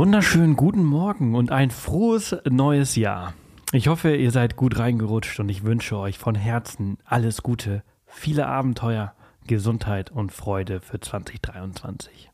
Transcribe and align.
Wunderschönen 0.00 0.56
guten 0.56 0.82
Morgen 0.82 1.34
und 1.34 1.52
ein 1.52 1.70
frohes 1.70 2.34
neues 2.48 2.96
Jahr. 2.96 3.34
Ich 3.72 3.88
hoffe, 3.88 4.16
ihr 4.16 4.30
seid 4.30 4.56
gut 4.56 4.78
reingerutscht 4.78 5.38
und 5.40 5.50
ich 5.50 5.62
wünsche 5.62 5.98
euch 5.98 6.16
von 6.16 6.34
Herzen 6.34 6.96
alles 7.04 7.42
Gute, 7.42 7.82
viele 8.06 8.46
Abenteuer, 8.46 9.12
Gesundheit 9.46 10.10
und 10.10 10.32
Freude 10.32 10.80
für 10.80 11.00
2023. 11.00 12.30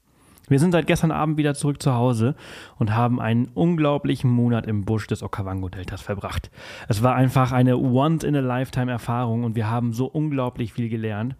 Wir 0.47 0.61
sind 0.61 0.71
seit 0.71 0.87
gestern 0.87 1.11
Abend 1.11 1.39
wieder 1.39 1.55
zurück 1.57 1.83
zu 1.83 1.93
Hause 1.93 2.37
und 2.79 2.95
haben 2.95 3.21
einen 3.21 3.49
unglaublichen 3.53 4.31
Monat 4.31 4.69
im 4.69 4.85
Busch 4.85 5.09
des 5.09 5.25
Okavango-Deltas 5.25 6.03
verbracht. 6.03 6.53
Es 6.87 7.03
war 7.03 7.17
einfach 7.17 7.51
eine 7.51 7.79
Once-in-a-Lifetime-Erfahrung 7.79 9.43
und 9.43 9.57
wir 9.57 9.69
haben 9.69 9.93
so 9.93 10.07
unglaublich 10.07 10.73
viel 10.73 10.89
gelernt. 10.89 11.35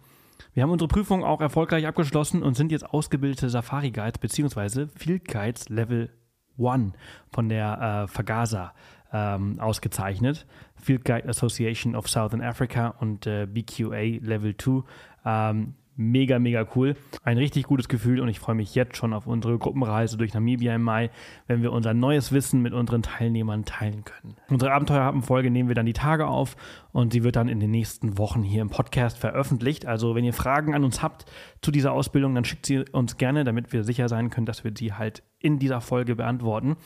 Wir 0.53 0.63
haben 0.63 0.71
unsere 0.71 0.87
Prüfung 0.87 1.23
auch 1.23 1.39
erfolgreich 1.39 1.85
abgeschlossen 1.85 2.41
und 2.41 2.55
sind 2.55 2.71
jetzt 2.71 2.89
ausgebildete 2.89 3.49
Safari 3.49 3.91
Guides 3.91 4.17
bzw. 4.17 4.87
Field 4.87 5.27
Guides 5.27 5.69
Level 5.69 6.09
1 6.59 6.93
von 7.31 7.49
der 7.49 8.05
äh, 8.05 8.07
Fagasa 8.07 8.73
ähm, 9.13 9.59
ausgezeichnet. 9.59 10.45
Field 10.75 11.05
Guide 11.05 11.27
Association 11.27 11.95
of 11.95 12.07
Southern 12.07 12.41
Africa 12.41 12.95
und 12.99 13.25
äh, 13.25 13.45
BQA 13.45 14.19
Level 14.21 14.55
2. 14.55 14.83
Ähm, 15.25 15.73
mega, 15.97 16.39
mega 16.39 16.65
cool. 16.75 16.95
Ein 17.23 17.37
richtig 17.37 17.63
gutes 17.63 17.89
Gefühl 17.89 18.21
und 18.21 18.29
ich 18.29 18.39
freue 18.39 18.55
mich 18.55 18.75
jetzt 18.75 18.95
schon 18.95 19.13
auf 19.13 19.27
unsere 19.27 19.57
Gruppenreise 19.57 20.17
durch 20.17 20.33
Namibia 20.33 20.75
im 20.75 20.83
Mai, 20.83 21.09
wenn 21.47 21.61
wir 21.61 21.73
unser 21.73 21.93
neues 21.93 22.31
Wissen 22.31 22.61
mit 22.61 22.73
unseren 22.73 23.01
Teilnehmern 23.01 23.65
teilen 23.65 24.05
können. 24.05 24.35
Unsere 24.49 24.71
Abenteuerhappen-Folge 24.71 25.49
nehmen 25.49 25.69
wir 25.69 25.75
dann 25.75 25.85
die 25.85 25.93
Tage 25.93 26.27
auf 26.27 26.55
und 26.97 27.13
sie 27.13 27.23
wird 27.23 27.35
dann 27.35 27.47
in 27.47 27.59
den 27.59 27.69
nächsten 27.69 28.17
Wochen 28.17 28.41
hier 28.41 28.63
im 28.63 28.71
Podcast 28.71 29.19
veröffentlicht. 29.19 29.85
Also 29.85 30.15
wenn 30.15 30.25
ihr 30.25 30.33
Fragen 30.33 30.73
an 30.73 30.83
uns 30.83 31.03
habt 31.03 31.25
zu 31.61 31.69
dieser 31.69 31.91
Ausbildung, 31.91 32.33
dann 32.33 32.43
schickt 32.43 32.65
sie 32.65 32.85
uns 32.91 33.17
gerne, 33.17 33.43
damit 33.43 33.71
wir 33.71 33.83
sicher 33.83 34.09
sein 34.09 34.31
können, 34.31 34.47
dass 34.47 34.63
wir 34.63 34.71
sie 34.75 34.93
halt 34.93 35.21
in 35.39 35.59
dieser 35.59 35.81
Folge 35.81 36.15
beantworten. 36.15 36.77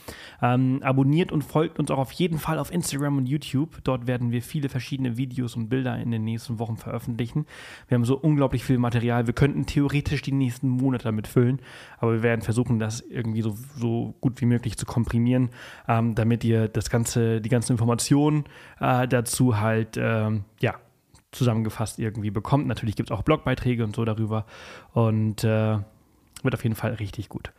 Ähm, 0.42 0.82
abonniert 0.84 1.32
und 1.32 1.44
folgt 1.44 1.80
uns 1.80 1.90
auch 1.90 1.98
auf 1.98 2.12
jeden 2.12 2.38
Fall 2.38 2.60
auf 2.60 2.72
Instagram 2.74 3.18
und 3.18 3.28
YouTube. 3.28 3.82
Dort 3.86 4.08
werden 4.08 4.32
wir 4.32 4.42
viele 4.42 4.68
verschiedene 4.68 5.16
Videos 5.16 5.56
und 5.56 5.70
Bilder 5.70 5.98
in 5.98 6.12
den 6.12 6.26
nächsten 6.26 6.60
Wochen 6.60 6.76
veröffentlichen. 6.76 7.46
Wir 7.88 7.96
haben 7.96 8.04
so 8.04 8.18
unglaublich 8.18 8.66
viel 8.66 8.78
Material. 8.78 9.28
Wir 9.28 9.34
könnten 9.34 9.66
theoretisch 9.66 10.22
die 10.22 10.34
nächsten 10.34 10.68
Monate 10.68 11.06
damit 11.06 11.28
füllen, 11.28 11.62
aber 12.00 12.14
wir 12.16 12.24
werden 12.24 12.42
versuchen, 12.42 12.80
das 12.80 13.00
irgendwie 13.00 13.42
so, 13.42 13.56
so 13.78 14.16
gut 14.20 14.42
wie 14.42 14.46
möglich 14.46 14.78
zu 14.78 14.86
komprimieren, 14.86 15.52
ähm, 15.88 16.14
damit 16.16 16.44
ihr 16.44 16.68
das 16.68 16.90
ganze, 16.90 17.40
die 17.40 17.50
ganzen 17.50 17.72
Informationen 17.72 18.44
äh, 18.82 19.08
dazu 19.08 19.62
halt, 19.62 19.96
ähm, 20.02 20.46
ja, 20.60 20.76
zusammengefasst 21.32 22.00
irgendwie 22.00 22.32
bekommt. 22.32 22.68
Natürlich 22.68 22.96
gibt 22.96 23.10
es 23.10 23.18
auch 23.18 23.24
Blogbeiträge 23.24 23.84
und 23.84 23.96
so 23.96 24.04
darüber 24.06 24.46
und 24.94 25.44
äh, 25.44 25.78
wird 26.44 26.54
auf 26.54 26.64
jeden 26.64 26.76
Fall 26.76 26.94
richtig 26.96 27.30
gut. 27.30 27.52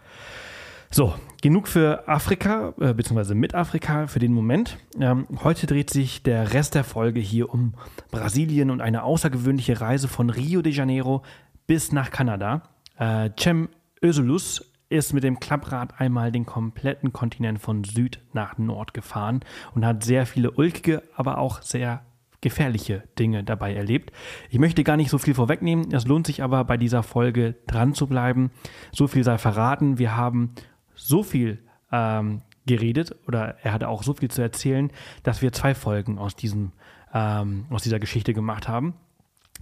So, 0.94 1.14
genug 1.40 1.68
für 1.68 2.06
Afrika, 2.06 2.74
äh, 2.78 2.92
beziehungsweise 2.92 3.34
mit 3.34 3.54
Afrika 3.54 4.08
für 4.08 4.18
den 4.18 4.34
Moment. 4.34 4.76
Ähm, 5.00 5.26
heute 5.42 5.66
dreht 5.66 5.88
sich 5.88 6.22
der 6.22 6.52
Rest 6.52 6.74
der 6.74 6.84
Folge 6.84 7.18
hier 7.18 7.48
um 7.48 7.72
Brasilien 8.10 8.70
und 8.70 8.82
eine 8.82 9.02
außergewöhnliche 9.02 9.80
Reise 9.80 10.06
von 10.06 10.28
Rio 10.28 10.60
de 10.60 10.70
Janeiro 10.70 11.22
bis 11.66 11.92
nach 11.92 12.10
Kanada. 12.10 12.64
Äh, 12.98 13.30
Cem 13.40 13.70
Özulus 14.04 14.70
ist 14.90 15.14
mit 15.14 15.24
dem 15.24 15.40
Klapprad 15.40 15.98
einmal 15.98 16.30
den 16.30 16.44
kompletten 16.44 17.14
Kontinent 17.14 17.58
von 17.58 17.84
Süd 17.84 18.20
nach 18.34 18.58
Nord 18.58 18.92
gefahren 18.92 19.40
und 19.74 19.86
hat 19.86 20.04
sehr 20.04 20.26
viele 20.26 20.50
ulkige, 20.50 21.02
aber 21.16 21.38
auch 21.38 21.62
sehr 21.62 22.02
gefährliche 22.42 23.04
Dinge 23.18 23.42
dabei 23.44 23.74
erlebt. 23.74 24.12
Ich 24.50 24.58
möchte 24.58 24.84
gar 24.84 24.98
nicht 24.98 25.08
so 25.08 25.16
viel 25.16 25.32
vorwegnehmen. 25.32 25.92
Es 25.92 26.06
lohnt 26.06 26.26
sich 26.26 26.42
aber 26.42 26.64
bei 26.64 26.76
dieser 26.76 27.02
Folge 27.02 27.54
dran 27.66 27.94
zu 27.94 28.06
bleiben. 28.06 28.50
So 28.92 29.06
viel 29.06 29.24
sei 29.24 29.38
verraten. 29.38 29.98
Wir 29.98 30.16
haben 30.16 30.52
so 30.94 31.22
viel 31.22 31.62
ähm, 31.90 32.42
geredet 32.66 33.16
oder 33.26 33.56
er 33.62 33.72
hatte 33.72 33.88
auch 33.88 34.02
so 34.02 34.12
viel 34.12 34.30
zu 34.30 34.42
erzählen, 34.42 34.90
dass 35.22 35.40
wir 35.40 35.52
zwei 35.52 35.74
Folgen 35.74 36.18
aus, 36.18 36.36
diesem, 36.36 36.72
ähm, 37.14 37.66
aus 37.70 37.82
dieser 37.82 37.98
Geschichte 37.98 38.34
gemacht 38.34 38.68
haben. 38.68 38.94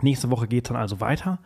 Nächste 0.03 0.31
Woche 0.31 0.49
geht 0.49 0.65
es 0.65 0.69
dann 0.69 0.81
also 0.81 1.01
weiter 1.01 1.39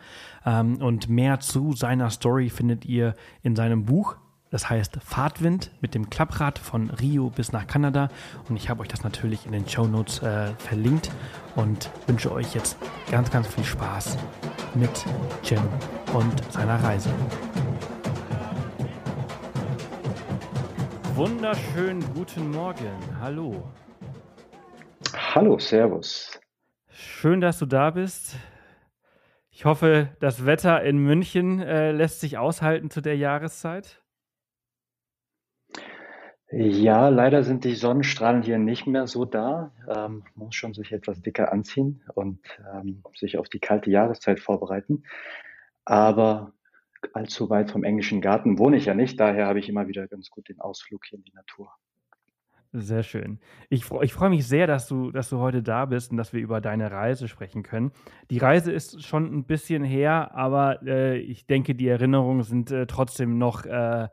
ähm, 0.47 0.77
und 0.77 1.09
mehr 1.09 1.41
zu 1.41 1.73
seiner 1.73 2.11
Story 2.11 2.49
findet 2.49 2.85
ihr 2.85 3.15
in 3.43 3.57
seinem 3.57 3.85
Buch. 3.85 4.17
Das 4.55 4.71
heißt 4.71 4.99
Fahrtwind 5.05 5.73
mit 5.81 5.97
dem 5.97 6.11
Klapprad 6.11 6.61
von 6.61 6.89
Rio 6.89 7.29
bis 7.29 7.51
nach 7.51 7.67
Kanada. 7.67 8.09
Und 8.49 8.55
ich 8.55 8.71
habe 8.71 8.83
euch 8.83 8.89
das 8.89 9.03
natürlich 9.03 9.47
in 9.47 9.51
den 9.51 9.69
Show 9.69 9.89
Notes 9.89 10.23
äh, 10.23 10.55
verlinkt 10.59 11.11
und 11.57 11.91
wünsche 12.07 12.31
euch 12.31 12.55
jetzt 12.55 12.79
ganz, 13.11 13.33
ganz 13.33 13.53
viel 13.53 13.65
Spaß 13.65 14.17
mit 14.77 14.91
Jim 15.43 15.59
und 16.13 16.53
seiner 16.53 16.77
Reise. 16.85 17.11
Wunderschönen 21.15 22.05
guten 22.15 22.53
Morgen. 22.53 22.93
Hallo. 23.21 23.61
Hallo, 25.35 25.59
Servus. 25.59 26.31
Schön, 26.93 27.41
dass 27.41 27.59
du 27.59 27.67
da 27.67 27.91
bist. 27.91 28.37
Ich 29.51 29.65
hoffe, 29.65 30.11
das 30.21 30.47
Wetter 30.47 30.81
in 30.85 30.99
München 30.99 31.59
äh, 31.61 31.91
lässt 31.91 32.21
sich 32.21 32.39
aushalten 32.39 32.89
zu 32.89 33.01
der 33.01 33.17
Jahreszeit. 33.17 34.04
Ja, 36.57 37.09
leider 37.09 37.43
sind 37.43 37.65
die 37.65 37.75
Sonnenstrahlen 37.75 38.43
hier 38.43 38.59
nicht 38.59 38.87
mehr 38.87 39.09
so 39.09 39.25
da. 39.25 39.73
Ähm, 39.89 40.23
man 40.37 40.47
muss 40.47 40.55
schon 40.55 40.73
sich 40.73 40.93
etwas 40.93 41.21
dicker 41.21 41.51
anziehen 41.51 42.05
und 42.15 42.39
ähm, 42.73 43.03
sich 43.17 43.39
auf 43.39 43.49
die 43.49 43.59
kalte 43.59 43.91
Jahreszeit 43.91 44.39
vorbereiten. 44.39 45.03
Aber 45.85 46.53
allzu 47.13 47.51
weit 47.51 47.73
vom 47.73 47.83
englischen 47.83 48.21
Garten 48.21 48.57
wohne 48.57 48.77
ich 48.77 48.85
ja 48.85 48.95
nicht, 48.95 49.19
daher 49.19 49.47
habe 49.47 49.59
ich 49.59 49.69
immer 49.69 49.89
wieder 49.89 50.07
ganz 50.07 50.31
gut 50.31 50.49
den 50.49 50.61
Ausflug 50.61 51.05
hier 51.07 51.19
in 51.19 51.25
die 51.25 51.35
Natur. 51.35 51.73
Sehr 52.77 53.03
schön. 53.03 53.41
Ich, 53.69 53.91
ich 54.03 54.13
freue 54.13 54.31
mich 54.31 54.47
sehr, 54.47 54.69
dass 54.69 54.87
du, 54.87 55.11
dass 55.11 55.31
du 55.31 55.39
heute 55.39 55.63
da 55.63 55.87
bist 55.87 56.13
und 56.13 56.19
dass 56.19 56.33
wir 56.33 56.41
über 56.41 56.61
deine 56.61 56.91
Reise 56.91 57.27
sprechen 57.27 57.65
können. 57.65 57.91
Die 58.31 58.39
Reise 58.39 58.71
ist 58.71 59.05
schon 59.05 59.33
ein 59.33 59.45
bisschen 59.45 59.83
her, 59.83 60.33
aber 60.35 60.83
äh, 60.85 61.19
ich 61.19 61.47
denke, 61.47 61.75
die 61.75 61.89
Erinnerungen 61.89 62.43
sind 62.45 62.71
äh, 62.71 62.87
trotzdem 62.87 63.39
noch, 63.39 63.65
äh, 63.65 64.09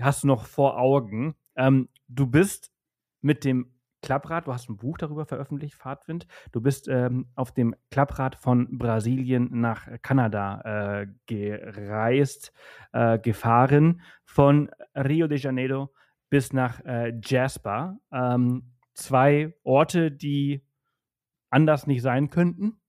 hast 0.00 0.22
du 0.22 0.28
noch 0.28 0.46
vor 0.46 0.78
Augen. 0.78 1.34
Ähm, 1.60 1.88
du 2.08 2.26
bist 2.26 2.72
mit 3.20 3.44
dem 3.44 3.70
Klapprad, 4.02 4.46
du 4.46 4.52
hast 4.54 4.70
ein 4.70 4.78
Buch 4.78 4.96
darüber 4.96 5.26
veröffentlicht, 5.26 5.74
Fahrtwind. 5.74 6.26
Du 6.52 6.62
bist 6.62 6.88
ähm, 6.88 7.26
auf 7.34 7.52
dem 7.52 7.76
Klapprad 7.90 8.34
von 8.34 8.78
Brasilien 8.78 9.48
nach 9.60 9.86
Kanada 10.00 11.02
äh, 11.02 11.06
gereist, 11.26 12.54
äh, 12.92 13.18
gefahren, 13.18 14.00
von 14.24 14.70
Rio 14.94 15.26
de 15.26 15.38
Janeiro 15.38 15.92
bis 16.30 16.54
nach 16.54 16.82
äh, 16.86 17.12
Jasper. 17.22 17.98
Ähm, 18.10 18.72
zwei 18.94 19.52
Orte, 19.62 20.10
die 20.10 20.62
anders 21.50 21.86
nicht 21.86 22.00
sein 22.00 22.30
könnten. 22.30 22.80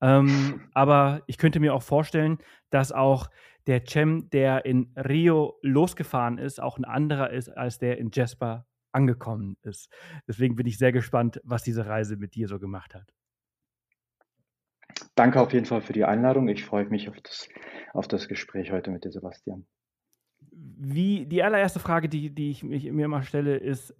Ähm, 0.00 0.68
aber 0.74 1.22
ich 1.26 1.38
könnte 1.38 1.60
mir 1.60 1.72
auch 1.72 1.82
vorstellen, 1.82 2.38
dass 2.70 2.90
auch 2.90 3.30
der 3.66 3.82
Cem, 3.86 4.30
der 4.30 4.64
in 4.64 4.92
Rio 4.96 5.58
losgefahren 5.62 6.38
ist, 6.38 6.60
auch 6.60 6.78
ein 6.78 6.84
anderer 6.84 7.30
ist 7.30 7.48
als 7.48 7.78
der 7.78 7.98
in 7.98 8.10
Jasper 8.12 8.66
angekommen 8.92 9.56
ist. 9.62 9.92
Deswegen 10.26 10.56
bin 10.56 10.66
ich 10.66 10.78
sehr 10.78 10.92
gespannt, 10.92 11.40
was 11.44 11.62
diese 11.62 11.86
Reise 11.86 12.16
mit 12.16 12.34
dir 12.34 12.48
so 12.48 12.58
gemacht 12.58 12.94
hat. 12.94 13.12
Danke 15.14 15.40
auf 15.40 15.52
jeden 15.52 15.66
Fall 15.66 15.82
für 15.82 15.92
die 15.92 16.04
Einladung. 16.04 16.48
Ich 16.48 16.64
freue 16.64 16.86
mich 16.86 17.08
auf 17.08 17.20
das, 17.20 17.48
auf 17.92 18.08
das 18.08 18.28
Gespräch 18.28 18.72
heute 18.72 18.90
mit 18.90 19.04
dir, 19.04 19.10
Sebastian. 19.10 19.66
Wie 20.50 21.26
die 21.26 21.42
allererste 21.42 21.80
Frage, 21.80 22.08
die, 22.08 22.34
die 22.34 22.50
ich 22.50 22.62
mich, 22.62 22.90
mir 22.90 23.04
immer 23.04 23.22
stelle, 23.22 23.56
ist, 23.56 23.94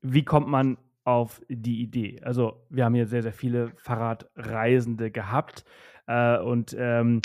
wie 0.00 0.24
kommt 0.24 0.48
man 0.48 0.78
auf 1.04 1.40
die 1.48 1.80
Idee? 1.80 2.20
Also, 2.22 2.64
wir 2.70 2.84
haben 2.84 2.94
hier 2.94 3.06
sehr, 3.06 3.22
sehr 3.22 3.32
viele 3.32 3.72
Fahrradreisende 3.76 5.10
gehabt 5.10 5.64
äh, 6.06 6.38
und 6.38 6.76
ähm, 6.78 7.20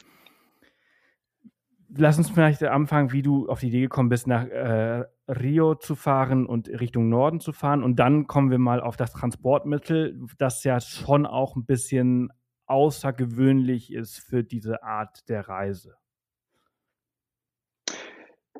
lass 1.95 2.17
uns 2.17 2.29
vielleicht 2.29 2.63
anfangen, 2.63 3.11
wie 3.11 3.21
du 3.21 3.47
auf 3.47 3.59
die 3.59 3.67
Idee 3.67 3.81
gekommen 3.81 4.09
bist, 4.09 4.27
nach 4.27 4.45
äh, 4.45 5.05
Rio 5.27 5.75
zu 5.75 5.95
fahren 5.95 6.45
und 6.45 6.67
Richtung 6.69 7.09
Norden 7.09 7.39
zu 7.39 7.53
fahren. 7.53 7.83
Und 7.83 7.97
dann 7.97 8.27
kommen 8.27 8.51
wir 8.51 8.59
mal 8.59 8.81
auf 8.81 8.97
das 8.97 9.13
Transportmittel, 9.13 10.19
das 10.37 10.63
ja 10.63 10.79
schon 10.79 11.25
auch 11.25 11.55
ein 11.55 11.65
bisschen 11.65 12.31
außergewöhnlich 12.65 13.93
ist 13.93 14.19
für 14.19 14.43
diese 14.43 14.83
Art 14.83 15.29
der 15.29 15.47
Reise. 15.47 15.95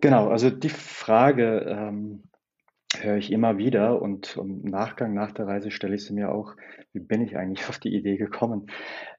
Genau, 0.01 0.30
also 0.30 0.50
die 0.50 0.69
Frage 0.69 1.65
ähm, 1.65 2.24
höre 3.00 3.18
ich 3.18 3.31
immer 3.31 3.57
wieder 3.57 4.01
und 4.01 4.35
im 4.35 4.63
Nachgang 4.63 5.13
nach 5.13 5.31
der 5.31 5.47
Reise 5.47 5.71
stelle 5.71 5.95
ich 5.95 6.06
sie 6.06 6.13
mir 6.13 6.30
auch, 6.30 6.56
wie 6.91 7.00
bin 7.00 7.21
ich 7.21 7.38
eigentlich 7.38 7.68
auf 7.69 7.80
die 7.80 7.95
Idee 7.95 8.18
gekommen? 8.18 8.68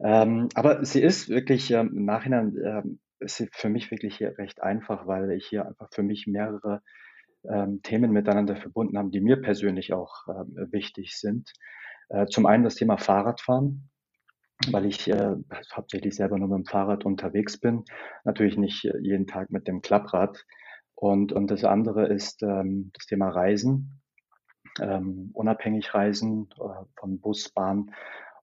Ähm, 0.00 0.48
aber 0.54 0.84
sie 0.84 1.00
ist 1.00 1.28
wirklich 1.28 1.70
ähm, 1.70 1.92
im 1.96 2.04
Nachhinein 2.04 2.56
ähm, 2.62 2.98
ist 3.20 3.46
für 3.52 3.68
mich 3.68 3.90
wirklich 3.90 4.16
hier 4.16 4.36
recht 4.38 4.62
einfach, 4.62 5.06
weil 5.06 5.30
ich 5.32 5.46
hier 5.46 5.66
einfach 5.66 5.88
für 5.92 6.02
mich 6.02 6.26
mehrere 6.26 6.82
ähm, 7.48 7.82
Themen 7.82 8.10
miteinander 8.10 8.56
verbunden 8.56 8.98
haben, 8.98 9.10
die 9.10 9.20
mir 9.20 9.40
persönlich 9.40 9.92
auch 9.92 10.26
äh, 10.28 10.72
wichtig 10.72 11.18
sind. 11.18 11.52
Äh, 12.08 12.26
zum 12.26 12.46
einen 12.46 12.64
das 12.64 12.74
Thema 12.74 12.96
Fahrradfahren, 12.96 13.90
weil 14.70 14.86
ich 14.86 15.08
äh, 15.08 15.34
hauptsächlich 15.74 16.14
selber 16.14 16.38
nur 16.38 16.48
mit 16.48 16.58
dem 16.58 16.66
Fahrrad 16.66 17.04
unterwegs 17.04 17.58
bin, 17.58 17.84
natürlich 18.24 18.56
nicht 18.56 18.84
jeden 19.00 19.26
Tag 19.26 19.50
mit 19.50 19.68
dem 19.68 19.82
Klapprad. 19.82 20.44
Und, 20.94 21.32
und 21.32 21.50
das 21.50 21.64
andere 21.64 22.06
ist 22.06 22.42
ähm, 22.42 22.90
das 22.94 23.06
Thema 23.06 23.28
Reisen, 23.28 24.00
ähm, 24.80 25.30
unabhängig 25.34 25.92
reisen, 25.94 26.48
äh, 26.58 26.84
von 26.98 27.20
Bus, 27.20 27.48
Bahn 27.50 27.90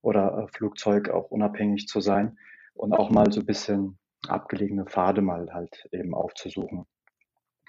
oder 0.01 0.37
äh, 0.37 0.47
Flugzeug 0.51 1.09
auch 1.09 1.31
unabhängig 1.31 1.87
zu 1.87 2.01
sein 2.01 2.37
und 2.73 2.93
auch 2.93 3.09
mal 3.09 3.31
so 3.31 3.39
ein 3.39 3.45
bisschen 3.45 3.97
abgelegene 4.27 4.85
Pfade 4.85 5.21
mal 5.21 5.53
halt 5.53 5.87
eben 5.91 6.13
aufzusuchen. 6.13 6.85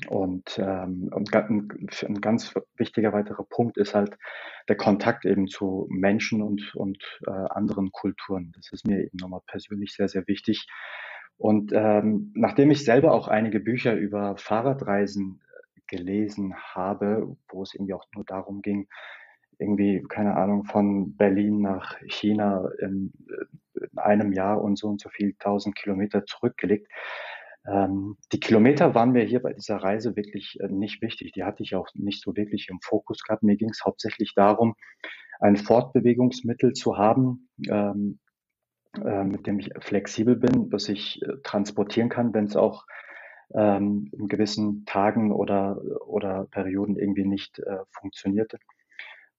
Und, 0.08 0.58
ähm, 0.58 1.10
und 1.12 1.32
ein 1.34 2.20
ganz 2.20 2.54
wichtiger 2.76 3.12
weiterer 3.12 3.44
Punkt 3.44 3.76
ist 3.76 3.94
halt 3.94 4.16
der 4.68 4.76
Kontakt 4.76 5.24
eben 5.24 5.46
zu 5.46 5.86
Menschen 5.90 6.42
und, 6.42 6.74
und 6.74 6.98
äh, 7.26 7.30
anderen 7.30 7.92
Kulturen. 7.92 8.52
Das 8.56 8.72
ist 8.72 8.86
mir 8.86 9.00
eben 9.04 9.16
nochmal 9.20 9.42
persönlich 9.46 9.94
sehr, 9.94 10.08
sehr 10.08 10.26
wichtig. 10.26 10.66
Und 11.36 11.72
ähm, 11.72 12.32
nachdem 12.34 12.70
ich 12.70 12.84
selber 12.84 13.12
auch 13.12 13.28
einige 13.28 13.60
Bücher 13.60 13.94
über 13.94 14.36
Fahrradreisen 14.36 15.40
äh, 15.40 15.80
gelesen 15.86 16.54
habe, 16.56 17.36
wo 17.48 17.62
es 17.62 17.74
irgendwie 17.74 17.94
auch 17.94 18.06
nur 18.14 18.24
darum 18.24 18.62
ging, 18.62 18.88
irgendwie, 19.58 20.02
keine 20.08 20.36
Ahnung, 20.36 20.64
von 20.64 21.16
Berlin 21.16 21.60
nach 21.60 21.98
China 22.06 22.68
in, 22.80 23.12
äh, 23.28 23.44
in 23.90 23.98
einem 23.98 24.32
Jahr 24.32 24.62
und 24.62 24.78
so 24.78 24.88
und 24.88 25.00
so 25.00 25.08
viel 25.08 25.34
tausend 25.38 25.76
Kilometer 25.76 26.24
zurückgelegt, 26.24 26.88
ähm, 27.66 28.16
die 28.32 28.40
Kilometer 28.40 28.94
waren 28.94 29.12
mir 29.12 29.24
hier 29.24 29.40
bei 29.40 29.52
dieser 29.52 29.76
Reise 29.76 30.16
wirklich 30.16 30.58
äh, 30.60 30.68
nicht 30.68 31.00
wichtig. 31.00 31.32
Die 31.32 31.44
hatte 31.44 31.62
ich 31.62 31.74
auch 31.74 31.86
nicht 31.94 32.22
so 32.22 32.36
wirklich 32.36 32.68
im 32.68 32.80
Fokus 32.80 33.22
gehabt. 33.22 33.42
Mir 33.42 33.56
ging 33.56 33.70
es 33.70 33.84
hauptsächlich 33.84 34.34
darum, 34.34 34.74
ein 35.40 35.56
Fortbewegungsmittel 35.56 36.72
zu 36.72 36.98
haben, 36.98 37.48
ähm, 37.68 38.18
äh, 39.04 39.24
mit 39.24 39.46
dem 39.46 39.58
ich 39.60 39.70
flexibel 39.80 40.36
bin, 40.36 40.72
was 40.72 40.88
ich 40.88 41.22
äh, 41.22 41.36
transportieren 41.44 42.08
kann, 42.08 42.34
wenn 42.34 42.46
es 42.46 42.56
auch 42.56 42.84
ähm, 43.54 44.10
in 44.12 44.28
gewissen 44.28 44.84
Tagen 44.84 45.32
oder, 45.32 45.80
oder 46.06 46.46
Perioden 46.50 46.96
irgendwie 46.96 47.24
nicht 47.24 47.58
äh, 47.60 47.78
funktionierte. 47.90 48.58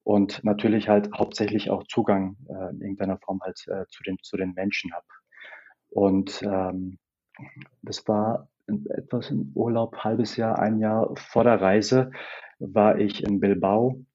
Und 0.04 0.44
natürlich 0.44 0.90
halt 0.90 1.10
hauptsächlich 1.18 1.70
auch 1.70 1.84
Zugang 1.88 2.36
äh, 2.50 2.72
in 2.72 2.82
irgendeiner 2.82 3.18
Form 3.20 3.40
halt 3.42 3.64
äh, 3.68 3.86
zu, 3.90 4.04
den, 4.04 4.18
zu 4.22 4.36
den 4.36 4.54
Menschen 4.54 4.94
habe. 4.94 5.06
Und 5.90 6.42
ähm, 6.44 6.98
das 7.82 8.08
war 8.08 8.50
etwas 8.90 9.30
im 9.30 9.52
Urlaub, 9.56 9.98
halbes 9.98 10.36
Jahr, 10.36 10.60
ein 10.60 10.80
Jahr 10.80 11.14
vor 11.16 11.44
der 11.44 11.62
Reise 11.62 12.12
war 12.60 12.98
ich 12.98 13.24
in 13.24 13.40
Bilbao 13.40 14.06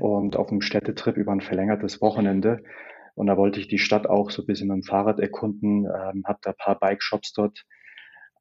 und 0.00 0.36
auf 0.36 0.50
einem 0.50 0.60
Städtetrip 0.60 1.16
über 1.16 1.32
ein 1.32 1.40
verlängertes 1.40 2.00
Wochenende. 2.00 2.62
Und 3.14 3.26
da 3.26 3.36
wollte 3.36 3.60
ich 3.60 3.68
die 3.68 3.78
Stadt 3.78 4.06
auch 4.06 4.30
so 4.30 4.42
ein 4.42 4.46
bisschen 4.46 4.68
mit 4.68 4.76
dem 4.76 4.82
Fahrrad 4.82 5.20
erkunden, 5.20 5.84
ähm, 5.84 6.24
habe 6.26 6.38
da 6.42 6.50
ein 6.50 6.56
paar 6.56 6.78
Bike-Shops 6.78 7.32
dort 7.32 7.64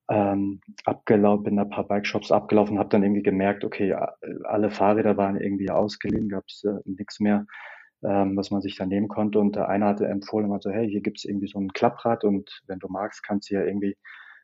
ähm, 0.10 0.62
abgelaufen, 0.86 1.44
bin 1.44 1.56
da 1.58 1.64
ein 1.64 1.70
paar 1.70 1.88
Bike-Shops 1.88 2.32
abgelaufen, 2.32 2.80
habe 2.80 2.90
dann 2.90 3.04
irgendwie 3.04 3.24
gemerkt, 3.24 3.64
okay, 3.64 3.96
alle 4.44 4.72
Fahrräder 4.72 5.18
waren 5.18 5.40
irgendwie 5.40 5.70
ausgeliehen, 5.70 6.30
gab 6.30 6.44
es 6.48 6.64
äh, 6.64 6.80
nichts 6.86 7.20
mehr 7.20 7.46
ähm, 8.04 8.36
was 8.36 8.52
man 8.52 8.62
sich 8.62 8.76
da 8.76 8.86
nehmen 8.86 9.08
konnte. 9.08 9.40
Und 9.40 9.56
der 9.56 9.70
eine 9.70 9.86
hatte 9.86 10.08
empfohlen, 10.08 10.52
also 10.52 10.72
hey, 10.72 10.90
hier 10.90 11.02
gibt's 11.02 11.26
irgendwie 11.26 11.48
so 11.48 11.60
ein 11.60 11.72
Klapprad 11.74 12.24
und 12.24 12.62
wenn 12.68 12.80
du 12.80 12.88
magst, 12.88 13.24
kannst 13.24 13.50
du 13.50 13.56
ja 13.56 13.64
irgendwie 13.64 13.98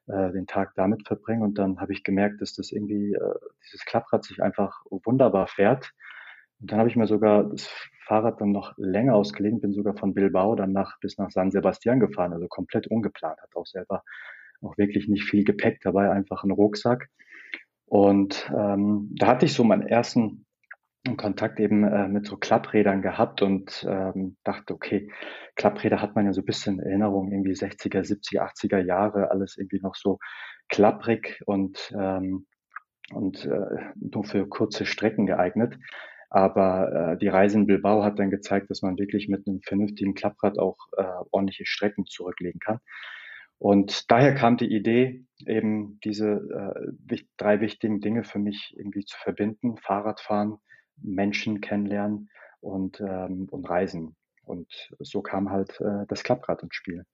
äh, 0.08 0.32
den 0.32 0.48
Tag 0.48 0.74
damit 0.76 1.08
verbringen. 1.08 1.42
Und 1.42 1.58
dann 1.58 1.80
habe 1.80 1.94
ich 1.94 2.04
gemerkt, 2.04 2.42
dass 2.42 2.54
das 2.54 2.72
irgendwie, 2.72 3.14
äh, 3.14 3.34
dieses 3.66 3.86
Klapprad 3.86 4.24
sich 4.24 4.42
einfach 4.42 4.82
wunderbar 4.90 5.48
fährt. 5.48 5.92
Und 6.60 6.72
dann 6.72 6.80
habe 6.80 6.90
ich 6.90 6.96
mir 6.96 7.08
sogar 7.08 7.44
das 7.46 7.68
Fahrrad 8.06 8.42
dann 8.42 8.52
noch 8.52 8.74
länger 8.78 9.16
ausgeliehen, 9.16 9.62
bin 9.62 9.74
sogar 9.74 9.96
von 9.98 10.14
Bilbao 10.14 10.56
dann 10.56 10.72
nach, 10.72 11.00
bis 11.02 11.18
nach 11.18 11.30
San 11.30 11.52
Sebastian 11.52 12.00
gefahren, 12.00 12.34
also 12.34 12.48
komplett 12.48 12.88
ungeplant, 12.88 13.40
hat 13.42 13.56
auch 13.56 13.66
selber 13.66 14.04
auch 14.62 14.78
wirklich 14.78 15.08
nicht 15.08 15.24
viel 15.24 15.44
Gepäck 15.44 15.80
dabei, 15.82 16.12
einfach 16.12 16.44
ein 16.44 16.52
Rucksack. 16.52 17.10
Und 17.86 18.52
ähm, 18.56 19.14
da 19.18 19.28
hatte 19.28 19.46
ich 19.46 19.54
so 19.54 19.64
meinen 19.64 19.88
ersten 19.88 20.46
Kontakt 21.16 21.60
eben 21.60 21.86
äh, 21.86 22.08
mit 22.10 22.26
so 22.26 22.36
Klapprädern 22.36 23.02
gehabt 23.02 23.42
und 23.42 23.86
ähm, 23.90 24.36
dachte, 24.44 24.74
okay, 24.74 25.10
Klappräder 25.56 26.02
hat 26.02 26.16
man 26.16 26.26
ja 26.26 26.34
so 26.34 26.42
ein 26.42 26.46
bisschen 26.46 26.80
Erinnerung, 26.80 27.32
irgendwie 27.32 27.54
60er, 27.54 28.02
70er, 28.02 28.52
80er 28.52 28.80
Jahre, 28.80 29.32
alles 29.32 29.58
irgendwie 29.58 29.80
noch 29.80 29.96
so 29.96 30.20
klapprig 30.68 31.42
und, 31.46 31.94
ähm, 31.98 32.46
und 33.14 33.46
äh, 33.46 33.94
nur 33.96 34.26
für 34.26 34.50
kurze 34.50 34.86
Strecken 34.86 35.26
geeignet. 35.28 35.78
Aber 36.30 37.14
äh, 37.14 37.18
die 37.18 37.30
Reise 37.30 37.58
in 37.58 37.68
Bilbao 37.68 38.04
hat 38.04 38.20
dann 38.20 38.30
gezeigt, 38.30 38.70
dass 38.70 38.82
man 38.82 38.98
wirklich 38.98 39.30
mit 39.30 39.48
einem 39.48 39.62
vernünftigen 39.62 40.14
Klapprad 40.14 40.60
auch 40.60 40.78
äh, 40.98 41.04
ordentliche 41.32 41.66
Strecken 41.66 42.06
zurücklegen 42.06 42.60
kann. 42.60 42.80
Und 43.60 44.12
daher 44.12 44.36
kam 44.36 44.58
die 44.58 44.72
Idee, 44.72 45.26
eben 45.46 46.00
diese 46.04 46.88
äh, 47.10 47.18
drei 47.38 47.60
wichtigen 47.60 48.02
Dinge 48.02 48.24
für 48.24 48.40
mich 48.40 48.76
irgendwie 48.78 49.06
zu 49.06 49.18
verbinden. 49.18 49.78
Fahrradfahren, 49.78 50.58
Menschen 50.98 51.62
kennenlernen 51.62 52.30
und, 52.60 53.00
ähm, 53.02 53.48
und 53.50 53.70
reisen. 53.70 54.16
Und 54.44 54.72
so 55.00 55.22
kam 55.22 55.50
halt 55.50 55.80
äh, 55.82 56.06
das 56.08 56.24
Klapprad 56.24 56.64
ins 56.64 56.76
Spiel. 56.76 57.06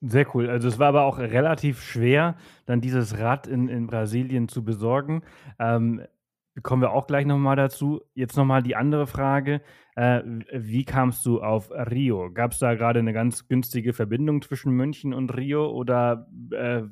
Sehr 0.00 0.32
cool. 0.34 0.48
Also 0.48 0.68
es 0.68 0.78
war 0.78 0.88
aber 0.88 1.02
auch 1.02 1.18
relativ 1.18 1.82
schwer, 1.82 2.36
dann 2.66 2.80
dieses 2.80 3.18
Rad 3.18 3.48
in, 3.48 3.68
in 3.68 3.88
Brasilien 3.88 4.48
zu 4.48 4.64
besorgen. 4.64 5.22
Ähm, 5.58 6.02
kommen 6.62 6.82
wir 6.82 6.92
auch 6.92 7.06
gleich 7.06 7.26
nochmal 7.26 7.56
dazu. 7.56 8.00
Jetzt 8.14 8.36
nochmal 8.36 8.62
die 8.62 8.76
andere 8.76 9.06
Frage. 9.06 9.60
Äh, 9.96 10.22
wie 10.52 10.84
kamst 10.84 11.24
du 11.26 11.42
auf 11.42 11.70
Rio? 11.70 12.30
Gab 12.32 12.52
es 12.52 12.58
da 12.58 12.74
gerade 12.74 13.00
eine 13.00 13.12
ganz 13.12 13.48
günstige 13.48 13.92
Verbindung 13.92 14.42
zwischen 14.42 14.72
München 14.72 15.12
und 15.12 15.36
Rio 15.36 15.70
oder 15.70 16.28
äh, 16.52 16.82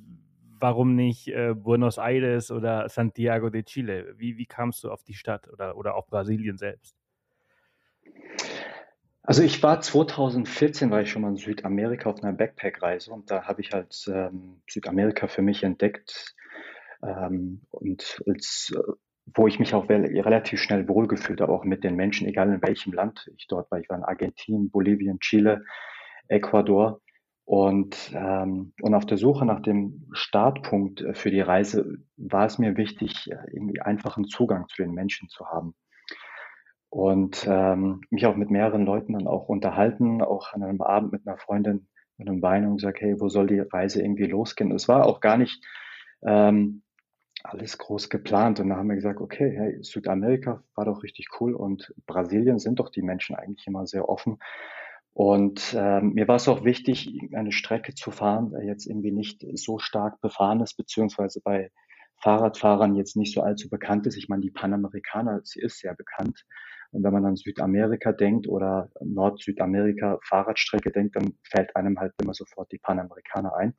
warum 0.60 0.94
nicht 0.94 1.28
äh, 1.28 1.54
Buenos 1.54 1.98
Aires 1.98 2.50
oder 2.50 2.88
Santiago 2.88 3.50
de 3.50 3.62
Chile? 3.62 4.14
Wie, 4.16 4.36
wie 4.36 4.46
kamst 4.46 4.84
du 4.84 4.90
auf 4.90 5.02
die 5.02 5.14
Stadt 5.14 5.48
oder, 5.52 5.76
oder 5.76 5.94
auch 5.94 6.06
Brasilien 6.06 6.56
selbst? 6.56 6.96
Also 9.22 9.42
ich 9.42 9.60
war 9.62 9.80
2014, 9.80 10.90
war 10.90 11.02
ich 11.02 11.10
schon 11.10 11.22
mal 11.22 11.30
in 11.30 11.36
Südamerika 11.36 12.08
auf 12.08 12.22
einer 12.22 12.32
Backpack-Reise 12.32 13.12
und 13.12 13.30
da 13.30 13.42
habe 13.42 13.60
ich 13.60 13.72
halt 13.72 14.04
ähm, 14.06 14.62
Südamerika 14.68 15.26
für 15.26 15.42
mich 15.42 15.64
entdeckt 15.64 16.36
ähm, 17.02 17.62
und 17.70 18.22
als, 18.26 18.72
äh, 18.76 18.92
wo 19.34 19.46
ich 19.46 19.58
mich 19.58 19.74
auch 19.74 19.88
relativ 19.88 20.60
schnell 20.60 20.88
wohlgefühlt 20.88 21.40
habe, 21.40 21.52
auch 21.52 21.64
mit 21.64 21.84
den 21.84 21.96
Menschen, 21.96 22.26
egal 22.26 22.52
in 22.52 22.62
welchem 22.62 22.92
Land 22.92 23.30
ich 23.36 23.46
dort 23.48 23.70
war. 23.70 23.80
Ich 23.80 23.88
war 23.88 23.96
in 23.96 24.04
Argentinien, 24.04 24.70
Bolivien, 24.70 25.18
Chile, 25.18 25.64
Ecuador 26.28 27.00
und, 27.44 28.12
ähm, 28.12 28.72
und 28.82 28.94
auf 28.94 29.06
der 29.06 29.18
Suche 29.18 29.46
nach 29.46 29.60
dem 29.60 30.08
Startpunkt 30.12 31.00
äh, 31.00 31.14
für 31.14 31.30
die 31.30 31.40
Reise 31.40 31.98
war 32.16 32.46
es 32.46 32.58
mir 32.58 32.76
wichtig, 32.76 33.30
äh, 33.30 33.36
irgendwie 33.52 33.80
einfachen 33.80 34.26
Zugang 34.26 34.66
zu 34.68 34.82
den 34.82 34.92
Menschen 34.92 35.28
zu 35.28 35.46
haben. 35.46 35.74
Und 36.88 37.46
ähm, 37.48 38.00
mich 38.10 38.26
auch 38.26 38.36
mit 38.36 38.50
mehreren 38.50 38.84
Leuten 38.84 39.12
dann 39.12 39.28
auch 39.28 39.48
unterhalten, 39.48 40.22
auch 40.22 40.54
an 40.54 40.62
einem 40.62 40.80
Abend 40.80 41.12
mit 41.12 41.26
einer 41.26 41.36
Freundin 41.36 41.88
mit 42.18 42.28
einem 42.28 42.42
Wein 42.42 42.66
und 42.66 42.76
gesagt, 42.76 43.00
hey, 43.00 43.20
wo 43.20 43.28
soll 43.28 43.46
die 43.46 43.60
Reise 43.60 44.02
irgendwie 44.02 44.26
losgehen? 44.26 44.72
Es 44.72 44.88
war 44.88 45.06
auch 45.06 45.20
gar 45.20 45.36
nicht 45.36 45.64
ähm, 46.26 46.82
alles 47.48 47.78
groß 47.78 48.08
geplant. 48.10 48.60
Und 48.60 48.68
dann 48.68 48.78
haben 48.78 48.88
wir 48.88 48.96
gesagt, 48.96 49.20
okay, 49.20 49.54
hey, 49.56 49.82
Südamerika 49.82 50.62
war 50.74 50.84
doch 50.84 51.02
richtig 51.02 51.28
cool 51.40 51.54
und 51.54 51.94
Brasilien 52.06 52.58
sind 52.58 52.80
doch 52.80 52.90
die 52.90 53.02
Menschen 53.02 53.36
eigentlich 53.36 53.66
immer 53.66 53.86
sehr 53.86 54.08
offen. 54.08 54.38
Und 55.12 55.74
ähm, 55.78 56.12
mir 56.12 56.28
war 56.28 56.36
es 56.36 56.46
auch 56.46 56.64
wichtig, 56.64 57.18
eine 57.32 57.52
Strecke 57.52 57.94
zu 57.94 58.10
fahren, 58.10 58.50
der 58.50 58.64
jetzt 58.64 58.86
irgendwie 58.86 59.12
nicht 59.12 59.46
so 59.54 59.78
stark 59.78 60.20
befahren 60.20 60.60
ist, 60.60 60.76
beziehungsweise 60.76 61.40
bei 61.42 61.70
Fahrradfahrern 62.22 62.94
jetzt 62.96 63.16
nicht 63.16 63.32
so 63.34 63.40
allzu 63.40 63.70
bekannt 63.70 64.06
ist. 64.06 64.16
Ich 64.16 64.28
meine, 64.28 64.42
die 64.42 64.50
Panamerikaner, 64.50 65.40
sie 65.44 65.60
ist 65.60 65.78
sehr 65.78 65.94
bekannt. 65.94 66.44
Und 66.92 67.02
wenn 67.02 67.12
man 67.12 67.24
an 67.24 67.36
Südamerika 67.36 68.12
denkt 68.12 68.46
oder 68.48 68.90
Nord-Südamerika 69.00 70.18
Fahrradstrecke 70.22 70.92
denkt, 70.92 71.16
dann 71.16 71.34
fällt 71.42 71.74
einem 71.76 71.98
halt 71.98 72.12
immer 72.22 72.34
sofort 72.34 72.70
die 72.72 72.78
Panamerikaner 72.78 73.54
ein. 73.56 73.74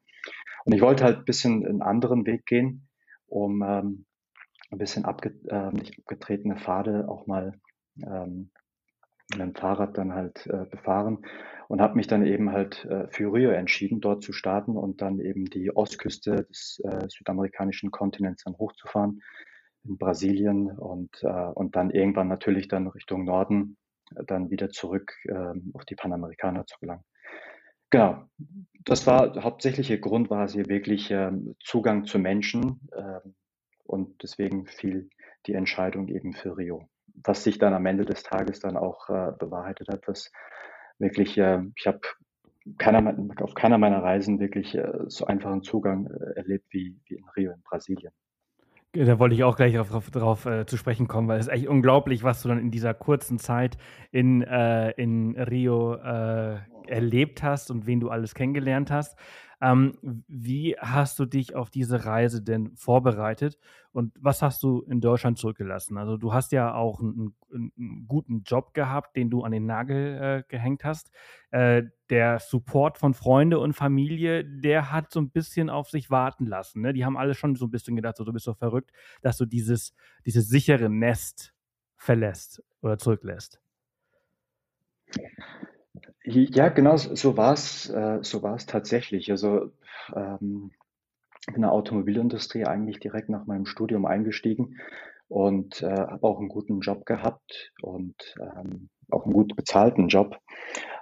Und 0.66 0.74
ich 0.74 0.82
wollte 0.82 1.04
halt 1.04 1.20
ein 1.20 1.26
bisschen 1.26 1.66
einen 1.66 1.82
anderen 1.82 2.26
Weg 2.26 2.46
gehen, 2.46 2.88
um 3.28 3.62
ähm, 3.64 4.06
ein 4.72 4.78
bisschen 4.78 5.06
abge 5.06 5.34
äh, 5.50 5.72
nicht 5.72 5.98
abgetretene 6.00 6.58
Pfade 6.58 7.08
auch 7.08 7.28
mal 7.28 7.54
ähm, 8.04 8.52
mit 9.32 9.40
dem 9.40 9.56
Fahrrad 9.56 9.98
dann 9.98 10.14
halt 10.14 10.48
äh, 10.48 10.66
befahren 10.66 11.26
und 11.68 11.82
habe 11.82 11.96
mich 11.96 12.08
dann 12.08 12.26
eben 12.26 12.52
halt 12.52 12.86
äh, 12.86 13.08
für 13.10 13.34
Rio 13.34 13.50
entschieden, 13.50 14.00
dort 14.00 14.24
zu 14.24 14.32
starten 14.32 14.78
und 14.78 15.02
dann 15.02 15.20
eben 15.20 15.46
die 15.46 15.76
Ostküste 15.76 16.46
des 16.46 16.82
äh, 16.86 17.08
südamerikanischen 17.10 17.92
Kontinents 17.92 18.44
dann 18.44 18.58
hochzufahren 18.58 19.22
in 19.84 19.98
Brasilien 19.98 20.72
und, 20.72 21.12
äh, 21.24 21.28
und 21.28 21.76
dann 21.76 21.92
irgendwann 21.92 22.28
natürlich 22.28 22.68
dann 22.68 22.88
Richtung 22.88 23.26
Norden 23.26 23.78
äh, 24.16 24.24
dann 24.26 24.50
wieder 24.50 24.70
zurück 24.70 25.14
äh, 25.26 25.54
auf 25.74 25.86
die 25.86 25.96
Panamerikaner 25.96 26.66
zu 26.66 26.78
gelangen. 26.80 27.04
Genau, 27.90 28.24
das 28.86 29.08
war 29.08 29.32
der 29.32 29.44
hauptsächliche 29.44 30.00
Grund, 30.00 30.30
war 30.30 30.46
es 30.46 30.54
hier 30.54 30.68
wirklich 30.68 31.12
äh, 31.12 31.32
Zugang 31.64 32.06
zu 32.06 32.20
Menschen 32.20 32.90
äh, 32.92 33.20
und 33.84 34.22
deswegen 34.24 34.68
fiel 34.68 35.10
die 35.46 35.54
Entscheidung 35.54 36.08
eben 36.08 36.34
für 36.34 36.58
Rio 36.58 36.90
was 37.24 37.44
sich 37.44 37.58
dann 37.58 37.74
am 37.74 37.86
Ende 37.86 38.06
des 38.06 38.24
Tages 38.24 38.60
dann 38.60 38.78
auch 38.78 39.10
äh, 39.10 39.32
bewahrheitet 39.38 39.88
hat, 39.90 40.08
was 40.08 40.32
wirklich, 41.00 41.38
äh, 41.38 41.62
ich 41.76 41.88
habe 41.88 42.00
keiner, 42.78 43.16
auf 43.42 43.54
keiner 43.54 43.78
meiner 43.78 44.04
Reisen 44.04 44.40
wirklich 44.40 44.76
äh, 44.76 44.92
so 45.08 45.26
einfachen 45.26 45.64
Zugang 45.64 46.08
äh, 46.08 46.38
erlebt 46.38 46.66
wie, 46.72 46.96
wie 47.08 47.16
in 47.16 47.26
Rio 47.36 47.52
in 47.52 47.62
Brasilien. 47.64 48.12
Brasilien. 48.94 49.08
Da 49.08 49.20
wollte 49.20 49.36
ich 49.36 49.44
auch 49.44 49.56
gleich 49.56 49.74
darauf, 49.74 50.10
darauf 50.10 50.46
äh, 50.46 50.66
zu 50.66 50.78
sprechen 50.78 51.08
kommen, 51.08 51.28
weil 51.28 51.40
es 51.40 51.48
ist 51.48 51.54
echt 51.54 51.68
unglaublich, 51.68 52.24
was 52.24 52.42
du 52.42 52.50
dann 52.50 52.60
in 52.60 52.72
dieser 52.72 52.94
kurzen 52.94 53.38
Zeit 53.38 53.78
in, 54.12 54.42
äh, 54.42 54.92
in 54.92 55.38
Rio 55.38 55.96
äh, 55.96 56.58
erlebt 56.88 57.44
hast 57.44 57.72
und 57.72 57.86
wen 57.86 58.00
du 58.00 58.10
alles 58.10 58.34
kennengelernt 58.34 58.92
hast. 58.92 59.18
Ähm, 59.60 60.24
wie 60.28 60.76
hast 60.78 61.18
du 61.18 61.26
dich 61.26 61.56
auf 61.56 61.72
diese 61.72 62.06
Reise 62.06 62.44
denn 62.44 62.76
vorbereitet 62.76 63.58
und 63.92 64.14
was 64.20 64.44
hast 64.44 64.62
du 64.62 64.82
in 64.82 65.02
Deutschland 65.02 65.40
zurückgelassen? 65.40 65.98
Also 65.98 66.18
du 66.18 66.32
hast 66.32 66.52
ja 66.52 66.76
auch 66.76 67.00
einen, 67.00 67.34
einen 67.52 68.06
guten 68.08 68.44
Job 68.44 68.76
gehabt, 68.76 69.16
den 69.16 69.32
du 69.32 69.42
an 69.42 69.52
den 69.52 69.66
Nagel 69.66 70.22
äh, 70.22 70.44
gehängt 70.48 70.84
hast. 70.84 71.10
Äh, 71.50 71.84
der 72.12 72.38
Support 72.38 73.00
von 73.00 73.16
Freunde 73.16 73.58
und 73.58 73.74
Familie, 73.74 74.46
der 74.46 74.92
hat 74.92 75.12
so 75.12 75.20
ein 75.20 75.32
bisschen 75.32 75.72
auf 75.72 75.90
sich 75.90 76.12
warten 76.12 76.46
lassen. 76.46 76.82
Ne? 76.82 76.94
Die 76.94 77.04
haben 77.04 77.18
alle 77.18 77.34
schon 77.34 77.56
so 77.56 77.66
ein 77.66 77.72
bisschen 77.72 77.96
gedacht, 77.96 78.18
so, 78.18 78.24
du 78.24 78.34
bist 78.34 78.46
so 78.46 78.54
verrückt, 78.54 78.92
dass 79.24 79.38
du 79.38 79.46
dieses, 79.46 79.96
dieses 80.28 80.48
sichere 80.48 80.90
Nest 80.90 81.56
verlässt 81.96 82.64
oder 82.82 83.00
zurücklässt. 83.00 83.60
Ja, 86.30 86.68
genau, 86.68 86.98
so 86.98 87.38
war 87.38 87.54
es, 87.54 87.90
äh, 87.90 88.20
so 88.22 88.44
war 88.44 88.56
es 88.56 88.66
tatsächlich. 88.66 89.32
Also 89.32 89.72
ähm, 90.14 90.72
in 91.56 91.62
der 91.62 91.72
Automobilindustrie 91.72 92.66
eigentlich 92.66 93.00
direkt 93.00 93.30
nach 93.30 93.46
meinem 93.46 93.66
Studium 93.66 94.06
eingestiegen 94.06 94.78
und 95.30 95.82
äh, 95.84 95.88
habe 95.90 96.24
auch 96.28 96.40
einen 96.40 96.50
guten 96.50 96.82
Job 96.82 97.06
gehabt 97.06 97.72
und 97.82 98.16
ähm, 98.42 98.90
auch 99.12 99.26
einen 99.26 99.34
gut 99.34 99.56
bezahlten 99.56 100.10
Job. 100.10 100.38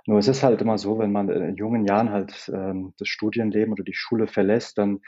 Nur 0.05 0.20
es 0.20 0.27
ist 0.27 0.44
halt 0.44 0.62
immer 0.62 0.77
so, 0.77 1.00
wenn 1.00 1.12
man 1.12 1.29
in 1.29 1.55
jungen 1.55 1.86
Jahren 1.86 2.12
halt 2.12 2.51
ähm, 2.53 2.94
das 3.00 3.08
Studienleben 3.08 3.74
oder 3.74 3.84
die 3.84 3.96
Schule 3.96 4.27
verlässt, 4.27 4.77
dann 4.77 5.01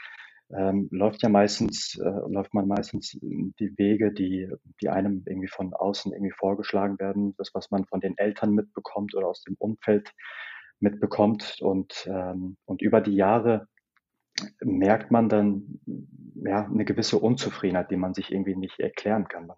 ähm, 0.50 0.88
läuft 0.90 1.22
ja 1.22 1.28
meistens, 1.28 1.98
äh, 1.98 2.08
läuft 2.28 2.54
man 2.54 2.66
meistens 2.66 3.18
die 3.20 3.74
Wege, 3.76 4.12
die, 4.12 4.50
die 4.80 4.88
einem 4.88 5.22
irgendwie 5.26 5.48
von 5.48 5.74
außen 5.74 6.12
irgendwie 6.12 6.32
vorgeschlagen 6.32 6.98
werden, 6.98 7.34
das, 7.36 7.50
was 7.54 7.70
man 7.70 7.84
von 7.84 8.00
den 8.00 8.16
Eltern 8.16 8.54
mitbekommt 8.54 9.14
oder 9.14 9.28
aus 9.28 9.42
dem 9.42 9.56
Umfeld 9.58 10.12
mitbekommt. 10.80 11.58
Und, 11.60 12.08
ähm, 12.10 12.56
und 12.64 12.82
über 12.82 13.00
die 13.00 13.14
Jahre 13.14 13.68
merkt 14.60 15.10
man 15.10 15.28
dann 15.28 15.80
ja 16.34 16.64
eine 16.64 16.84
gewisse 16.84 17.18
Unzufriedenheit, 17.18 17.90
die 17.90 17.96
man 17.96 18.14
sich 18.14 18.32
irgendwie 18.32 18.56
nicht 18.56 18.78
erklären 18.80 19.28
kann. 19.28 19.46
Man, 19.48 19.56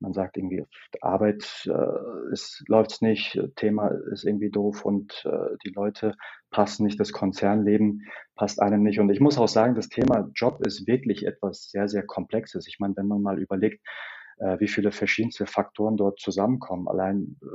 man 0.00 0.12
sagt 0.12 0.36
irgendwie, 0.36 0.64
Arbeit 1.00 1.66
äh, 1.66 2.32
es 2.32 2.62
läuft's 2.68 3.00
nicht, 3.00 3.40
Thema 3.56 3.88
ist 4.12 4.24
irgendwie 4.24 4.50
doof 4.50 4.84
und 4.84 5.24
äh, 5.24 5.56
die 5.64 5.70
Leute 5.70 6.14
passen 6.50 6.84
nicht, 6.84 7.00
das 7.00 7.12
Konzernleben 7.12 8.02
passt 8.34 8.60
einem 8.60 8.82
nicht. 8.82 9.00
Und 9.00 9.10
ich 9.10 9.20
muss 9.20 9.38
auch 9.38 9.48
sagen, 9.48 9.74
das 9.74 9.88
Thema 9.88 10.28
Job 10.34 10.64
ist 10.66 10.86
wirklich 10.86 11.26
etwas 11.26 11.70
sehr, 11.70 11.88
sehr 11.88 12.04
Komplexes. 12.04 12.66
Ich 12.66 12.78
meine, 12.78 12.96
wenn 12.96 13.08
man 13.08 13.22
mal 13.22 13.38
überlegt, 13.38 13.84
äh, 14.38 14.58
wie 14.60 14.68
viele 14.68 14.92
verschiedenste 14.92 15.46
Faktoren 15.46 15.96
dort 15.96 16.20
zusammenkommen, 16.20 16.88
allein 16.88 17.36
äh, 17.42 17.46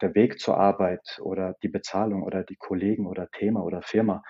der 0.00 0.14
Weg 0.14 0.40
zur 0.40 0.56
Arbeit 0.56 1.18
oder 1.22 1.54
die 1.62 1.68
Bezahlung 1.68 2.22
oder 2.22 2.42
die 2.42 2.56
Kollegen 2.56 3.06
oder 3.06 3.28
Thema 3.30 3.62
oder 3.62 3.82
Firma 3.82 4.22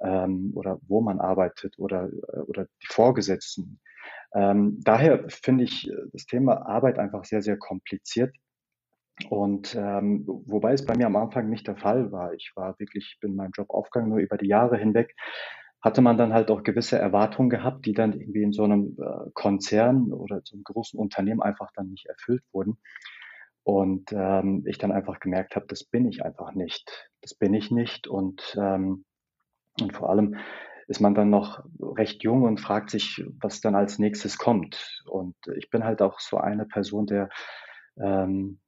ähm, 0.00 0.52
oder 0.54 0.78
wo 0.86 1.00
man 1.00 1.20
arbeitet 1.20 1.78
oder, 1.78 2.08
äh, 2.08 2.40
oder 2.40 2.66
die 2.82 2.86
Vorgesetzten, 2.88 3.80
ähm, 4.34 4.80
daher 4.82 5.28
finde 5.28 5.64
ich 5.64 5.88
äh, 5.90 5.94
das 6.12 6.26
Thema 6.26 6.66
Arbeit 6.66 6.98
einfach 6.98 7.24
sehr, 7.24 7.42
sehr 7.42 7.56
kompliziert. 7.56 8.34
Und 9.30 9.74
ähm, 9.74 10.24
wobei 10.26 10.72
es 10.72 10.84
bei 10.84 10.96
mir 10.96 11.06
am 11.06 11.16
Anfang 11.16 11.48
nicht 11.48 11.66
der 11.66 11.76
Fall 11.76 12.12
war. 12.12 12.34
Ich 12.34 12.52
war 12.54 12.78
wirklich, 12.78 13.18
bin 13.20 13.34
meinem 13.34 13.50
Job 13.52 13.70
aufgegangen, 13.70 14.10
nur 14.10 14.20
über 14.20 14.36
die 14.36 14.46
Jahre 14.46 14.76
hinweg 14.76 15.14
hatte 15.80 16.02
man 16.02 16.16
dann 16.16 16.32
halt 16.32 16.50
auch 16.50 16.62
gewisse 16.62 16.98
Erwartungen 16.98 17.50
gehabt, 17.50 17.86
die 17.86 17.92
dann 17.92 18.12
irgendwie 18.12 18.42
in 18.42 18.52
so 18.52 18.64
einem 18.64 18.96
äh, 19.00 19.30
Konzern 19.34 20.12
oder 20.12 20.40
so 20.44 20.56
einem 20.56 20.64
großen 20.64 20.98
Unternehmen 20.98 21.40
einfach 21.40 21.70
dann 21.74 21.88
nicht 21.88 22.06
erfüllt 22.06 22.42
wurden. 22.52 22.78
Und 23.62 24.12
ähm, 24.12 24.64
ich 24.66 24.78
dann 24.78 24.92
einfach 24.92 25.20
gemerkt 25.20 25.54
habe, 25.54 25.66
das 25.68 25.84
bin 25.84 26.08
ich 26.08 26.24
einfach 26.24 26.54
nicht. 26.54 27.10
Das 27.20 27.34
bin 27.34 27.54
ich 27.54 27.70
nicht. 27.70 28.08
Und, 28.08 28.56
ähm, 28.60 29.04
und 29.80 29.92
vor 29.92 30.10
allem 30.10 30.36
ist 30.88 31.00
man 31.00 31.14
dann 31.14 31.28
noch 31.28 31.64
recht 31.80 32.22
jung 32.22 32.42
und 32.42 32.60
fragt 32.60 32.90
sich, 32.90 33.22
was 33.40 33.60
dann 33.60 33.74
als 33.74 33.98
nächstes 33.98 34.38
kommt. 34.38 35.04
Und 35.06 35.36
ich 35.56 35.70
bin 35.70 35.84
halt 35.84 36.00
auch 36.00 36.18
so 36.18 36.38
eine 36.38 36.64
Person, 36.64 37.06
der, 37.06 37.28
ähm, 38.00 38.60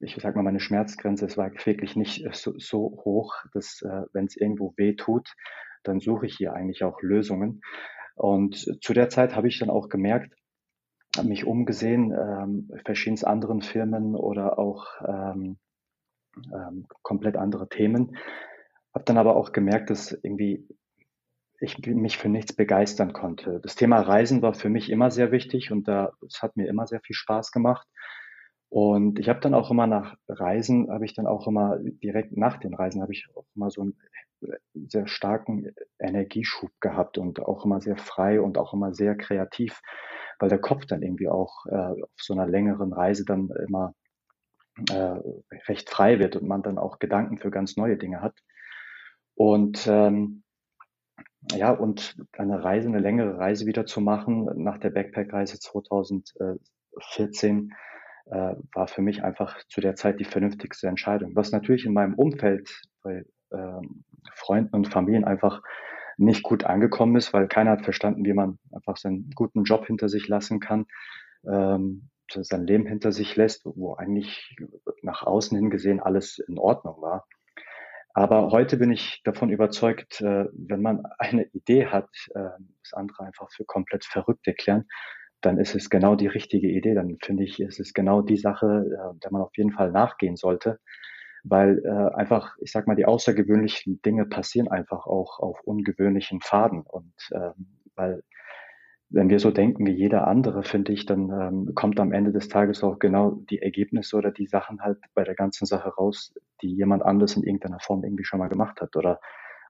ich 0.00 0.16
sag 0.20 0.34
mal, 0.34 0.42
meine 0.42 0.60
Schmerzgrenze 0.60 1.26
ist 1.26 1.36
wirklich 1.36 1.94
nicht 1.94 2.26
so, 2.34 2.54
so 2.58 3.02
hoch, 3.04 3.34
dass 3.52 3.82
äh, 3.82 4.02
wenn 4.14 4.24
es 4.24 4.36
irgendwo 4.36 4.72
weh 4.78 4.96
tut, 4.96 5.28
dann 5.84 6.00
suche 6.00 6.26
ich 6.26 6.36
hier 6.36 6.54
eigentlich 6.54 6.84
auch 6.84 7.02
Lösungen. 7.02 7.60
Und 8.14 8.56
zu 8.82 8.94
der 8.94 9.10
Zeit 9.10 9.36
habe 9.36 9.48
ich 9.48 9.58
dann 9.58 9.70
auch 9.70 9.90
gemerkt, 9.90 10.34
habe 11.16 11.28
mich 11.28 11.46
umgesehen, 11.46 12.12
ähm, 12.12 12.70
verschiedenst 12.84 13.26
anderen 13.26 13.60
Firmen 13.60 14.14
oder 14.14 14.58
auch 14.58 14.86
ähm, 15.06 15.58
ähm, 16.52 16.86
komplett 17.02 17.36
andere 17.36 17.68
Themen. 17.68 18.16
Habe 18.94 19.04
dann 19.04 19.18
aber 19.18 19.36
auch 19.36 19.52
gemerkt, 19.52 19.90
dass 19.90 20.12
irgendwie 20.12 20.66
ich 21.60 21.78
mich 21.86 22.18
für 22.18 22.28
nichts 22.28 22.52
begeistern 22.52 23.12
konnte. 23.12 23.60
Das 23.62 23.74
Thema 23.74 24.00
Reisen 24.00 24.42
war 24.42 24.54
für 24.54 24.68
mich 24.68 24.90
immer 24.90 25.10
sehr 25.10 25.32
wichtig 25.32 25.72
und 25.72 25.88
da, 25.88 26.12
es 26.26 26.42
hat 26.42 26.56
mir 26.56 26.68
immer 26.68 26.86
sehr 26.86 27.00
viel 27.00 27.14
Spaß 27.14 27.52
gemacht. 27.52 27.86
Und 28.70 29.18
ich 29.18 29.28
habe 29.28 29.40
dann 29.40 29.54
auch 29.54 29.70
immer 29.70 29.86
nach 29.86 30.16
Reisen, 30.28 30.90
habe 30.90 31.04
ich 31.04 31.14
dann 31.14 31.26
auch 31.26 31.46
immer 31.46 31.78
direkt 31.80 32.36
nach 32.36 32.58
den 32.58 32.74
Reisen, 32.74 33.02
habe 33.02 33.12
ich 33.12 33.26
auch 33.34 33.46
immer 33.56 33.70
so 33.70 33.82
einen 33.82 33.98
sehr 34.74 35.08
starken 35.08 35.74
Energieschub 35.98 36.70
gehabt 36.80 37.18
und 37.18 37.40
auch 37.40 37.64
immer 37.64 37.80
sehr 37.80 37.96
frei 37.96 38.40
und 38.40 38.58
auch 38.58 38.74
immer 38.74 38.94
sehr 38.94 39.16
kreativ, 39.16 39.80
weil 40.38 40.48
der 40.48 40.60
Kopf 40.60 40.86
dann 40.86 41.02
irgendwie 41.02 41.28
auch 41.28 41.66
äh, 41.66 42.02
auf 42.02 42.10
so 42.16 42.34
einer 42.34 42.46
längeren 42.46 42.92
Reise 42.92 43.24
dann 43.24 43.50
immer 43.66 43.94
äh, 44.90 45.18
recht 45.66 45.90
frei 45.90 46.18
wird 46.20 46.36
und 46.36 46.46
man 46.46 46.62
dann 46.62 46.78
auch 46.78 46.98
Gedanken 46.98 47.38
für 47.38 47.50
ganz 47.50 47.76
neue 47.76 47.96
Dinge 47.96 48.20
hat. 48.20 48.38
Und 49.34 49.86
ähm, 49.88 50.44
ja, 51.52 51.70
und 51.70 52.16
eine 52.32 52.62
Reise, 52.62 52.88
eine 52.88 52.98
längere 52.98 53.38
Reise 53.38 53.66
wieder 53.66 53.86
zu 53.86 54.00
machen 54.00 54.48
nach 54.56 54.78
der 54.78 54.90
Backpack-Reise 54.90 55.60
2014 55.60 57.72
äh, 58.26 58.54
war 58.74 58.88
für 58.88 59.02
mich 59.02 59.22
einfach 59.22 59.56
zu 59.68 59.80
der 59.80 59.94
Zeit 59.94 60.18
die 60.20 60.24
vernünftigste 60.24 60.88
Entscheidung. 60.88 61.36
Was 61.36 61.52
natürlich 61.52 61.86
in 61.86 61.94
meinem 61.94 62.14
Umfeld 62.14 62.82
bei 63.02 63.24
ähm, 63.52 64.04
Freunden 64.34 64.74
und 64.74 64.88
Familien 64.88 65.24
einfach 65.24 65.62
nicht 66.16 66.42
gut 66.42 66.64
angekommen 66.64 67.16
ist, 67.16 67.32
weil 67.32 67.48
keiner 67.48 67.70
hat 67.70 67.84
verstanden, 67.84 68.24
wie 68.24 68.34
man 68.34 68.58
einfach 68.72 68.96
seinen 68.96 69.30
guten 69.34 69.62
Job 69.62 69.86
hinter 69.86 70.08
sich 70.08 70.28
lassen 70.28 70.60
kann, 70.60 70.86
ähm, 71.46 72.10
sein 72.30 72.66
Leben 72.66 72.86
hinter 72.86 73.12
sich 73.12 73.36
lässt, 73.36 73.64
wo 73.64 73.94
eigentlich 73.94 74.56
nach 75.02 75.22
außen 75.22 75.56
hin 75.56 75.70
gesehen 75.70 76.00
alles 76.00 76.38
in 76.38 76.58
Ordnung 76.58 77.00
war. 77.00 77.26
Aber 78.18 78.50
heute 78.50 78.78
bin 78.78 78.90
ich 78.90 79.22
davon 79.22 79.48
überzeugt, 79.48 80.20
äh, 80.22 80.46
wenn 80.52 80.82
man 80.82 81.04
eine 81.18 81.44
Idee 81.52 81.86
hat, 81.86 82.08
äh, 82.34 82.48
das 82.82 82.92
andere 82.92 83.22
einfach 83.22 83.48
für 83.52 83.64
komplett 83.64 84.04
verrückt 84.04 84.44
erklären, 84.48 84.86
dann 85.40 85.56
ist 85.56 85.76
es 85.76 85.88
genau 85.88 86.16
die 86.16 86.26
richtige 86.26 86.66
Idee. 86.66 86.94
Dann 86.94 87.18
finde 87.22 87.44
ich, 87.44 87.60
ist 87.60 87.78
es 87.78 87.94
genau 87.94 88.20
die 88.20 88.36
Sache, 88.36 88.66
äh, 88.66 89.20
der 89.20 89.30
man 89.30 89.42
auf 89.42 89.56
jeden 89.56 89.70
Fall 89.70 89.92
nachgehen 89.92 90.34
sollte. 90.34 90.80
Weil 91.44 91.80
einfach, 92.16 92.56
ich 92.60 92.72
sag 92.72 92.88
mal, 92.88 92.96
die 92.96 93.06
außergewöhnlichen 93.06 94.02
Dinge 94.02 94.26
passieren 94.26 94.66
einfach 94.66 95.06
auch 95.06 95.38
auf 95.38 95.60
ungewöhnlichen 95.62 96.40
Faden. 96.40 96.82
Und 96.82 97.14
äh, 97.30 97.52
weil 97.94 98.24
wenn 99.10 99.30
wir 99.30 99.38
so 99.38 99.50
denken 99.50 99.86
wie 99.86 99.92
jeder 99.92 100.26
andere, 100.26 100.62
finde 100.62 100.92
ich, 100.92 101.06
dann 101.06 101.30
ähm, 101.30 101.74
kommt 101.74 101.98
am 101.98 102.12
Ende 102.12 102.32
des 102.32 102.48
Tages 102.48 102.84
auch 102.84 102.98
genau 102.98 103.30
die 103.50 103.62
Ergebnisse 103.62 104.16
oder 104.16 104.30
die 104.30 104.46
Sachen 104.46 104.80
halt 104.82 104.98
bei 105.14 105.24
der 105.24 105.34
ganzen 105.34 105.64
Sache 105.64 105.88
raus, 105.88 106.34
die 106.60 106.74
jemand 106.74 107.02
anderes 107.02 107.36
in 107.36 107.42
irgendeiner 107.42 107.80
Form 107.80 108.04
irgendwie 108.04 108.24
schon 108.24 108.38
mal 108.38 108.48
gemacht 108.48 108.80
hat 108.80 108.96
oder 108.96 109.20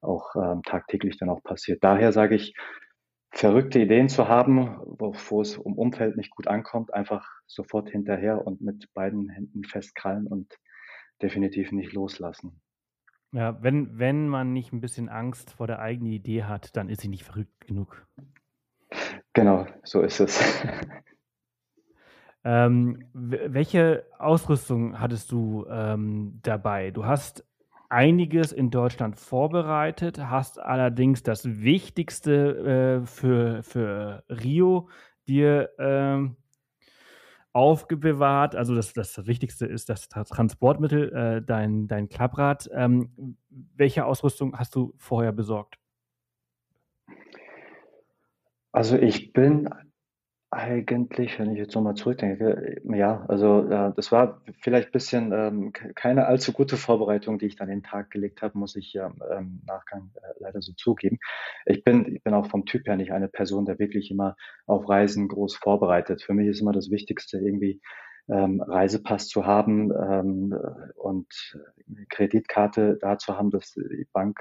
auch 0.02 0.34
ähm, 0.34 0.62
tagtäglich 0.62 1.18
dann 1.18 1.28
auch 1.28 1.42
passiert. 1.42 1.84
Daher 1.84 2.12
sage 2.12 2.34
ich, 2.34 2.54
verrückte 3.30 3.78
Ideen 3.78 4.08
zu 4.08 4.26
haben, 4.28 4.78
wo 4.98 5.40
es 5.40 5.56
um 5.56 5.74
Umfeld 5.74 6.16
nicht 6.16 6.30
gut 6.30 6.48
ankommt, 6.48 6.92
einfach 6.92 7.28
sofort 7.46 7.90
hinterher 7.90 8.44
und 8.44 8.60
mit 8.60 8.92
beiden 8.94 9.28
Händen 9.28 9.64
festkrallen 9.64 10.26
und 10.26 10.58
definitiv 11.22 11.72
nicht 11.72 11.92
loslassen. 11.92 12.60
Ja, 13.32 13.62
wenn, 13.62 13.98
wenn 13.98 14.28
man 14.28 14.52
nicht 14.52 14.72
ein 14.72 14.80
bisschen 14.80 15.08
Angst 15.08 15.52
vor 15.52 15.66
der 15.66 15.80
eigenen 15.80 16.12
Idee 16.12 16.44
hat, 16.44 16.74
dann 16.76 16.88
ist 16.88 17.02
sie 17.02 17.08
nicht 17.08 17.24
verrückt 17.24 17.66
genug. 17.66 18.06
Genau, 19.32 19.66
so 19.84 20.02
ist 20.02 20.20
es. 20.20 20.40
Ähm, 22.44 23.04
welche 23.12 24.04
Ausrüstung 24.18 24.98
hattest 25.00 25.32
du 25.32 25.66
ähm, 25.68 26.38
dabei? 26.42 26.90
Du 26.92 27.04
hast 27.04 27.44
einiges 27.90 28.52
in 28.52 28.70
Deutschland 28.70 29.16
vorbereitet, 29.16 30.18
hast 30.18 30.58
allerdings 30.58 31.22
das 31.22 31.44
Wichtigste 31.44 33.02
äh, 33.02 33.06
für, 33.06 33.62
für 33.62 34.24
Rio 34.30 34.88
dir 35.26 35.70
ähm, 35.78 36.36
aufbewahrt. 37.52 38.54
Also 38.54 38.74
das, 38.74 38.92
das, 38.92 39.26
Wichtigste 39.26 39.66
ist 39.66 39.88
das 39.88 40.08
Transportmittel, 40.08 41.12
äh, 41.12 41.42
dein, 41.42 41.88
dein 41.88 42.08
Klapprad. 42.08 42.70
Ähm, 42.72 43.36
welche 43.50 44.04
Ausrüstung 44.04 44.56
hast 44.56 44.74
du 44.74 44.94
vorher 44.96 45.32
besorgt? 45.32 45.78
Also 48.78 48.96
ich 48.96 49.32
bin 49.32 49.68
eigentlich, 50.52 51.36
wenn 51.40 51.50
ich 51.50 51.58
jetzt 51.58 51.74
nochmal 51.74 51.96
zurückdenke, 51.96 52.80
ja, 52.84 53.26
also 53.26 53.68
äh, 53.68 53.92
das 53.96 54.12
war 54.12 54.40
vielleicht 54.60 54.90
ein 54.90 54.92
bisschen 54.92 55.32
ähm, 55.32 55.72
ke- 55.72 55.94
keine 55.94 56.26
allzu 56.26 56.52
gute 56.52 56.76
Vorbereitung, 56.76 57.40
die 57.40 57.46
ich 57.46 57.56
dann 57.56 57.70
den 57.70 57.82
Tag 57.82 58.12
gelegt 58.12 58.40
habe, 58.40 58.56
muss 58.56 58.76
ich 58.76 58.92
ja 58.92 59.08
im 59.36 59.62
Nachgang 59.66 60.12
äh, 60.14 60.20
leider 60.38 60.62
so 60.62 60.74
zugeben. 60.74 61.18
Ich 61.66 61.82
bin, 61.82 62.14
ich 62.14 62.22
bin 62.22 62.34
auch 62.34 62.46
vom 62.48 62.66
Typ 62.66 62.86
her 62.86 62.94
nicht 62.96 63.10
eine 63.12 63.26
Person, 63.26 63.64
der 63.66 63.80
wirklich 63.80 64.12
immer 64.12 64.36
auf 64.66 64.88
Reisen 64.88 65.26
groß 65.26 65.56
vorbereitet. 65.56 66.22
Für 66.22 66.34
mich 66.34 66.46
ist 66.46 66.60
immer 66.60 66.72
das 66.72 66.88
Wichtigste, 66.92 67.38
irgendwie 67.38 67.80
ähm, 68.28 68.60
Reisepass 68.60 69.26
zu 69.26 69.44
haben 69.44 69.90
ähm, 69.92 70.54
und 70.94 71.26
Kreditkarte 72.10 72.96
da 73.00 73.18
zu 73.18 73.36
haben, 73.36 73.50
dass 73.50 73.72
die 73.72 74.06
Bank 74.12 74.38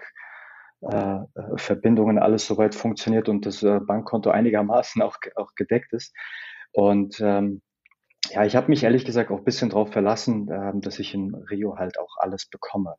äh, 0.82 1.20
Verbindungen 1.56 2.20
alles 2.20 2.46
soweit 2.46 2.76
funktioniert 2.76 3.30
und 3.30 3.46
das 3.46 3.64
äh, 3.64 3.80
Bankkonto 3.80 4.30
einigermaßen 4.30 5.02
auch, 5.04 5.18
auch 5.36 5.56
gedeckt 5.56 5.94
ist. 5.94 6.16
Und 6.72 7.20
ähm, 7.22 7.62
ja, 8.30 8.46
ich 8.46 8.56
habe 8.56 8.70
mich 8.70 8.84
ehrlich 8.84 9.06
gesagt 9.06 9.32
auch 9.32 9.40
ein 9.40 9.44
bisschen 9.46 9.70
darauf 9.70 9.92
verlassen, 9.92 10.50
ähm, 10.52 10.82
dass 10.82 11.00
ich 11.00 11.14
in 11.14 11.34
Rio 11.34 11.78
halt 11.78 12.00
auch 12.00 12.18
alles 12.18 12.46
bekomme. 12.46 12.96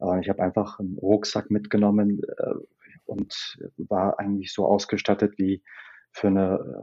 Äh, 0.00 0.20
ich 0.20 0.28
habe 0.28 0.42
einfach 0.42 0.78
einen 0.78 0.98
Rucksack 0.98 1.50
mitgenommen 1.50 2.22
äh, 2.38 2.54
und 3.04 3.58
war 3.76 4.18
eigentlich 4.18 4.52
so 4.52 4.66
ausgestattet 4.66 5.34
wie 5.38 5.62
für 6.12 6.28
eine 6.28 6.82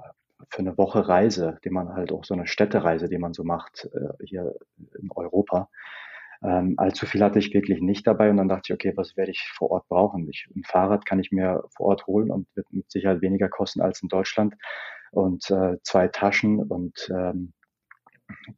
für 0.49 0.59
eine 0.59 0.77
Woche 0.77 1.07
Reise, 1.07 1.59
die 1.63 1.69
man 1.69 1.93
halt 1.93 2.11
auch 2.11 2.25
so 2.25 2.33
eine 2.33 2.47
Städtereise, 2.47 3.07
die 3.09 3.19
man 3.19 3.33
so 3.33 3.43
macht 3.43 3.89
äh, 3.93 4.25
hier 4.25 4.55
in 4.99 5.09
Europa. 5.13 5.69
Ähm, 6.43 6.73
allzu 6.77 7.05
viel 7.05 7.23
hatte 7.23 7.39
ich 7.39 7.53
wirklich 7.53 7.81
nicht 7.81 8.07
dabei 8.07 8.29
und 8.29 8.37
dann 8.37 8.49
dachte 8.49 8.63
ich, 8.65 8.73
okay, 8.73 8.93
was 8.95 9.15
werde 9.15 9.31
ich 9.31 9.47
vor 9.55 9.69
Ort 9.71 9.87
brauchen? 9.87 10.27
Ich, 10.29 10.47
ein 10.55 10.63
Fahrrad 10.63 11.05
kann 11.05 11.19
ich 11.19 11.31
mir 11.31 11.63
vor 11.75 11.87
Ort 11.87 12.07
holen 12.07 12.31
und 12.31 12.47
wird 12.55 12.71
mit 12.71 12.89
Sicherheit 12.91 13.21
weniger 13.21 13.47
kosten 13.47 13.81
als 13.81 14.01
in 14.01 14.09
Deutschland. 14.09 14.55
Und 15.11 15.49
äh, 15.51 15.77
zwei 15.83 16.07
Taschen 16.07 16.63
und 16.63 17.11
ähm, 17.13 17.53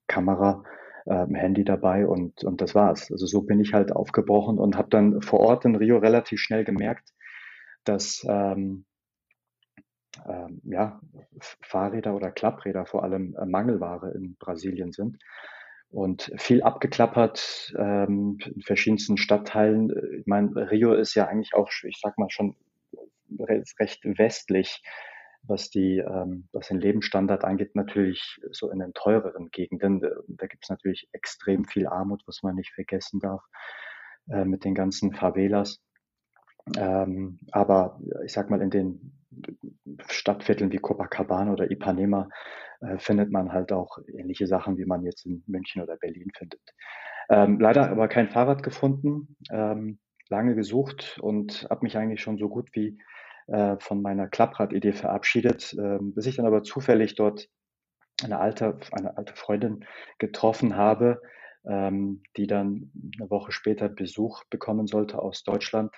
Kamera, 0.08 0.64
ähm, 1.08 1.36
Handy 1.36 1.66
dabei 1.66 2.08
und, 2.08 2.44
und 2.44 2.62
das 2.62 2.76
war's. 2.76 3.12
Also 3.12 3.26
so 3.26 3.42
bin 3.42 3.60
ich 3.60 3.74
halt 3.74 3.92
aufgebrochen 3.92 4.60
und 4.60 4.78
habe 4.78 4.90
dann 4.90 5.22
vor 5.22 5.40
Ort 5.42 5.66
in 5.66 5.76
Rio 5.76 5.98
relativ 5.98 6.40
schnell 6.40 6.64
gemerkt, 6.64 7.10
dass 7.84 8.26
ähm, 8.30 8.86
ähm, 10.26 10.62
ja, 10.64 11.02
Fahrräder 11.62 12.16
oder 12.16 12.32
Klappräder 12.32 12.86
vor 12.86 13.04
allem 13.04 13.36
äh, 13.36 13.46
Mangelware 13.46 14.12
in 14.12 14.36
Brasilien 14.38 14.94
sind 14.94 15.18
und 15.94 16.32
viel 16.38 16.64
abgeklappert 16.64 17.74
ähm, 17.78 18.40
in 18.44 18.62
verschiedensten 18.64 19.18
Stadtteilen. 19.18 19.92
Ich 20.20 20.26
meine, 20.26 20.72
Rio 20.72 20.94
ist 20.94 21.14
ja 21.14 21.28
eigentlich 21.28 21.54
auch, 21.54 21.70
ich 21.88 22.00
sag 22.02 22.18
mal 22.18 22.30
schon 22.32 22.56
recht 23.40 24.04
westlich, 24.04 24.82
was 25.44 25.70
die, 25.70 26.00
ähm, 26.00 26.48
was 26.52 26.70
den 26.70 26.80
Lebensstandard 26.80 27.44
angeht, 27.44 27.76
natürlich 27.76 28.40
so 28.52 28.72
in 28.72 28.80
den 28.80 28.94
teureren 28.94 29.52
Gegenden. 29.52 30.02
Da 30.28 30.48
gibt 30.48 30.64
es 30.66 30.70
natürlich 30.70 31.10
extrem 31.12 31.66
viel 31.66 31.86
Armut, 31.86 32.24
was 32.26 32.42
man 32.42 32.56
nicht 32.56 32.74
vergessen 32.74 33.20
darf, 33.20 33.44
äh, 34.30 34.46
mit 34.46 34.64
den 34.64 34.74
ganzen 34.74 35.14
Favelas. 35.14 35.80
Ähm, 36.76 37.40
aber 37.52 38.00
ich 38.26 38.34
sag 38.34 38.50
mal, 38.50 38.62
in 38.62 38.72
den 38.72 39.23
Stadtvierteln 40.10 40.72
wie 40.72 40.78
Copacabana 40.78 41.52
oder 41.52 41.70
Ipanema 41.72 42.30
äh, 42.82 42.98
findet 42.98 43.32
man 43.32 43.52
halt 43.52 43.72
auch 43.72 43.98
ähnliche 44.08 44.48
Sachen, 44.48 44.78
wie 44.78 44.86
man 44.86 45.04
jetzt 45.04 45.26
in 45.26 45.44
München 45.48 45.82
oder 45.82 45.98
Berlin 45.98 46.32
findet. 46.36 46.62
Ähm, 47.30 47.60
leider 47.60 47.90
aber 47.90 48.08
kein 48.08 48.30
Fahrrad 48.30 48.64
gefunden, 48.64 49.36
ähm, 49.52 50.00
lange 50.30 50.56
gesucht 50.56 51.18
und 51.22 51.68
habe 51.70 51.84
mich 51.84 51.98
eigentlich 51.98 52.22
schon 52.22 52.38
so 52.38 52.50
gut 52.50 52.70
wie 52.74 52.98
äh, 53.48 53.78
von 53.80 54.02
meiner 54.02 54.28
Klapprad-Idee 54.28 54.94
verabschiedet, 54.94 55.76
ähm, 55.78 56.14
bis 56.14 56.26
ich 56.26 56.38
dann 56.38 56.46
aber 56.46 56.64
zufällig 56.64 57.16
dort 57.16 57.48
eine 58.24 58.40
alte, 58.40 58.80
eine 58.92 59.18
alte 59.18 59.36
Freundin 59.36 59.86
getroffen 60.18 60.76
habe, 60.76 61.22
ähm, 61.66 62.24
die 62.38 62.48
dann 62.48 62.92
eine 63.18 63.30
Woche 63.30 63.52
später 63.52 63.90
Besuch 63.90 64.44
bekommen 64.50 64.88
sollte 64.88 65.20
aus 65.20 65.44
Deutschland 65.44 65.94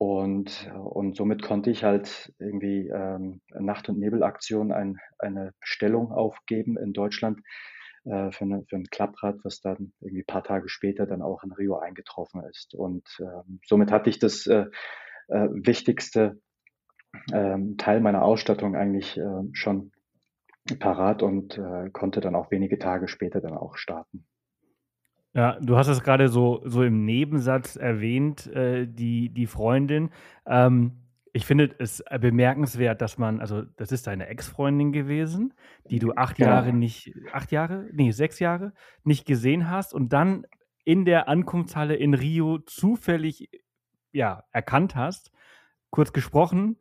und, 0.00 0.72
und 0.72 1.14
somit 1.14 1.42
konnte 1.42 1.70
ich 1.70 1.84
halt 1.84 2.32
irgendwie 2.38 2.88
ähm, 2.88 3.42
Nacht- 3.52 3.90
und 3.90 3.98
Nebelaktion 3.98 4.72
ein, 4.72 4.96
eine 5.18 5.52
Bestellung 5.60 6.10
aufgeben 6.10 6.78
in 6.78 6.94
Deutschland 6.94 7.40
äh, 8.06 8.30
für, 8.30 8.44
eine, 8.44 8.64
für 8.66 8.76
ein 8.76 8.86
Klapprad, 8.86 9.40
was 9.42 9.60
dann 9.60 9.92
irgendwie 10.00 10.22
paar 10.22 10.42
Tage 10.42 10.70
später 10.70 11.04
dann 11.04 11.20
auch 11.20 11.44
in 11.44 11.52
Rio 11.52 11.76
eingetroffen 11.76 12.42
ist. 12.44 12.74
Und 12.74 13.06
ähm, 13.20 13.60
somit 13.66 13.92
hatte 13.92 14.08
ich 14.08 14.18
das 14.18 14.46
äh, 14.46 14.64
äh, 15.28 15.48
wichtigste 15.50 16.40
ähm, 17.30 17.76
Teil 17.76 18.00
meiner 18.00 18.22
Ausstattung 18.22 18.76
eigentlich 18.76 19.18
äh, 19.18 19.42
schon 19.52 19.92
parat 20.78 21.22
und 21.22 21.58
äh, 21.58 21.90
konnte 21.90 22.22
dann 22.22 22.36
auch 22.36 22.50
wenige 22.50 22.78
Tage 22.78 23.06
später 23.06 23.42
dann 23.42 23.52
auch 23.52 23.76
starten. 23.76 24.26
Ja, 25.34 25.58
du 25.60 25.76
hast 25.76 25.86
es 25.88 26.02
gerade 26.02 26.28
so 26.28 26.60
so 26.64 26.82
im 26.82 27.04
Nebensatz 27.04 27.76
erwähnt, 27.76 28.48
äh, 28.48 28.86
die 28.86 29.28
die 29.32 29.46
Freundin. 29.46 30.10
Ähm, 30.46 31.02
ich 31.32 31.46
finde 31.46 31.70
es 31.78 32.02
bemerkenswert, 32.20 33.00
dass 33.00 33.16
man 33.16 33.38
also, 33.40 33.62
das 33.76 33.92
ist 33.92 34.08
deine 34.08 34.26
Ex-Freundin 34.26 34.90
gewesen, 34.90 35.54
die 35.88 36.00
du 36.00 36.12
8 36.14 36.40
Jahre 36.40 36.66
Genau. 36.66 36.78
nicht 36.78 37.14
8 37.32 37.52
Jahre? 37.52 37.86
Ne, 37.92 38.10
6 38.12 38.40
Jahre 38.40 38.72
nicht 39.04 39.26
gesehen 39.26 39.70
hast 39.70 39.94
und 39.94 40.12
dann 40.12 40.44
in 40.84 41.04
der 41.04 41.28
Ankunftshalle 41.28 41.94
in 41.94 42.14
Rio 42.14 42.58
zufällig, 42.58 43.48
ja, 44.10 44.42
erkannt 44.50 44.96
hast, 44.96 45.30
kurz 45.90 46.12
gesprochen, 46.12 46.78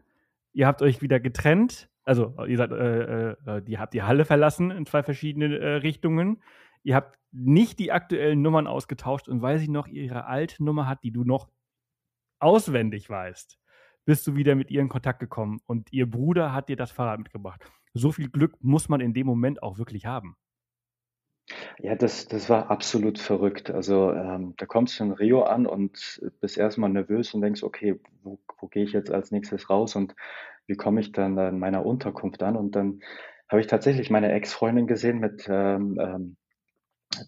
ihr 0.54 0.66
habt 0.66 0.82
euch 0.82 1.02
wieder 1.04 1.20
getrennt, 1.20 1.90
also, 2.04 2.34
ihr 2.48 2.58
seid 2.58 2.72
äh, 2.72 3.32
äh, 3.34 3.62
die 3.62 3.78
habt 3.78 3.94
die 3.94 4.02
Halle 4.02 4.26
verlassen 4.26 4.72
in 4.72 4.88
2 4.88 5.04
verschiedene, 5.04 5.60
äh, 5.60 5.76
Richtungen. 5.76 6.42
Ihr 6.82 6.96
habt 6.96 7.19
nicht 7.32 7.80
die 7.80 7.92
aktuellen 7.92 8.42
Nummern 8.42 8.68
ausgetauscht 8.68 9.28
und 9.30 9.42
weil 9.42 9.60
sie 9.60 9.70
noch 9.70 9.88
ihre 9.88 10.26
alte 10.26 10.64
Nummer 10.64 10.88
hat, 10.88 11.04
die 11.04 11.12
du 11.12 11.24
noch 11.24 11.50
auswendig 12.40 13.10
weißt, 13.10 13.60
bist 14.06 14.28
du 14.28 14.36
wieder 14.36 14.56
mit 14.56 14.72
ihr 14.72 14.82
in 14.82 14.90
Kontakt 14.90 15.20
gekommen 15.20 15.62
und 15.66 15.94
ihr 15.94 16.10
Bruder 16.10 16.54
hat 16.54 16.70
dir 16.70 16.78
das 16.78 16.92
Fahrrad 16.92 17.20
mitgebracht. 17.20 17.64
So 17.94 18.12
viel 18.12 18.30
Glück 18.30 18.56
muss 18.62 18.90
man 18.90 19.02
in 19.02 19.14
dem 19.14 19.28
Moment 19.28 19.64
auch 19.64 19.78
wirklich 19.78 20.06
haben. 20.06 20.38
Ja, 21.80 21.96
das 21.96 22.28
das 22.28 22.50
war 22.50 22.70
absolut 22.70 23.20
verrückt. 23.20 23.70
Also, 23.72 24.12
ähm, 24.14 24.54
da 24.58 24.66
kommst 24.66 25.00
du 25.00 25.04
in 25.06 25.12
Rio 25.12 25.44
an 25.44 25.66
und 25.66 26.22
bist 26.42 26.58
erst 26.58 26.78
mal 26.78 26.90
nervös 26.90 27.34
und 27.34 27.42
denkst: 27.42 27.64
„Okay, 27.64 28.00
wo 28.24 28.40
wo 28.60 28.68
gehe 28.68 28.84
ich 28.84 28.94
jetzt 28.94 29.12
als 29.12 29.32
Nächstes 29.32 29.70
raus 29.70 29.96
und 29.96 30.16
wie 30.68 30.76
komme 30.76 31.02
ich 31.02 31.12
dann 31.12 31.38
in 31.38 31.60
meiner 31.60 31.86
Unterkunft 31.86 32.44
an?“ 32.44 32.56
Und 32.56 32.76
dann 32.76 33.00
habe 33.50 33.62
ich 33.62 33.68
tatsächlich 33.68 34.10
meine 34.10 34.32
Ex-Freundin 34.32 34.86
gesehen 34.88 35.20
mit, 35.20 35.48
ähm, 35.50 35.98
ähm, 36.00 36.38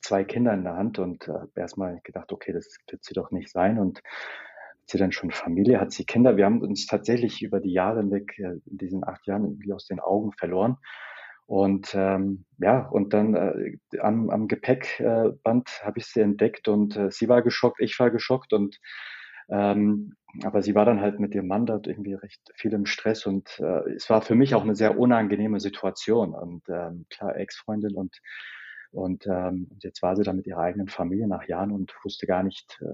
2 0.02 0.24
Kindern 0.24 0.60
in 0.60 0.64
der 0.66 0.76
Hand 0.78 1.00
und 1.00 1.28
äh, 1.28 1.32
habe 1.34 1.52
erst 1.56 1.78
mal 1.78 2.00
gedacht: 2.04 2.32
„Okay, 2.32 2.54
das 2.54 2.68
wird 2.90 3.04
sie 3.04 3.14
doch 3.14 3.32
nicht 3.32 3.50
sein.“ 3.52 3.80
Und 3.80 4.00
hat 4.00 4.90
sie 4.90 4.98
dann 4.98 5.12
schon 5.12 5.32
Familie? 5.32 5.80
Hat 5.82 5.92
sie 5.92 6.06
Kinder? 6.06 6.38
Wir 6.38 6.46
haben 6.46 6.62
uns 6.62 6.86
tatsächlich 6.88 7.42
über 7.44 7.60
die 7.60 7.74
Jahre 7.74 8.00
hinweg, 8.02 8.34
äh, 8.40 8.60
in 8.70 8.78
diesen 8.78 9.08
8 9.08 9.26
Jahren 9.28 9.46
irgendwie 9.46 9.74
aus 9.74 9.88
den 9.88 10.00
Augen 10.00 10.32
verloren. 10.34 10.78
Und, 11.48 11.94
ähm, 11.96 12.46
ja, 12.60 12.88
und 12.88 13.14
dann, 13.14 13.36
äh, 13.36 13.78
am 14.00 14.30
am 14.30 14.48
Gepäckband 14.48 15.44
Band 15.44 15.70
habe 15.84 16.00
ich 16.00 16.06
sie 16.08 16.22
entdeckt 16.22 16.68
und, 16.70 16.96
äh, 16.98 17.12
sie 17.12 17.28
war 17.30 17.42
geschockt, 17.42 17.82
ich 17.82 18.00
war 18.00 18.12
geschockt 18.12 18.54
und, 18.54 18.80
ähm 19.50 20.14
aber 20.44 20.62
sie 20.62 20.76
war 20.76 20.86
dann 20.86 21.02
halt 21.02 21.20
mit 21.20 21.36
ihrem 21.36 21.48
Mann 21.48 21.66
dort 21.66 21.88
irgendwie 21.88 22.14
recht 22.14 22.42
viel 22.56 22.72
im 22.74 22.86
Stress 22.86 23.26
und, 23.26 23.60
äh, 23.60 23.92
es 23.96 24.10
war 24.10 24.22
für 24.22 24.36
mich 24.36 24.56
auch 24.56 24.64
'ne 24.66 24.76
sehr 24.76 24.98
unangenehme 24.98 25.60
Situation 25.60 26.34
und, 26.34 26.64
ähm, 26.70 27.06
klar, 27.10 27.36
Ex-Freundin 27.38 27.96
und 27.96 28.18
und, 28.92 29.26
ähm, 29.28 29.70
jetzt 29.82 30.02
war 30.02 30.16
sie 30.16 30.24
da 30.24 30.34
mit 30.34 30.48
ihrer 30.48 30.62
eigenen 30.62 30.88
Familie 30.90 31.28
nach 31.28 31.48
Jahren 31.48 31.72
und 31.72 31.94
wusste 32.04 32.28
gar 32.28 32.44
nicht, 32.44 32.80
äh, 32.82 32.86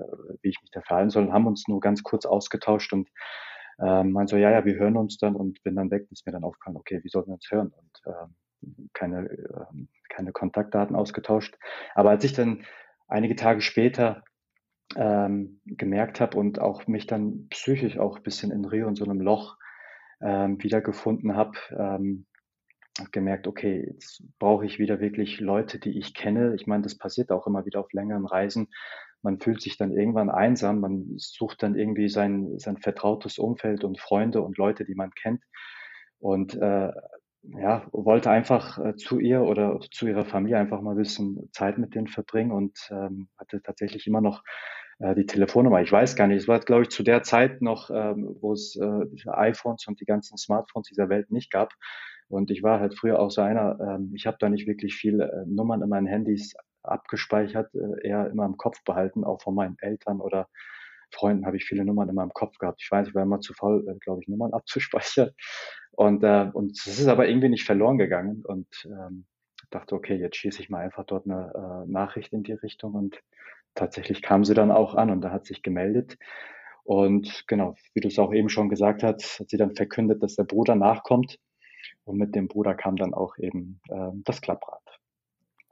wie 0.42 0.50
ich 0.50 0.62
mich 0.62 0.72
da 0.72 0.82
verhalten 0.82 1.10
soll 1.10 1.26
und 1.26 1.34
haben 1.34 1.48
uns 1.48 1.68
nur 1.68 1.80
ganz 1.80 2.04
kurz 2.04 2.26
ausgetauscht 2.26 2.94
und, 2.94 3.10
ähm, 3.80 4.12
meinte 4.12 4.32
so: 4.32 4.38
„Ja, 4.38 4.52
ja, 4.52 4.66
wir 4.66 4.76
hören 4.76 4.98
uns 4.98 5.18
dann“ 5.18 5.36
und 5.36 5.62
bin 5.64 5.76
dann 5.76 5.92
weg, 5.92 6.10
bis 6.10 6.26
mir 6.26 6.32
dann 6.32 6.44
aufgefallen: 6.44 6.78
„Okay, 6.78 7.00
wie 7.04 7.10
sollten 7.10 7.30
wir 7.30 7.36
uns 7.36 7.50
hören?“ 7.52 7.70
Und, 7.76 8.02
ähm, 8.08 8.90
keine, 8.94 9.30
ähm, 9.30 9.90
keine 10.10 10.32
Kontaktdaten 10.32 10.96
ausgetauscht. 10.96 11.58
Aber 11.96 12.10
als 12.12 12.24
ich 12.24 12.34
dann 12.34 12.64
einige 13.08 13.36
Tage 13.36 13.62
später 13.62 14.24
ähm, 14.96 15.62
gemerkt 15.66 16.22
habe 16.22 16.38
und 16.38 16.60
auch 16.60 16.88
mich 16.88 17.08
dann 17.08 17.48
psychisch 17.50 17.98
auch 17.98 18.18
ein 18.18 18.24
bisschen 18.24 18.52
in 18.52 18.66
Rio 18.66 18.88
in 18.88 18.96
so 18.96 19.06
einem 19.06 19.22
Loch 19.22 19.58
ähm, 20.22 20.62
wiedergefunden 20.64 21.36
habe, 21.36 21.58
ähm, 21.72 22.26
habe 23.00 23.12
gemerkt, 23.12 23.48
okay, 23.48 23.92
jetzt 23.94 24.24
brauche 24.40 24.66
ich 24.66 24.80
wieder 24.80 25.00
wirklich 25.00 25.40
Leute, 25.40 25.80
die 25.80 25.98
ich 25.98 26.14
kenne. 26.14 26.56
Ich 26.56 26.68
meine, 26.68 26.84
das 26.84 26.98
passiert 26.98 27.32
auch 27.32 27.48
immer 27.48 27.66
wieder 27.66 27.80
auf 27.80 27.92
längeren 27.94 28.26
Reisen. 28.26 28.70
Man 29.22 29.40
fühlt 29.40 29.62
sich 29.62 29.78
dann 29.78 29.92
irgendwann 29.92 30.30
einsam, 30.30 30.80
man 30.80 31.14
sucht 31.18 31.64
dann 31.64 31.76
irgendwie 31.76 32.10
sein 32.10 32.60
sein 32.60 32.78
vertrautes 32.78 33.40
Umfeld 33.40 33.84
und 33.84 34.00
Freunde 34.00 34.42
und 34.42 34.58
Leute, 34.58 34.86
die 34.86 34.96
man 34.96 35.12
kennt. 35.12 35.44
Und, 36.20 36.56
äh, 36.56 36.92
ja, 37.44 37.88
wollte 37.92 38.30
einfach 38.30 38.78
äh, 38.78 38.96
zu 38.96 39.20
ihr 39.20 39.42
oder 39.42 39.80
zu 39.92 40.08
ihrer 40.08 40.26
Familie 40.26 40.58
einfach 40.58 40.82
mal 40.82 40.92
ein 40.92 40.98
bisschen 40.98 41.50
Zeit 41.54 41.78
mit 41.78 41.96
denen 41.96 42.08
verbringen 42.08 42.52
und 42.52 42.78
ähm, 42.92 43.30
hatte 43.38 43.62
tatsächlich 43.62 44.06
immer 44.08 44.22
noch 44.22 44.44
äh, 45.00 45.16
die 45.16 45.26
Telefonnummer. 45.26 45.82
Ich 45.82 45.92
weiß 45.92 46.16
gar 46.16 46.28
nicht, 46.28 46.42
es 46.42 46.48
war, 46.48 46.60
glaube 46.60 46.84
ich, 46.84 46.90
zu 46.90 47.04
der 47.04 47.24
Zeit 47.24 47.62
noch, 47.62 47.90
ähm, 47.90 48.36
wo 48.42 48.54
es 48.54 48.76
äh, 48.76 49.30
iPhones 49.30 49.88
und 49.88 50.02
die 50.02 50.06
ganzen 50.06 50.38
Smartphones 50.38 50.88
dieser 50.90 51.10
Welt 51.10 51.32
nicht 51.32 51.52
gab. 51.52 51.74
Und 52.30 52.52
ich 52.52 52.64
war 52.64 52.80
halt 52.80 52.98
früher 52.98 53.20
auch 53.20 53.32
so 53.32 53.42
einer, 53.42 53.80
ähm, 53.80 54.12
ich 54.16 54.28
habe 54.28 54.38
da 54.40 54.50
nicht 54.50 54.68
wirklich 54.68 54.96
viele 54.96 55.32
äh, 55.32 55.46
Nummern 55.46 55.82
in 55.82 55.90
meinen 55.90 56.08
Handys 56.08 56.54
abgespeichert, 56.84 57.74
äh, 57.76 58.08
eher 58.08 58.30
immer 58.30 58.46
im 58.46 58.58
Kopf 58.58 58.84
behalten, 58.84 59.24
auch 59.24 59.42
von 59.42 59.56
meinen 59.56 59.78
Eltern 59.80 60.20
oder 60.20 60.48
Freunden 61.12 61.46
habe 61.46 61.58
ich 61.58 61.66
viele 61.66 61.86
Nummern 61.86 62.10
in 62.10 62.16
meinem 62.16 62.34
Kopf 62.34 62.58
gehabt. 62.58 62.82
Ich 62.84 62.92
weiß, 62.92 63.08
ich 63.08 63.16
war 63.16 63.24
immer 63.24 63.40
zu 63.40 63.54
faul, 63.54 63.88
äh, 63.88 63.98
glaube 64.00 64.22
ich, 64.22 64.28
Nummern 64.28 64.54
abzuspeichern. 64.54 65.32
Und, 65.92 66.24
äh, 66.24 66.50
und 66.54 66.78
es 66.78 67.00
ist 67.00 67.08
aber 67.08 67.28
irgendwie 67.28 67.50
nicht 67.50 67.66
verloren 67.66 67.98
gegangen 67.98 68.44
und 68.46 68.68
ähm, 68.86 69.26
dachte, 69.70 69.96
okay, 69.96 70.16
jetzt 70.16 70.38
schieße 70.38 70.62
ich 70.62 70.70
mal 70.70 70.82
einfach 70.82 71.06
dort 71.06 71.26
eine 71.26 71.86
äh, 71.88 71.92
Nachricht 71.92 72.34
in 72.34 72.44
die 72.44 72.54
Richtung 72.54 72.94
und 72.94 73.20
tatsächlich 73.76 74.22
kam 74.22 74.44
sie 74.46 74.54
dann 74.54 74.72
auch 74.72 74.96
an 74.96 75.10
und 75.10 75.22
da 75.22 75.32
hat 75.32 75.46
sich 75.46 75.62
gemeldet. 75.64 76.18
Und 76.84 77.44
genau, 77.48 77.76
wie 77.94 78.00
du 78.00 78.08
es 78.08 78.20
auch 78.20 78.34
eben 78.34 78.50
schon 78.50 78.70
gesagt 78.70 79.04
hast, 79.04 79.40
hat 79.40 79.50
sie 79.50 79.58
dann 79.58 79.76
verkündet, 79.76 80.24
dass 80.24 80.36
der 80.36 80.46
Bruder 80.46 80.76
nachkommt. 80.76 81.38
Und 82.06 82.18
mit 82.18 82.36
dem 82.36 82.48
Bruder 82.48 82.76
kam 82.76 82.96
dann 82.96 83.14
auch 83.14 83.38
eben 83.38 83.80
äh, 83.90 84.12
das 84.24 84.42
Klapprad. 84.42 84.82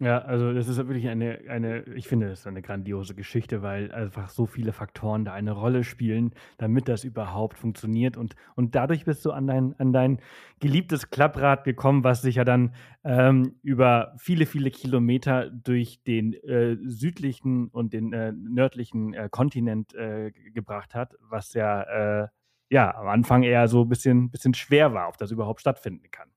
Ja, 0.02 0.20
also 0.20 0.52
das 0.52 0.68
ist 0.68 0.76
wirklich 0.76 1.08
eine, 1.08 1.40
eine, 1.48 1.84
ich 1.96 2.10
finde, 2.10 2.28
das 2.28 2.40
ist 2.40 2.48
eine 2.48 2.62
grandiose 2.62 3.16
Geschichte, 3.16 3.62
weil 3.62 3.94
einfach 3.94 4.28
so 4.28 4.46
viele 4.46 4.74
Faktoren 4.74 5.24
da 5.24 5.32
eine 5.32 5.54
Rolle 5.54 5.86
spielen, 5.86 6.34
damit 6.58 6.90
das 6.90 7.06
überhaupt 7.06 7.58
funktioniert. 7.58 8.18
Und, 8.18 8.36
und 8.56 8.76
dadurch 8.76 9.06
bist 9.06 9.24
du 9.26 9.32
an 9.32 9.48
dein, 9.48 9.74
an 9.80 9.94
dein 9.94 10.20
geliebtes 10.60 11.10
Klapprad 11.12 11.64
gekommen, 11.64 12.04
was 12.04 12.22
sich 12.22 12.36
ja 12.36 12.44
dann 12.44 12.76
ähm, 13.06 13.56
über 13.62 14.14
viele, 14.18 14.46
viele 14.46 14.70
Kilometer 14.70 15.50
durch 15.50 16.04
den 16.04 16.34
äh, 16.34 16.76
südlichen 16.84 17.70
und 17.70 17.94
den 17.94 18.12
äh, 18.12 18.34
nördlichen 18.34 19.14
äh, 19.14 19.30
Kontinent 19.32 19.96
äh, 19.96 20.32
gebracht 20.54 20.94
hat, 20.94 21.16
was 21.22 21.54
ja, 21.54 22.24
äh, 22.24 22.28
ja 22.70 22.96
am 22.96 23.08
Anfang 23.08 23.44
eher 23.44 23.68
so 23.68 23.84
ein 23.84 23.90
bisschen, 23.90 24.30
bisschen 24.30 24.54
schwer 24.54 24.94
war, 24.94 25.10
ob 25.10 25.18
das 25.18 25.32
überhaupt 25.32 25.62
stattfinden 25.62 26.10
kann. 26.12 26.30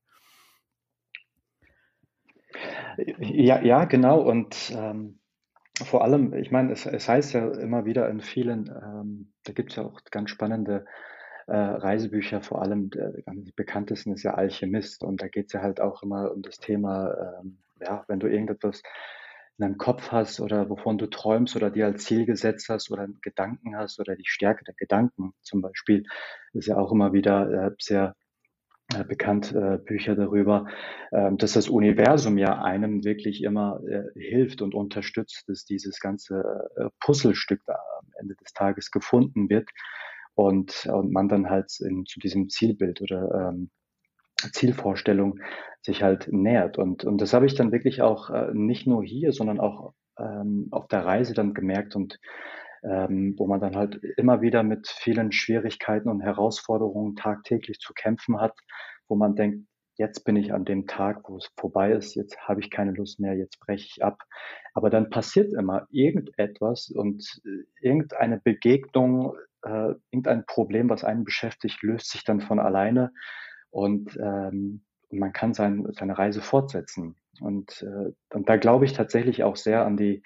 Ja, 3.19 3.61
ja, 3.61 3.85
genau. 3.85 4.19
Und 4.19 4.73
ähm, 4.75 5.19
vor 5.83 6.03
allem, 6.03 6.33
ich 6.33 6.51
meine, 6.51 6.73
es, 6.73 6.85
es 6.85 7.07
heißt 7.07 7.33
ja 7.33 7.47
immer 7.51 7.85
wieder 7.85 8.09
in 8.09 8.21
vielen, 8.21 8.67
ähm, 8.67 9.31
da 9.43 9.53
gibt 9.53 9.71
es 9.71 9.77
ja 9.77 9.83
auch 9.83 10.01
ganz 10.11 10.29
spannende 10.29 10.85
äh, 11.47 11.55
Reisebücher, 11.55 12.41
vor 12.41 12.61
allem 12.61 12.89
der 12.89 13.13
am 13.25 13.45
bekanntesten 13.55 14.13
ist 14.13 14.23
ja 14.23 14.33
Alchemist. 14.33 15.03
Und 15.03 15.21
da 15.21 15.27
geht 15.27 15.47
es 15.47 15.53
ja 15.53 15.61
halt 15.61 15.79
auch 15.79 16.03
immer 16.03 16.31
um 16.31 16.41
das 16.41 16.59
Thema, 16.59 17.39
ähm, 17.39 17.57
ja, 17.81 18.03
wenn 18.07 18.19
du 18.19 18.27
irgendetwas 18.27 18.83
in 19.59 19.63
deinem 19.63 19.77
Kopf 19.77 20.11
hast 20.11 20.39
oder 20.39 20.69
wovon 20.69 20.97
du 20.97 21.07
träumst 21.07 21.55
oder 21.55 21.69
dir 21.69 21.85
als 21.85 22.05
Ziel 22.05 22.25
gesetzt 22.25 22.69
hast 22.69 22.91
oder 22.91 23.07
Gedanken 23.21 23.75
hast 23.75 23.99
oder 23.99 24.15
die 24.15 24.25
Stärke 24.25 24.63
der 24.63 24.73
Gedanken 24.75 25.33
zum 25.41 25.61
Beispiel, 25.61 26.05
ist 26.53 26.67
ja 26.67 26.77
auch 26.77 26.91
immer 26.93 27.11
wieder 27.11 27.67
äh, 27.67 27.71
sehr 27.77 28.15
äh, 28.93 29.03
bekannt 29.03 29.53
äh, 29.53 29.77
Bücher 29.77 30.15
darüber, 30.15 30.65
äh, 31.11 31.31
dass 31.33 31.53
das 31.53 31.67
Universum 31.67 32.37
ja 32.37 32.61
einem 32.61 33.03
wirklich 33.03 33.43
immer 33.43 33.81
hilft 34.15 34.61
und 34.61 34.73
unterstützt, 34.73 35.43
dass 35.47 35.65
dieses 35.65 35.99
ganze 35.99 36.69
Puzzlestück 37.01 37.61
da 37.65 37.77
am 37.99 38.07
Ende 38.19 38.35
des 38.35 38.53
Tages 38.53 38.91
gefunden 38.91 39.49
wird 39.49 39.69
und, 40.35 40.85
und 40.85 41.11
man 41.11 41.27
dann 41.27 41.49
halt 41.49 41.71
in, 41.81 42.05
zu 42.05 42.19
diesem 42.19 42.49
Zielbild 42.49 43.01
oder 43.01 43.51
ähm, 43.51 43.69
Zielvorstellung 44.51 45.39
sich 45.81 46.03
halt 46.03 46.27
nähert. 46.31 46.77
Und, 46.77 47.05
und 47.05 47.19
das 47.21 47.33
habe 47.33 47.45
ich 47.45 47.55
dann 47.55 47.71
wirklich 47.71 48.01
auch 48.01 48.29
äh, 48.29 48.49
nicht 48.53 48.87
nur 48.87 49.03
hier, 49.03 49.31
sondern 49.31 49.59
auch 49.59 49.93
ähm, 50.17 50.67
auf 50.71 50.87
der 50.87 51.05
Reise 51.05 51.33
dann 51.33 51.53
gemerkt 51.53 51.95
und 51.95 52.19
ähm, 52.83 53.35
wo 53.37 53.47
man 53.47 53.59
dann 53.59 53.75
halt 53.75 53.95
immer 54.17 54.41
wieder 54.41 54.63
mit 54.63 54.87
vielen 54.87 55.31
Schwierigkeiten 55.31 56.09
und 56.09 56.21
Herausforderungen 56.21 57.15
tagtäglich 57.15 57.79
zu 57.79 57.93
kämpfen 57.93 58.39
hat, 58.39 58.53
wo 59.07 59.15
man 59.15 59.35
denkt, 59.35 59.67
jetzt 59.95 60.23
bin 60.23 60.37
ich 60.37 60.53
an 60.53 60.63
dem 60.63 60.87
Tag, 60.87 61.29
wo 61.29 61.37
es 61.37 61.49
vorbei 61.57 61.91
ist, 61.91 62.15
jetzt 62.15 62.39
habe 62.47 62.61
ich 62.61 62.71
keine 62.71 62.91
Lust 62.91 63.19
mehr, 63.19 63.35
jetzt 63.35 63.59
breche 63.59 63.85
ich 63.85 64.03
ab. 64.03 64.23
Aber 64.73 64.89
dann 64.89 65.09
passiert 65.09 65.53
immer 65.53 65.87
irgendetwas 65.91 66.89
und 66.89 67.41
äh, 67.45 67.65
irgendeine 67.85 68.39
Begegnung, 68.39 69.35
äh, 69.63 69.93
irgendein 70.09 70.45
Problem, 70.45 70.89
was 70.89 71.03
einen 71.03 71.25
beschäftigt, 71.25 71.83
löst 71.83 72.09
sich 72.09 72.23
dann 72.23 72.39
von 72.39 72.59
alleine 72.59 73.11
und 73.69 74.17
ähm, 74.21 74.81
man 75.11 75.33
kann 75.33 75.53
sein, 75.53 75.87
seine 75.91 76.17
Reise 76.17 76.41
fortsetzen. 76.41 77.15
Und, 77.39 77.81
äh, 77.83 78.11
und 78.33 78.49
da 78.49 78.57
glaube 78.57 78.85
ich 78.85 78.93
tatsächlich 78.93 79.43
auch 79.43 79.55
sehr 79.55 79.85
an 79.85 79.97
die 79.97 80.23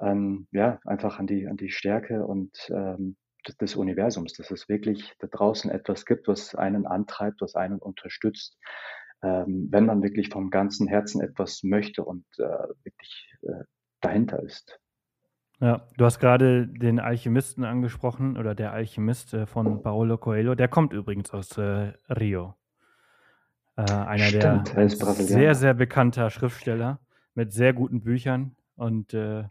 ähm, 0.00 0.46
ja, 0.52 0.80
einfach 0.84 1.18
an 1.18 1.26
die, 1.26 1.46
an 1.46 1.56
die 1.56 1.70
Stärke 1.70 2.24
und 2.26 2.70
ähm, 2.70 3.16
des, 3.46 3.56
des 3.56 3.76
Universums, 3.76 4.32
dass 4.34 4.50
es 4.50 4.68
wirklich 4.68 5.14
da 5.18 5.26
draußen 5.26 5.70
etwas 5.70 6.04
gibt, 6.04 6.28
was 6.28 6.54
einen 6.54 6.86
antreibt, 6.86 7.40
was 7.40 7.54
einen 7.54 7.78
unterstützt, 7.78 8.58
ähm, 9.22 9.68
wenn 9.70 9.86
man 9.86 10.02
wirklich 10.02 10.28
vom 10.28 10.50
ganzen 10.50 10.86
Herzen 10.86 11.20
etwas 11.20 11.62
möchte 11.62 12.04
und 12.04 12.24
äh, 12.38 12.68
wirklich 12.84 13.34
äh, 13.42 13.64
dahinter 14.00 14.42
ist. 14.42 14.78
Ja, 15.60 15.88
du 15.96 16.04
hast 16.04 16.20
gerade 16.20 16.68
den 16.68 17.00
Alchemisten 17.00 17.64
angesprochen 17.64 18.36
oder 18.36 18.54
der 18.54 18.72
Alchemist 18.72 19.34
äh, 19.34 19.46
von 19.46 19.82
Paulo 19.82 20.16
Coelho. 20.16 20.54
Der 20.54 20.68
kommt 20.68 20.92
übrigens 20.92 21.32
aus 21.32 21.58
äh, 21.58 21.94
Rio. 22.08 22.54
Äh, 23.78 23.92
einer 23.92 24.24
Stimmt, 24.24 24.74
der 24.74 24.88
sehr, 24.88 25.54
sehr 25.54 25.72
bekannter 25.72 26.30
Schriftsteller 26.30 26.98
mit 27.34 27.52
sehr 27.52 27.72
guten 27.72 28.00
Büchern 28.00 28.56
und 28.74 29.14
äh, 29.14 29.44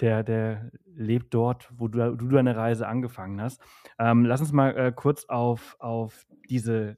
der, 0.00 0.24
der 0.24 0.72
lebt 0.96 1.32
dort, 1.32 1.70
wo 1.76 1.86
du, 1.86 2.16
du 2.16 2.28
deine 2.30 2.56
Reise 2.56 2.88
angefangen 2.88 3.40
hast. 3.40 3.60
Ähm, 3.96 4.24
lass 4.24 4.40
uns 4.40 4.50
mal 4.50 4.76
äh, 4.76 4.92
kurz 4.92 5.26
auf, 5.26 5.76
auf 5.78 6.26
diese, 6.48 6.96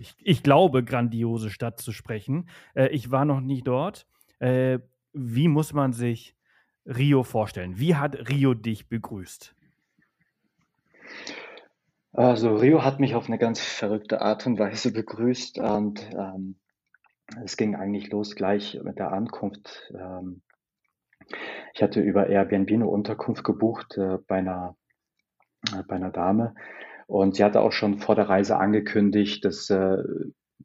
ich, 0.00 0.16
ich, 0.18 0.42
glaube, 0.42 0.82
grandiose 0.82 1.48
Stadt 1.48 1.78
zu 1.78 1.92
sprechen. 1.92 2.48
Äh, 2.74 2.88
ich 2.88 3.12
war 3.12 3.24
noch 3.24 3.40
nie 3.40 3.62
dort. 3.62 4.08
Äh, 4.40 4.80
wie 5.12 5.46
muss 5.46 5.72
man 5.72 5.92
sich 5.92 6.34
Rio 6.86 7.22
vorstellen? 7.22 7.78
Wie 7.78 7.94
hat 7.94 8.28
Rio 8.28 8.54
dich 8.54 8.88
begrüßt? 8.88 9.54
Also 12.14 12.56
Rio 12.56 12.84
hat 12.84 13.00
mich 13.00 13.14
auf 13.14 13.26
eine 13.26 13.38
ganz 13.38 13.58
verrückte 13.60 14.20
Art 14.20 14.46
und 14.46 14.58
Weise 14.58 14.92
begrüßt 14.92 15.58
und 15.58 16.10
ähm, 16.12 16.56
es 17.42 17.56
ging 17.56 17.74
eigentlich 17.74 18.10
los 18.10 18.36
gleich 18.36 18.78
mit 18.82 18.98
der 18.98 19.12
Ankunft. 19.12 19.90
Ähm, 19.94 20.42
ich 21.72 21.82
hatte 21.82 22.00
über 22.00 22.26
Airbnb 22.26 22.70
eine 22.70 22.86
Unterkunft 22.86 23.44
gebucht 23.44 23.96
äh, 23.96 24.18
bei, 24.26 24.36
einer, 24.36 24.76
äh, 25.72 25.82
bei 25.88 25.96
einer 25.96 26.10
Dame 26.10 26.54
und 27.06 27.36
sie 27.36 27.44
hatte 27.44 27.62
auch 27.62 27.72
schon 27.72 27.98
vor 27.98 28.14
der 28.14 28.28
Reise 28.28 28.58
angekündigt, 28.58 29.42
dass 29.46 29.70
äh, 29.70 29.96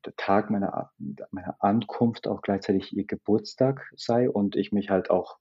der 0.05 0.15
Tag 0.17 0.49
meiner, 0.49 0.91
meiner 1.31 1.55
Ankunft 1.59 2.27
auch 2.27 2.41
gleichzeitig 2.41 2.95
ihr 2.95 3.05
Geburtstag 3.05 3.89
sei 3.95 4.29
und 4.29 4.57
ich 4.57 4.73
mich 4.73 4.89
halt 4.89 5.09
auch 5.09 5.37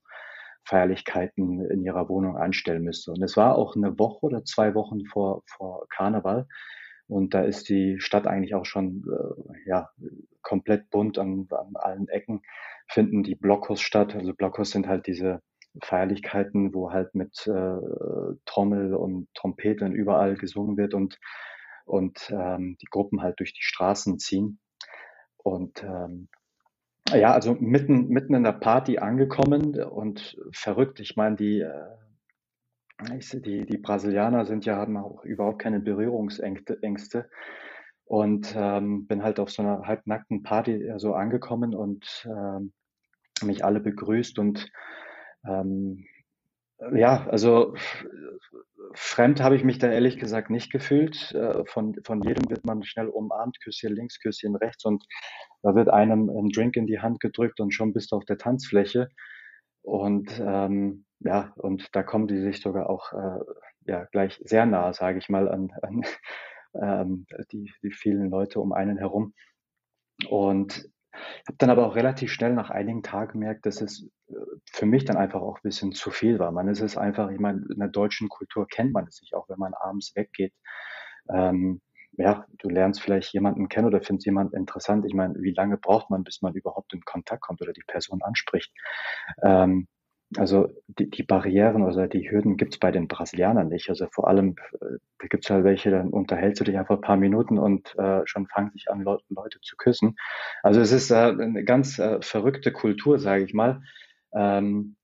Feierlichkeiten 0.66 1.64
in 1.70 1.82
ihrer 1.84 2.08
Wohnung 2.08 2.36
anstellen 2.36 2.82
müsste. 2.82 3.12
Und 3.12 3.22
es 3.22 3.36
war 3.36 3.56
auch 3.56 3.76
eine 3.76 3.98
Woche 3.98 4.26
oder 4.26 4.44
zwei 4.44 4.74
Wochen 4.74 5.04
vor, 5.06 5.42
vor 5.46 5.86
Karneval. 5.88 6.46
Und 7.08 7.34
da 7.34 7.42
ist 7.42 7.68
die 7.68 8.00
Stadt 8.00 8.26
eigentlich 8.26 8.54
auch 8.54 8.66
schon 8.66 9.04
äh, 9.08 9.68
ja, 9.68 9.90
komplett 10.42 10.90
bunt 10.90 11.18
an, 11.18 11.46
an 11.50 11.72
allen 11.74 12.08
Ecken 12.08 12.42
finden 12.88 13.22
die 13.22 13.34
Blockhaus 13.34 13.80
statt. 13.80 14.14
Also 14.14 14.34
Blockhaus 14.34 14.70
sind 14.70 14.86
halt 14.86 15.06
diese 15.06 15.40
Feierlichkeiten, 15.82 16.74
wo 16.74 16.90
halt 16.90 17.14
mit 17.14 17.46
äh, 17.46 17.78
Trommel 18.44 18.94
und 18.94 19.28
Trompeten 19.34 19.92
überall 19.92 20.36
gesungen 20.36 20.76
wird 20.76 20.94
und, 20.94 21.18
und 21.84 22.30
ähm, 22.30 22.76
die 22.80 22.86
Gruppen 22.86 23.22
halt 23.22 23.38
durch 23.40 23.52
die 23.52 23.62
Straßen 23.62 24.18
ziehen. 24.18 24.58
Und 25.36 25.82
ähm, 25.82 26.28
ja, 27.14 27.32
also 27.32 27.54
mitten, 27.54 28.08
mitten 28.08 28.34
in 28.34 28.44
der 28.44 28.52
Party 28.52 28.98
angekommen 28.98 29.80
und 29.80 30.36
verrückt. 30.52 31.00
Ich 31.00 31.16
meine, 31.16 31.36
die, 31.36 31.60
äh, 31.60 33.18
die, 33.34 33.66
die 33.66 33.78
Brasilianer 33.78 34.44
sind 34.44 34.64
ja, 34.64 34.76
haben 34.76 34.96
auch 34.96 35.24
überhaupt 35.24 35.60
keine 35.60 35.80
Berührungsängste. 35.80 37.28
Und 38.04 38.54
ähm, 38.56 39.06
bin 39.08 39.24
halt 39.24 39.40
auf 39.40 39.50
so 39.50 39.62
einer 39.62 39.82
halbnackten 39.86 40.44
Party 40.44 40.92
so 40.96 41.14
angekommen 41.14 41.74
und 41.74 42.28
ähm, 42.30 42.72
mich 43.42 43.64
alle 43.64 43.80
begrüßt 43.80 44.38
und 44.38 44.70
ähm, 45.44 46.06
ja, 46.92 47.26
also 47.28 47.74
fremd 48.94 49.42
habe 49.42 49.56
ich 49.56 49.64
mich 49.64 49.78
da 49.78 49.90
ehrlich 49.90 50.18
gesagt 50.18 50.50
nicht 50.50 50.70
gefühlt. 50.70 51.32
Äh, 51.32 51.64
von, 51.66 51.96
von 52.04 52.22
jedem 52.22 52.48
wird 52.50 52.64
man 52.64 52.82
schnell 52.82 53.08
umarmt, 53.08 53.58
Küsschen 53.62 53.94
links, 53.94 54.20
Küsschen 54.20 54.56
rechts 54.56 54.84
und 54.84 55.04
da 55.62 55.74
wird 55.74 55.88
einem 55.88 56.28
ein 56.28 56.48
Drink 56.50 56.76
in 56.76 56.86
die 56.86 57.00
Hand 57.00 57.20
gedrückt 57.20 57.60
und 57.60 57.72
schon 57.72 57.92
bist 57.92 58.12
du 58.12 58.16
auf 58.16 58.24
der 58.24 58.38
Tanzfläche. 58.38 59.08
Und 59.82 60.40
ähm, 60.40 61.04
ja, 61.20 61.52
und 61.56 61.94
da 61.94 62.02
kommen 62.02 62.26
die 62.26 62.40
sich 62.40 62.60
sogar 62.60 62.90
auch 62.90 63.12
äh, 63.12 63.40
ja, 63.86 64.04
gleich 64.12 64.40
sehr 64.44 64.66
nah, 64.66 64.92
sage 64.92 65.18
ich 65.18 65.28
mal, 65.28 65.48
an, 65.48 65.72
an 65.82 66.02
ähm, 66.80 67.26
die, 67.52 67.72
die 67.82 67.92
vielen 67.92 68.30
Leute 68.30 68.60
um 68.60 68.72
einen 68.72 68.98
herum. 68.98 69.34
Und 70.28 70.88
habe 71.46 71.56
dann 71.58 71.70
aber 71.70 71.86
auch 71.86 71.96
relativ 71.96 72.32
schnell 72.32 72.54
nach 72.54 72.70
einigen 72.70 73.02
Tagen 73.02 73.32
gemerkt, 73.32 73.66
dass 73.66 73.80
es 73.80 74.08
äh, 74.28 74.34
für 74.70 74.86
mich 74.86 75.04
dann 75.04 75.16
einfach 75.16 75.40
auch 75.40 75.56
ein 75.58 75.62
bisschen 75.62 75.92
zu 75.92 76.10
viel 76.10 76.38
war. 76.38 76.52
Man 76.52 76.68
ist 76.68 76.80
es 76.80 76.96
einfach, 76.96 77.30
ich 77.30 77.40
meine, 77.40 77.64
in 77.72 77.78
der 77.78 77.88
deutschen 77.88 78.28
Kultur 78.28 78.66
kennt 78.66 78.92
man 78.92 79.06
es 79.06 79.16
sich 79.16 79.34
auch, 79.34 79.48
wenn 79.48 79.58
man 79.58 79.74
abends 79.74 80.14
weggeht. 80.14 80.52
Ähm, 81.32 81.80
ja, 82.18 82.46
du 82.58 82.68
lernst 82.68 83.02
vielleicht 83.02 83.32
jemanden 83.34 83.68
kennen 83.68 83.86
oder 83.86 84.00
findest 84.00 84.26
jemanden 84.26 84.56
interessant. 84.56 85.04
Ich 85.06 85.14
meine, 85.14 85.34
wie 85.38 85.52
lange 85.52 85.76
braucht 85.76 86.10
man, 86.10 86.24
bis 86.24 86.40
man 86.40 86.54
überhaupt 86.54 86.94
in 86.94 87.02
Kontakt 87.02 87.42
kommt 87.42 87.60
oder 87.60 87.72
die 87.72 87.84
Person 87.86 88.22
anspricht? 88.22 88.72
Ähm, 89.42 89.86
also 90.34 90.68
die, 90.88 91.08
die 91.08 91.22
Barrieren 91.22 91.82
oder 91.82 92.08
die 92.08 92.28
Hürden 92.30 92.56
gibt's 92.56 92.78
bei 92.78 92.90
den 92.90 93.06
Brasilianern 93.06 93.68
nicht. 93.68 93.88
Also 93.88 94.06
vor 94.10 94.26
allem, 94.28 94.56
äh, 94.80 94.98
da 95.18 95.26
gibt's 95.28 95.50
halt 95.50 95.64
welche, 95.64 95.90
dann 95.90 96.10
unterhältst 96.10 96.60
du 96.60 96.64
dich 96.64 96.76
einfach 96.76 96.96
ein 96.96 97.00
paar 97.00 97.16
Minuten 97.16 97.58
und 97.58 97.94
äh, 97.98 98.22
schon 98.24 98.46
fangen 98.48 98.72
sich 98.72 98.90
an, 98.90 99.02
Le 99.02 99.18
Leute 99.28 99.60
zu 99.60 99.76
küssen. 99.76 100.16
Also 100.62 100.80
es 100.80 100.90
ist 100.92 101.10
äh, 101.10 101.14
eine 101.14 101.64
ganz 101.64 101.98
äh, 101.98 102.20
verrückte 102.20 102.72
Kultur, 102.72 103.18
sage 103.18 103.44
ich 103.44 103.54
mal, 103.54 103.82
ähm, 104.34 104.96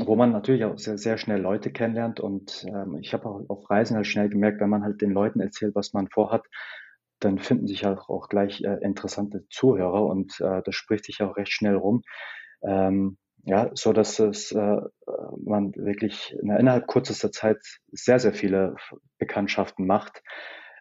wo 0.00 0.16
man 0.16 0.32
natürlich 0.32 0.64
auch 0.64 0.78
sehr, 0.78 0.98
sehr 0.98 1.18
schnell 1.18 1.40
Leute 1.40 1.70
kennenlernt. 1.70 2.18
Und 2.18 2.66
ähm, 2.68 2.98
ich 3.00 3.14
habe 3.14 3.26
auch 3.28 3.44
auf 3.48 3.70
Reisen 3.70 3.96
halt 3.96 4.06
schnell 4.06 4.28
gemerkt, 4.28 4.60
wenn 4.60 4.70
man 4.70 4.82
halt 4.82 5.00
den 5.02 5.12
Leuten 5.12 5.40
erzählt, 5.40 5.74
was 5.76 5.92
man 5.92 6.08
vorhat, 6.08 6.44
dann 7.20 7.38
finden 7.38 7.66
sich 7.66 7.86
auch, 7.86 8.08
auch 8.08 8.28
gleich 8.28 8.62
äh, 8.62 8.78
interessante 8.82 9.44
Zuhörer 9.50 10.04
und 10.04 10.40
äh, 10.40 10.62
das 10.64 10.74
spricht 10.74 11.04
sich 11.04 11.22
auch 11.22 11.36
recht 11.36 11.52
schnell 11.52 11.76
rum. 11.76 12.02
Ähm, 12.62 13.18
ja, 13.44 13.70
so 13.74 13.92
dass 13.92 14.18
es 14.18 14.52
äh, 14.52 14.76
man 15.44 15.74
wirklich 15.74 16.36
innerhalb 16.40 16.86
kürzester 16.86 17.32
Zeit 17.32 17.58
sehr, 17.90 18.18
sehr 18.18 18.32
viele 18.32 18.76
Bekanntschaften 19.18 19.86
macht, 19.86 20.22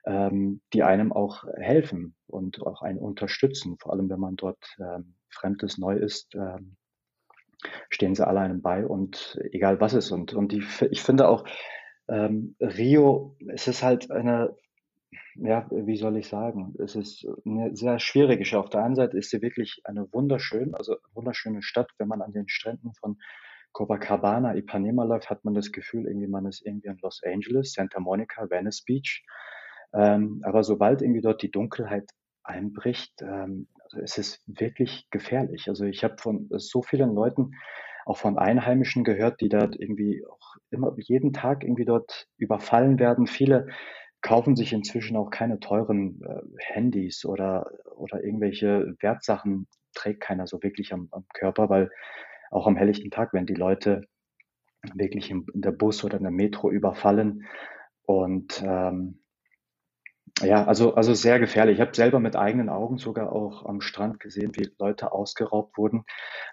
ähm, 0.05 0.61
die 0.73 0.83
einem 0.83 1.11
auch 1.11 1.43
helfen 1.55 2.15
und 2.27 2.61
auch 2.61 2.81
einen 2.81 2.99
unterstützen. 2.99 3.77
Vor 3.79 3.93
allem, 3.93 4.09
wenn 4.09 4.19
man 4.19 4.35
dort 4.35 4.63
ähm, 4.79 5.15
Fremdes 5.29 5.77
neu 5.77 5.95
ist, 5.97 6.35
ähm, 6.35 6.77
stehen 7.89 8.15
sie 8.15 8.25
alle 8.25 8.39
einem 8.39 8.61
bei 8.61 8.85
und 8.85 9.37
egal 9.51 9.79
was 9.79 9.93
ist. 9.93 10.11
Und, 10.11 10.33
und 10.33 10.51
die, 10.51 10.63
ich 10.91 11.01
finde 11.01 11.27
auch, 11.27 11.45
ähm, 12.09 12.55
Rio, 12.59 13.35
es 13.47 13.67
ist 13.67 13.83
halt 13.83 14.11
eine 14.11 14.55
ja, 15.39 15.67
wie 15.69 15.97
soll 15.97 16.17
ich 16.17 16.27
sagen? 16.27 16.73
Es 16.79 16.95
ist 16.95 17.27
eine 17.45 17.75
sehr 17.75 17.99
schwierige 17.99 18.45
Stadt. 18.45 18.65
Auf 18.65 18.69
der 18.69 18.83
einen 18.83 18.95
Seite 18.95 19.17
ist 19.17 19.29
sie 19.29 19.41
wirklich 19.41 19.81
eine 19.83 20.11
wunderschön, 20.11 20.73
also 20.75 20.95
wunderschöne 21.13 21.61
Stadt. 21.61 21.89
Wenn 21.97 22.07
man 22.07 22.21
an 22.21 22.33
den 22.33 22.47
Stränden 22.47 22.93
von 22.93 23.17
Copacabana, 23.71 24.55
Ipanema 24.55 25.03
läuft, 25.03 25.29
hat 25.29 25.45
man 25.45 25.53
das 25.53 25.71
Gefühl, 25.71 26.07
irgendwie 26.07 26.27
man 26.27 26.45
ist 26.45 26.65
irgendwie 26.65 26.87
in 26.87 26.97
Los 27.01 27.21
Angeles, 27.23 27.73
Santa 27.73 27.99
Monica, 27.99 28.49
Venice 28.49 28.83
Beach. 28.83 29.23
Ähm, 29.93 30.41
aber 30.43 30.63
sobald 30.63 31.01
irgendwie 31.01 31.21
dort 31.21 31.41
die 31.41 31.51
Dunkelheit 31.51 32.09
einbricht, 32.43 33.13
ähm, 33.21 33.67
also 33.83 33.99
es 33.99 34.17
ist 34.17 34.41
wirklich 34.47 35.07
gefährlich. 35.11 35.69
Also 35.69 35.85
ich 35.85 36.03
habe 36.03 36.17
von 36.17 36.47
so 36.51 36.81
vielen 36.81 37.13
Leuten, 37.13 37.51
auch 38.07 38.17
von 38.17 38.37
Einheimischen 38.37 39.03
gehört, 39.03 39.41
die 39.41 39.49
dort 39.49 39.75
irgendwie 39.77 40.25
auch 40.25 40.55
immer 40.69 40.95
jeden 40.97 41.33
Tag 41.33 41.63
irgendwie 41.63 41.85
dort 41.85 42.27
überfallen 42.37 42.99
werden. 42.99 43.27
Viele 43.27 43.67
kaufen 44.27 44.57
sich 44.57 44.73
inzwischen 44.73 45.15
auch 45.15 45.29
keine 45.29 45.61
teuren 45.61 46.21
äh, 46.21 46.41
Handys 46.73 47.23
oder, 47.23 47.71
oder 47.95 48.21
irgendwelche 48.21 48.93
Wertsachen 48.99 49.67
trägt 49.93 50.19
keiner 50.19 50.47
so 50.47 50.61
wirklich 50.61 50.91
am, 50.91 51.07
am 51.11 51.23
Körper, 51.33 51.69
weil 51.69 51.89
auch 52.51 52.67
am 52.67 52.75
helllichten 52.75 53.09
Tag, 53.09 53.31
wenn 53.31 53.45
die 53.45 53.53
Leute 53.53 54.01
wirklich 54.93 55.31
in, 55.31 55.45
in 55.53 55.61
der 55.61 55.71
Bus 55.71 56.03
oder 56.03 56.17
in 56.17 56.23
der 56.23 56.33
Metro 56.33 56.69
überfallen 56.69 57.45
und 58.03 58.61
ähm, 58.65 59.23
ja, 60.41 60.65
also, 60.65 60.95
also 60.95 61.13
sehr 61.13 61.39
gefährlich. 61.39 61.75
Ich 61.75 61.81
habe 61.81 61.95
selber 61.95 62.19
mit 62.19 62.35
eigenen 62.35 62.67
Augen 62.67 62.97
sogar 62.97 63.31
auch 63.31 63.65
am 63.65 63.79
Strand 63.79 64.19
gesehen, 64.19 64.51
wie 64.55 64.69
Leute 64.77 65.13
ausgeraubt 65.13 65.77
wurden. 65.77 66.03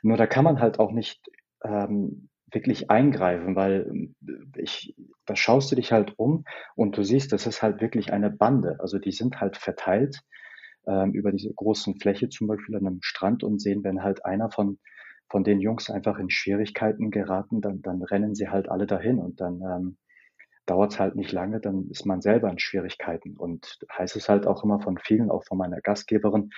Nur 0.00 0.16
da 0.16 0.28
kann 0.28 0.44
man 0.44 0.60
halt 0.60 0.78
auch 0.78 0.92
nicht 0.92 1.28
ähm, 1.64 2.28
wirklich 2.54 2.90
eingreifen, 2.90 3.56
weil 3.56 3.86
ähm, 3.88 4.14
ich, 4.56 4.94
da 5.26 5.36
schaust 5.36 5.70
du 5.72 5.76
dich 5.76 5.92
halt 5.92 6.14
um 6.18 6.44
und 6.76 6.96
du 6.96 7.02
siehst, 7.02 7.32
das 7.32 7.46
ist 7.46 7.62
halt 7.62 7.80
wirklich 7.80 8.12
eine 8.12 8.30
Bande. 8.30 8.76
Also 8.80 8.98
die 8.98 9.12
sind 9.12 9.40
halt 9.40 9.56
verteilt 9.56 10.20
ähm, 10.86 11.12
über 11.12 11.32
diese 11.32 11.52
großen 11.52 11.98
Fläche, 12.00 12.28
zum 12.28 12.46
Beispiel 12.46 12.76
an 12.76 12.86
einem 12.86 13.02
Strand 13.02 13.42
und 13.44 13.60
sehen, 13.60 13.84
wenn 13.84 14.02
halt 14.02 14.24
einer 14.24 14.50
von, 14.50 14.78
von 15.28 15.44
den 15.44 15.60
Jungs 15.60 15.90
einfach 15.90 16.18
in 16.18 16.30
Schwierigkeiten 16.30 17.10
geraten, 17.10 17.60
dann, 17.60 17.82
dann 17.82 18.02
rennen 18.02 18.34
sie 18.34 18.48
halt 18.48 18.68
alle 18.68 18.86
dahin 18.86 19.18
und 19.18 19.40
dann 19.40 19.60
ähm, 19.62 19.96
dauert 20.66 20.92
es 20.92 21.00
halt 21.00 21.14
nicht 21.16 21.32
lange, 21.32 21.60
dann 21.60 21.88
ist 21.90 22.06
man 22.06 22.20
selber 22.22 22.50
in 22.50 22.58
Schwierigkeiten. 22.58 23.36
Und 23.36 23.78
heißt 23.92 24.16
es 24.16 24.28
halt 24.28 24.46
auch 24.46 24.64
immer 24.64 24.80
von 24.80 24.98
vielen, 24.98 25.30
auch 25.30 25.44
von 25.44 25.58
meiner 25.58 25.80
Gastgeberin, 25.80 26.50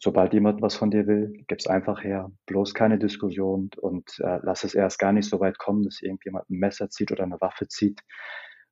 sobald 0.00 0.32
jemand 0.32 0.62
was 0.62 0.74
von 0.74 0.90
dir 0.90 1.06
will, 1.06 1.44
gib's 1.46 1.66
einfach 1.66 2.02
her, 2.02 2.32
bloß 2.46 2.74
keine 2.74 2.98
Diskussion 2.98 3.70
und 3.80 4.18
äh, 4.20 4.38
lass 4.42 4.64
es 4.64 4.74
erst 4.74 4.98
gar 4.98 5.12
nicht 5.12 5.28
so 5.28 5.40
weit 5.40 5.58
kommen, 5.58 5.84
dass 5.84 6.00
irgendjemand 6.00 6.48
ein 6.50 6.58
Messer 6.58 6.88
zieht 6.88 7.12
oder 7.12 7.24
eine 7.24 7.40
Waffe 7.40 7.68
zieht. 7.68 8.00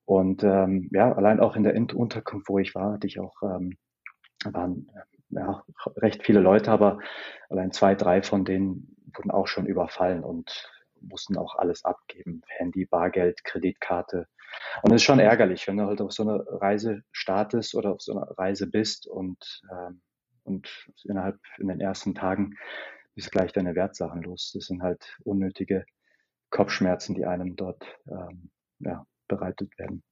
Und 0.07 0.43
ähm, 0.43 0.89
ja, 0.91 1.13
allein 1.13 1.39
auch 1.39 1.55
in 1.55 1.65
der 1.65 1.77
Unterkunft, 1.77 2.49
wo 2.49 2.59
ich 2.59 2.75
war, 2.75 2.95
hatte 2.95 3.07
ich 3.07 3.21
auch 3.21 3.43
ähm, 3.43 3.77
waren 4.45 4.91
ja, 5.31 5.63
recht 5.97 6.25
viele 6.25 6.41
Leute, 6.41 6.71
aber 6.71 6.99
allein 7.51 7.73
zwei, 7.73 7.95
drei 7.95 8.23
von 8.23 8.45
denen 8.45 8.97
wurden 9.15 9.31
auch 9.31 9.47
schon 9.47 9.67
überfallen 9.67 10.25
und 10.25 10.71
mussten 11.01 11.37
auch 11.37 11.57
alles 11.57 11.85
abgeben. 11.85 12.43
Handy, 12.47 12.87
Bargeld, 12.87 13.45
Kreditkarte. 13.45 14.27
Und 14.83 14.93
es 14.93 15.03
ist 15.03 15.05
schon 15.05 15.19
ärgerlich, 15.19 15.69
wenn 15.69 15.77
du 15.77 15.85
halt 15.85 16.01
auf 16.01 16.13
so 16.13 16.23
eine 16.23 16.45
Reise 16.61 17.03
startest 17.13 17.75
oder 17.75 17.93
auf 17.93 18.01
so 18.01 18.13
einer 18.13 18.31
Reise 18.39 18.67
bist 18.67 19.07
und 19.07 19.63
ähm, 19.71 20.01
und 20.49 20.91
innerhalb 21.05 21.39
in 21.59 21.69
den 21.69 21.81
ersten 21.81 22.15
Tagen 22.15 22.57
ist 23.15 23.31
gleich 23.31 23.53
deine 23.53 23.75
Wertsachen 23.75 24.23
los. 24.23 24.53
Das 24.55 24.67
sind 24.67 24.83
halt 24.83 25.19
unnötige 25.25 25.85
Kopfschmerzen, 26.51 27.15
die 27.15 27.27
einem 27.27 27.57
dort 27.57 27.85
ähm, 28.09 28.51
ja, 28.81 29.05
bereitet 29.29 29.79
werden. 29.79 30.03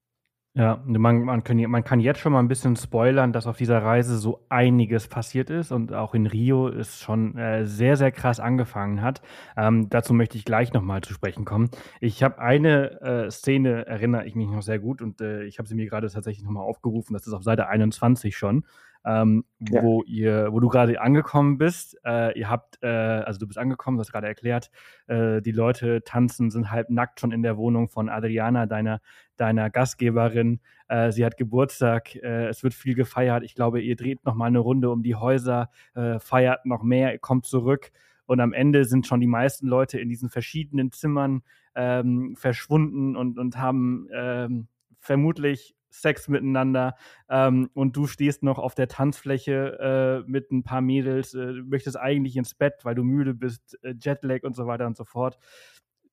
Ja, 0.55 0.83
man, 0.87 1.21
man, 1.21 1.45
kann, 1.45 1.59
man 1.59 1.85
kann 1.85 2.01
jetzt 2.01 2.19
schon 2.19 2.33
mal 2.33 2.39
ein 2.39 2.49
bisschen 2.49 2.77
spoilern, 2.77 3.35
dass 3.35 3.47
auf 3.47 3.59
dieser 3.59 3.83
Reise 3.83 4.17
so 4.17 4.47
einiges 4.49 5.07
passiert 5.07 5.51
ist 5.51 5.71
und 5.71 5.93
auch 5.93 6.15
in 6.15 6.27
Rio 6.27 6.69
es 6.69 6.99
schon 6.99 7.37
äh, 7.37 7.67
sehr, 7.67 7.99
sehr 7.99 8.11
krass 8.11 8.41
angefangen 8.41 9.03
hat. 9.03 9.21
Ähm, 9.55 9.91
dazu 9.91 10.15
möchte 10.15 10.39
ich 10.39 10.47
gleich 10.47 10.73
nochmal 10.73 11.03
zu 11.03 11.13
sprechen 11.13 11.45
kommen. 11.45 11.69
Ich 12.01 12.23
habe 12.23 12.39
eine 12.39 13.03
äh, 13.03 13.31
Szene, 13.31 13.87
erinnere 13.87 14.25
ich 14.25 14.35
mich 14.35 14.49
noch 14.49 14.63
sehr 14.63 14.79
gut 14.79 15.03
und 15.03 15.21
äh, 15.21 15.43
ich 15.43 15.59
habe 15.59 15.69
sie 15.69 15.75
mir 15.75 15.85
gerade 15.85 16.09
tatsächlich 16.09 16.43
nochmal 16.43 16.65
aufgerufen, 16.65 17.13
das 17.13 17.27
ist 17.27 17.35
auf 17.35 17.43
Seite 17.43 17.69
21 17.69 18.35
schon 18.35 18.65
ähm, 19.07 19.45
ja. 19.61 19.83
wo 19.83 20.03
ihr, 20.03 20.53
wo 20.53 20.59
du 20.59 20.69
gerade 20.69 21.01
angekommen 21.01 21.59
bist. 21.59 21.97
Äh, 22.05 22.39
ihr 22.39 22.51
habt, 22.51 22.83
äh, 22.83 22.89
also 22.89 23.39
du 23.39 23.47
bist 23.47 23.57
angekommen, 23.57 23.97
du 23.97 24.01
hast 24.01 24.13
gerade 24.13 24.27
erklärt, 24.27 24.71
äh, 25.07 25.41
die 25.41 25.53
Leute 25.53 26.03
tanzen, 26.03 26.51
sind 26.51 26.71
halb 26.73 26.91
nackt 26.91 27.21
schon 27.21 27.31
in 27.31 27.43
der 27.43 27.57
Wohnung 27.57 27.89
von 27.89 28.09
Adriana, 28.09 28.67
deiner, 28.67 29.01
deiner 29.37 29.71
Gastgeberin. 29.71 30.61
Äh, 30.89 31.13
sie 31.13 31.25
hat 31.25 31.37
Geburtstag, 31.37 32.17
äh, 32.17 32.49
es 32.49 32.65
wird 32.65 32.75
viel 32.75 32.95
gefeiert. 32.95 33.45
Ich 33.45 33.55
glaube, 33.55 33.81
ihr 33.81 33.97
dreht 33.97 34.25
noch 34.25 34.35
mal 34.35 34.47
eine 34.47 34.59
Runde 34.59 34.91
um 34.91 35.05
die 35.05 35.15
Häuser, 35.15 35.71
äh, 35.95 36.19
feiert 36.19 36.67
noch 36.67 36.83
mehr, 36.83 37.13
ihr 37.13 37.19
kommt 37.21 37.47
zurück. 37.47 37.93
Und 38.27 38.41
am 38.41 38.53
Ende 38.53 38.85
sind 38.85 39.07
schon 39.07 39.21
die 39.21 39.29
meisten 39.29 39.69
Leute 39.69 40.01
in 40.01 40.09
diesen 40.09 40.31
verschiedenen 40.31 40.91
Zimmern 40.91 41.43
ähm, 41.77 42.35
verschwunden 42.37 43.15
und, 43.15 43.39
und 43.39 43.57
haben 43.57 44.09
ähm, 44.13 44.67
vermutlich 44.99 45.77
Sex 46.01 46.29
miteinander 46.29 46.95
ähm, 47.29 47.71
und 47.75 47.97
du 47.97 48.07
stehst 48.07 48.43
noch 48.43 48.59
auf 48.59 48.75
der 48.75 48.89
Tanzfläche 48.89 50.25
äh, 50.27 50.31
mit 50.31 50.51
ein 50.51 50.63
paar 50.63 50.81
Mädels, 50.81 51.35
äh, 51.35 51.53
möchtest 51.65 51.99
eigentlich 51.99 52.37
ins 52.37 52.55
Bett, 52.55 52.85
weil 52.85 52.95
du 52.95 53.03
müde 53.03 53.35
bist, 53.35 53.79
äh, 53.83 53.95
Jetlag 54.01 54.43
und 54.43 54.55
so 54.55 54.67
weiter 54.67 54.87
und 54.87 54.97
so 54.97 55.05
fort, 55.05 55.39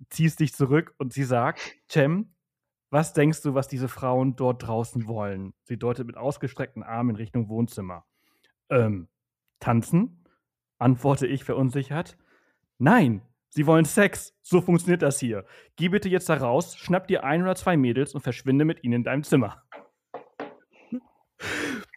ziehst 0.09 0.39
dich 0.39 0.53
zurück 0.53 0.93
und 0.97 1.13
sie 1.13 1.23
sagt, 1.23 1.59
Cem, 1.89 2.33
was 2.89 3.13
denkst 3.13 3.41
du, 3.41 3.55
was 3.55 3.67
diese 3.67 3.87
Frauen 3.87 4.35
dort 4.35 4.67
draußen 4.67 5.07
wollen? 5.07 5.53
Sie 5.63 5.77
deutet 5.77 6.05
mit 6.05 6.17
ausgestreckten 6.17 6.83
Armen 6.83 7.11
in 7.11 7.15
Richtung 7.15 7.49
Wohnzimmer. 7.49 8.05
Ähm, 8.69 9.07
tanzen? 9.59 10.23
Antworte 10.77 11.27
ich 11.27 11.43
verunsichert. 11.43 12.17
Nein, 12.77 13.21
Sie 13.55 13.67
wollen 13.67 13.85
Sex. 13.85 14.35
So 14.41 14.61
funktioniert 14.61 15.03
das 15.03 15.19
hier. 15.19 15.45
Geh 15.75 15.89
bitte 15.89 16.09
jetzt 16.09 16.27
da 16.27 16.35
raus, 16.35 16.75
schnapp 16.75 17.07
dir 17.07 17.23
ein 17.23 17.43
oder 17.43 17.55
zwei 17.55 17.77
Mädels 17.77 18.15
und 18.15 18.21
verschwinde 18.21 18.65
mit 18.65 18.83
ihnen 18.83 18.95
in 18.95 19.03
deinem 19.03 19.23
Zimmer. 19.23 19.62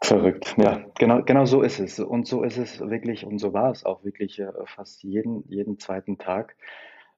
Verrückt, 0.03 0.55
ja, 0.59 0.85
genau, 0.99 1.23
genau 1.23 1.47
so 1.47 1.63
ist 1.63 1.81
es. 1.81 1.99
Und 1.99 2.27
so 2.27 2.43
ist 2.43 2.59
es 2.59 2.81
wirklich, 2.81 3.25
und 3.25 3.39
so 3.39 3.53
war 3.53 3.71
es 3.71 3.85
auch 3.85 4.05
wirklich 4.05 4.39
äh, 4.39 4.53
fast 4.67 5.03
jeden, 5.03 5.43
jeden 5.49 5.79
zweiten 5.79 6.19
Tag, 6.19 6.57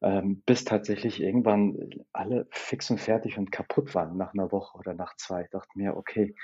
ähm, 0.01 0.43
bis 0.47 0.65
tatsächlich 0.65 1.21
irgendwann 1.21 1.91
alle 2.13 2.47
fix 2.51 2.91
und 2.91 2.99
fertig 3.01 3.37
und 3.37 3.51
kaputt 3.53 3.95
waren 3.95 4.17
nach 4.17 4.33
einer 4.33 4.53
Woche 4.53 4.79
oder 4.79 4.95
nach 4.95 5.17
zwei. 5.17 5.43
Ich 5.43 5.51
dachte 5.51 5.71
mir, 5.75 5.97
okay, 5.97 6.35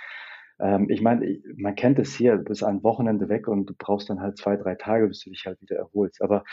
ähm, 0.61 0.91
ich 0.91 1.01
meine, 1.01 1.41
man 1.57 1.77
kennt 1.77 1.99
es 1.99 2.15
hier, 2.15 2.37
du 2.37 2.45
bist 2.45 2.65
ein 2.65 2.83
Wochenende 2.83 3.29
weg 3.29 3.49
und 3.49 3.67
du 3.67 3.75
brauchst 3.77 4.11
dann 4.11 4.21
halt 4.21 4.37
zwei, 4.39 4.57
drei 4.57 4.75
Tage, 4.75 5.09
bis 5.09 5.21
du 5.21 5.31
dich 5.31 5.47
halt 5.47 5.61
wieder 5.61 5.77
erholst. 5.77 6.21
Aber 6.21 6.45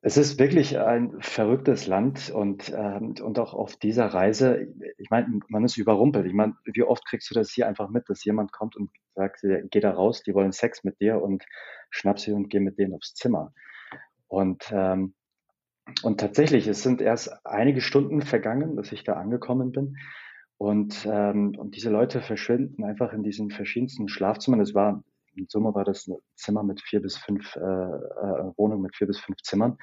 Es 0.00 0.16
ist 0.16 0.38
wirklich 0.38 0.78
ein 0.78 1.20
verrücktes 1.20 1.88
Land 1.88 2.30
und, 2.30 2.72
ähm, 2.74 3.16
und 3.20 3.38
auch 3.38 3.52
auf 3.52 3.76
dieser 3.76 4.06
Reise, 4.06 4.68
ich 4.96 5.10
meine, 5.10 5.40
man 5.48 5.64
ist 5.64 5.76
überrumpelt. 5.76 6.24
Ich 6.26 6.34
meine, 6.34 6.54
wie 6.64 6.84
oft 6.84 7.04
kriegst 7.04 7.28
du 7.30 7.34
das 7.34 7.50
hier 7.50 7.66
einfach 7.66 7.88
mit, 7.88 8.08
dass 8.08 8.24
jemand 8.24 8.52
kommt 8.52 8.76
und 8.76 8.90
sagt, 9.14 9.40
geh 9.42 9.80
da 9.80 9.90
raus, 9.90 10.22
die 10.22 10.34
wollen 10.34 10.52
Sex 10.52 10.84
mit 10.84 11.00
dir 11.00 11.20
und 11.20 11.44
schnapp 11.90 12.20
sie 12.20 12.32
und 12.32 12.48
geh 12.48 12.60
mit 12.60 12.78
denen 12.78 12.94
aufs 12.94 13.14
Zimmer. 13.14 13.52
Und, 14.28 14.70
ähm, 14.72 15.14
und 16.02 16.20
tatsächlich, 16.20 16.68
es 16.68 16.82
sind 16.82 17.00
erst 17.00 17.44
einige 17.44 17.80
Stunden 17.80 18.22
vergangen, 18.22 18.76
dass 18.76 18.92
ich 18.92 19.02
da 19.02 19.14
angekommen 19.14 19.72
bin. 19.72 19.96
Und, 20.58 21.08
ähm, 21.10 21.54
und 21.56 21.74
diese 21.74 21.90
Leute 21.90 22.20
verschwinden 22.20 22.84
einfach 22.84 23.12
in 23.12 23.24
diesen 23.24 23.50
verschiedensten 23.50 24.08
Schlafzimmern. 24.08 24.60
Es 24.60 24.74
war 24.74 25.02
in 25.38 25.46
Summe 25.48 25.74
war 25.74 25.84
das 25.84 26.06
ein 26.06 26.16
Zimmer 26.34 26.62
mit 26.62 26.80
vier 26.80 27.00
bis 27.00 27.16
fünf, 27.16 27.56
äh, 27.56 27.60
äh, 27.60 28.52
Wohnung 28.56 28.82
mit 28.82 28.96
vier 28.96 29.06
bis 29.06 29.18
fünf 29.18 29.42
Zimmern. 29.42 29.78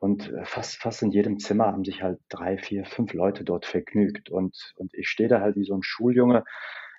Und 0.00 0.32
fast, 0.42 0.82
fast 0.82 1.02
in 1.02 1.12
jedem 1.12 1.38
Zimmer 1.38 1.66
haben 1.66 1.84
sich 1.84 2.02
halt 2.02 2.18
drei, 2.28 2.58
vier, 2.58 2.84
fünf 2.84 3.12
Leute 3.12 3.44
dort 3.44 3.66
vergnügt. 3.66 4.30
Und, 4.30 4.74
und 4.76 4.92
ich 4.94 5.08
stehe 5.08 5.28
da 5.28 5.40
halt 5.40 5.54
wie 5.54 5.64
so 5.64 5.74
ein 5.74 5.84
Schuljunge 5.84 6.42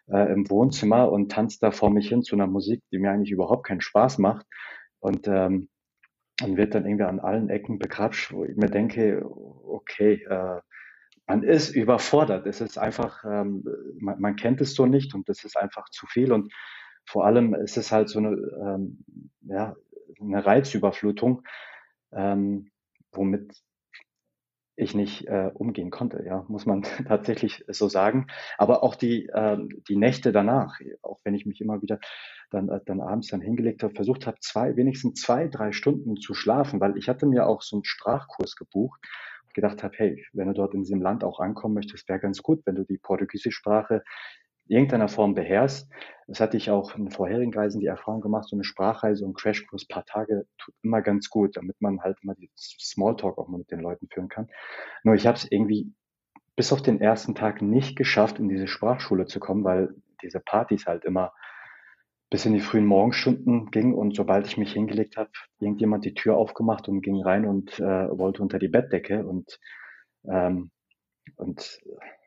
äh, 0.08 0.32
im 0.32 0.50
Wohnzimmer 0.50 1.12
und 1.12 1.30
tanze 1.30 1.58
da 1.60 1.72
vor 1.72 1.90
mich 1.90 2.08
hin 2.08 2.24
zu 2.24 2.36
einer 2.36 2.48
Musik, 2.48 2.82
die 2.92 3.00
mir 3.00 3.12
eigentlich 3.12 3.32
überhaupt 3.32 3.68
keinen 3.68 3.82
Spaß 3.82 4.20
macht. 4.20 4.46
Und 5.00 5.28
ähm, 5.28 5.68
und 6.42 6.58
wird 6.58 6.74
dann 6.74 6.86
irgendwie 6.86 7.04
an 7.04 7.20
allen 7.20 7.50
Ecken 7.50 7.78
begrapscht, 7.80 8.32
wo 8.34 8.44
ich 8.44 8.56
mir 8.56 8.70
denke, 8.70 9.24
okay, 9.24 10.24
äh, 10.24 10.62
man 11.28 11.44
ist 11.44 11.70
überfordert. 11.70 12.48
Es 12.48 12.60
ist 12.60 12.78
einfach, 12.78 13.24
ähm, 13.24 13.64
man, 14.00 14.20
man, 14.20 14.36
kennt 14.36 14.60
es 14.62 14.74
so 14.74 14.86
nicht 14.86 15.14
und 15.14 15.30
das 15.30 15.44
ist 15.44 15.58
einfach 15.58 15.90
zu 15.90 16.06
viel. 16.08 16.32
Und 16.32 16.52
vor 17.06 17.26
allem 17.26 17.54
ist 17.54 17.78
es 17.78 17.92
halt 17.92 18.10
so 18.10 18.20
eine, 18.20 18.30
ähm, 18.30 19.04
ja, 19.42 19.76
eine 20.20 20.46
Reizüberflutung, 20.46 21.44
ähm, 22.12 22.72
womit 23.12 23.64
ich 24.76 24.96
nicht 24.96 25.28
äh, 25.28 25.52
umgehen 25.54 25.92
konnte, 25.92 26.24
ja, 26.26 26.46
muss 26.48 26.66
man 26.66 26.82
tatsächlich 27.08 27.64
so 27.68 27.90
sagen. 27.90 28.28
Aber 28.58 28.84
auch 28.84 28.96
die, 28.96 29.28
äh, 29.28 29.58
die 29.88 29.96
Nächte 29.96 30.32
danach, 30.32 30.80
auch 31.02 31.20
wenn 31.24 31.36
ich 31.36 31.46
mich 31.46 31.62
immer 31.62 31.82
wieder 31.82 32.00
dann, 32.50 32.70
äh, 32.70 32.80
dann 32.86 33.02
abends 33.02 33.28
dann 33.28 33.42
hingelegt 33.42 33.84
habe, 33.84 33.94
versucht 33.94 34.26
habe, 34.26 34.38
zwei, 34.40 34.76
wenigstens 34.76 35.22
zwei, 35.22 35.48
drei 35.48 35.72
Stunden 35.72 36.18
zu 36.18 36.34
schlafen, 36.34 36.80
weil 36.80 36.98
ich 36.98 37.08
hatte 37.08 37.28
mir 37.28 37.48
auch 37.48 37.62
so 37.62 37.76
einen 37.76 37.86
Sprachkurs 37.86 38.56
gebucht 38.56 39.00
und 39.46 39.54
gedacht 39.54 39.84
habe, 39.84 39.94
hey, 39.98 40.26
wenn 40.34 40.48
du 40.48 40.54
dort 40.54 40.74
in 40.74 40.82
diesem 40.82 41.02
Land 41.02 41.24
auch 41.24 41.40
ankommen 41.40 41.76
möchtest, 41.76 42.10
wäre 42.10 42.20
ganz 42.20 42.42
gut, 42.42 42.66
wenn 42.66 42.76
du 42.76 42.84
die 42.84 42.98
portugiesische 42.98 43.52
Sprache 43.52 44.04
irgendeiner 44.68 45.08
Form 45.08 45.34
beherrschst. 45.34 45.90
Das 46.28 46.40
hatte 46.40 46.58
ich 46.58 46.70
auch 46.70 46.96
in 46.96 47.12
vorherigen 47.12 47.54
Reisen 47.54 47.82
die 47.82 47.88
Erfahrung 47.88 48.22
gemacht, 48.22 48.48
so 48.48 48.56
eine 48.56 48.64
Sprachreise 48.64 49.26
und 49.26 49.34
Crashkurs 49.36 49.86
paar 49.88 50.06
Tage 50.06 50.46
tut 50.58 50.74
immer 50.82 51.02
ganz 51.02 51.30
gut, 51.30 51.58
damit 51.58 51.82
man 51.82 52.02
halt 52.02 52.18
immer 52.24 52.36
die 52.36 52.50
Smalltalk 52.56 53.38
auch 53.38 53.50
mal 53.50 53.58
mit 53.58 53.72
den 53.72 53.82
Leuten 53.82 54.08
führen 54.08 54.30
kann. 54.30 54.48
Nur 55.04 55.16
ich 55.16 55.28
habe 55.28 55.38
es 55.38 55.50
irgendwie 55.52 55.94
bis 56.56 56.72
auf 56.72 56.82
den 56.82 57.02
ersten 57.02 57.36
Tag 57.36 57.62
nicht 57.62 57.98
geschafft, 57.98 58.40
in 58.40 58.48
diese 58.48 58.68
Sprachschule 58.68 59.26
zu 59.26 59.40
kommen, 59.40 59.64
weil 59.64 59.96
diese 60.22 60.40
Partys 60.40 60.86
halt 60.86 61.04
immer 61.04 61.34
bis 62.30 62.46
in 62.46 62.54
die 62.54 62.62
frühen 62.62 62.86
Morgenstunden 62.86 63.70
ging 63.70 63.94
und 63.94 64.16
sobald 64.16 64.48
ich 64.48 64.58
mich 64.58 64.74
hingelegt 64.74 65.18
habe, 65.18 65.30
irgendjemand 65.60 66.06
die 66.06 66.16
Tür 66.16 66.38
aufgemacht 66.38 66.88
und 66.88 67.02
ging 67.02 67.22
rein 67.22 67.46
und 67.46 67.80
äh, 67.80 68.18
wollte 68.18 68.42
unter 68.42 68.60
die 68.60 68.70
Bettdecke 68.70 69.26
und 69.26 69.60
ähm, 70.26 70.72
und 71.36 71.80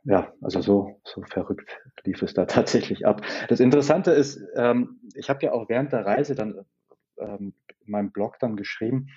ja, 0.07 0.33
also 0.41 0.61
so, 0.61 1.01
so 1.05 1.23
verrückt 1.23 1.69
lief 2.05 2.23
es 2.23 2.33
da 2.33 2.45
tatsächlich 2.47 3.07
ab. 3.07 3.23
Das 3.49 3.61
Interessante 3.61 4.13
ist, 4.13 4.41
ähm, 4.55 5.01
ich 5.15 5.29
habe 5.29 5.45
ja 5.45 5.53
auch 5.53 5.69
während 5.69 5.93
der 5.93 6.07
Reise 6.07 6.35
dann 6.35 6.65
ähm, 7.19 7.55
in 7.85 7.91
meinem 7.91 8.13
Blog 8.13 8.39
dann 8.39 8.57
geschrieben, 8.57 9.09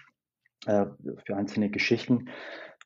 äh, 0.65 0.87
für 1.25 1.35
einzelne 1.35 1.69
Geschichten, 1.69 2.29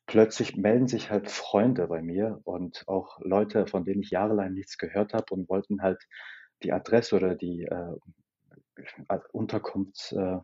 plötzlich 0.06 0.56
melden 0.56 0.86
sich 0.86 1.10
halt 1.10 1.30
Freunde 1.30 1.86
bei 1.86 2.02
mir 2.02 2.40
und 2.44 2.84
auch 2.86 3.18
Leute, 3.20 3.66
von 3.66 3.84
denen 3.84 4.02
ich 4.02 4.10
jahrelang 4.10 4.52
nichts 4.52 4.76
gehört 4.76 5.14
habe 5.14 5.32
und 5.32 5.48
wollten 5.48 5.80
halt 5.80 6.06
die 6.62 6.72
Adresse 6.72 7.16
oder 7.16 7.34
die 7.34 7.64
äh, 7.64 9.18
Unterkunft 9.32 10.12
äh, 10.12 10.38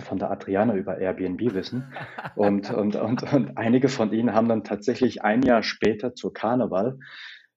von 0.00 0.18
der 0.18 0.30
Adriana 0.30 0.74
über 0.74 0.98
Airbnb 0.98 1.54
wissen. 1.54 1.92
Und, 2.34 2.70
und, 2.70 2.96
und, 2.96 3.32
und 3.32 3.56
einige 3.56 3.88
von 3.88 4.12
ihnen 4.12 4.34
haben 4.34 4.48
dann 4.48 4.64
tatsächlich 4.64 5.22
ein 5.22 5.42
Jahr 5.42 5.62
später 5.62 6.14
zur 6.14 6.32
Karneval, 6.32 6.98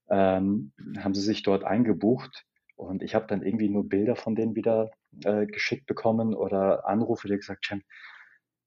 ähm, 0.09 0.71
haben 0.97 1.13
sie 1.13 1.21
sich 1.21 1.43
dort 1.43 1.63
eingebucht. 1.63 2.45
Und 2.75 3.03
ich 3.03 3.15
habe 3.15 3.27
dann 3.27 3.43
irgendwie 3.43 3.69
nur 3.69 3.87
Bilder 3.87 4.15
von 4.15 4.35
denen 4.35 4.55
wieder 4.55 4.91
äh, 5.23 5.45
geschickt 5.45 5.85
bekommen 5.85 6.33
oder 6.33 6.87
Anrufe, 6.87 7.27
die 7.27 7.35
gesagt 7.35 7.69
haben, 7.69 7.83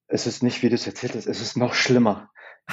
es 0.09 0.27
ist 0.27 0.43
nicht, 0.43 0.63
wie 0.63 0.69
du 0.69 0.77
es 0.77 0.87
erzählt 0.87 1.15
hast, 1.15 1.27
es 1.27 1.41
ist 1.41 1.57
noch 1.57 1.75
schlimmer. 1.75 2.31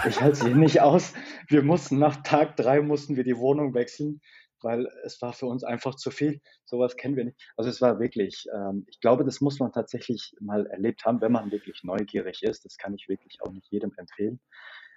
Ich 0.07 0.21
halte 0.21 0.33
es 0.33 0.43
hier 0.43 0.55
nicht 0.55 0.81
aus. 0.81 1.13
Wir 1.47 1.63
mussten 1.63 1.99
nach 1.99 2.17
Tag 2.23 2.55
drei 2.55 2.81
mussten 2.81 3.15
wir 3.15 3.23
die 3.23 3.37
Wohnung 3.37 3.73
wechseln 3.73 4.21
weil 4.63 4.87
es 5.03 5.21
war 5.21 5.33
für 5.33 5.45
uns 5.45 5.63
einfach 5.63 5.95
zu 5.95 6.11
viel. 6.11 6.41
Sowas 6.65 6.95
kennen 6.95 7.15
wir 7.15 7.25
nicht. 7.25 7.53
Also 7.57 7.69
es 7.69 7.81
war 7.81 7.99
wirklich, 7.99 8.45
ähm, 8.53 8.85
ich 8.89 8.99
glaube, 8.99 9.23
das 9.23 9.41
muss 9.41 9.59
man 9.59 9.71
tatsächlich 9.71 10.33
mal 10.39 10.65
erlebt 10.67 11.05
haben, 11.05 11.21
wenn 11.21 11.31
man 11.31 11.51
wirklich 11.51 11.83
neugierig 11.83 12.43
ist. 12.43 12.65
Das 12.65 12.77
kann 12.77 12.93
ich 12.93 13.07
wirklich 13.09 13.41
auch 13.41 13.51
nicht 13.51 13.67
jedem 13.71 13.91
empfehlen. 13.97 14.39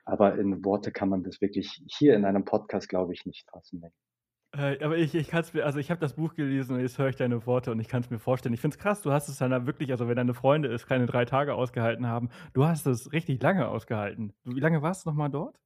Aber 0.04 0.38
in 0.38 0.64
Worte 0.64 0.92
kann 0.92 1.08
man 1.08 1.24
das 1.24 1.40
wirklich 1.40 1.82
hier 1.86 2.14
in 2.14 2.24
einem 2.24 2.44
Podcast, 2.44 2.88
glaube 2.88 3.12
ich, 3.12 3.26
nicht 3.26 3.48
fassen. 3.50 3.82
Äh, 4.56 4.82
aber 4.82 4.96
ich, 4.96 5.14
ich 5.14 5.28
kann 5.28 5.40
es 5.40 5.52
mir, 5.52 5.64
also 5.64 5.78
ich 5.78 5.90
habe 5.90 6.00
das 6.00 6.14
Buch 6.14 6.34
gelesen 6.34 6.76
und 6.76 6.80
jetzt 6.80 6.98
höre 6.98 7.08
ich 7.08 7.16
deine 7.16 7.44
Worte 7.46 7.72
und 7.72 7.80
ich 7.80 7.88
kann 7.88 8.02
es 8.02 8.10
mir 8.10 8.18
vorstellen. 8.18 8.54
Ich 8.54 8.60
finde 8.60 8.76
es 8.76 8.82
krass, 8.82 9.02
du 9.02 9.12
hast 9.12 9.28
es 9.28 9.38
dann 9.38 9.50
da 9.50 9.66
wirklich, 9.66 9.90
also 9.90 10.08
wenn 10.08 10.16
deine 10.16 10.34
Freunde 10.34 10.72
es 10.72 10.86
keine 10.86 11.06
drei 11.06 11.24
Tage 11.24 11.54
ausgehalten 11.54 12.06
haben, 12.06 12.30
du 12.54 12.64
hast 12.64 12.86
es 12.86 13.12
richtig 13.12 13.42
lange 13.42 13.68
ausgehalten. 13.68 14.32
Wie 14.44 14.60
lange 14.60 14.80
warst 14.80 15.04
du 15.04 15.10
nochmal 15.10 15.30
dort? 15.30 15.58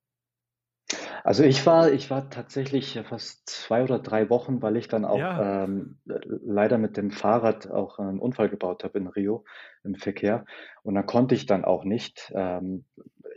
Also 1.23 1.45
ich 1.45 1.65
war, 1.67 1.93
ich 1.93 2.11
war 2.11 2.31
tatsächlich 2.31 2.99
fast 3.05 3.49
zwei 3.49 3.83
oder 3.83 3.99
drei 3.99 4.31
Wochen, 4.31 4.63
weil 4.63 4.77
ich 4.77 4.89
dann 4.89 5.05
auch 5.05 5.19
Ja. 5.19 5.65
ähm, 5.65 5.99
leider 6.05 6.79
mit 6.79 6.97
dem 6.97 7.11
Fahrrad 7.11 7.71
auch 7.71 7.99
einen 7.99 8.19
Unfall 8.19 8.49
gebaut 8.49 8.85
habe 8.85 8.99
in 8.99 9.07
Rio 9.07 9.45
im 9.85 9.95
Verkehr. 9.95 10.45
Und 10.83 10.95
da 10.95 11.03
konnte 11.03 11.35
ich 11.35 11.47
dann 11.47 11.65
auch 11.65 11.85
nicht. 11.85 12.33
Ähm, 12.35 12.85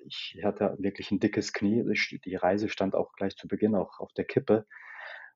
ich 0.05 0.39
hatte 0.43 0.75
wirklich 0.79 1.11
ein 1.11 1.19
dickes 1.19 1.53
Knie. 1.53 1.83
Die 2.25 2.35
Reise 2.35 2.69
stand 2.69 2.95
auch 2.95 3.13
gleich 3.13 3.35
zu 3.35 3.47
Beginn 3.47 3.75
auch 3.75 3.99
auf 3.99 4.11
der 4.13 4.25
Kippe. 4.25 4.65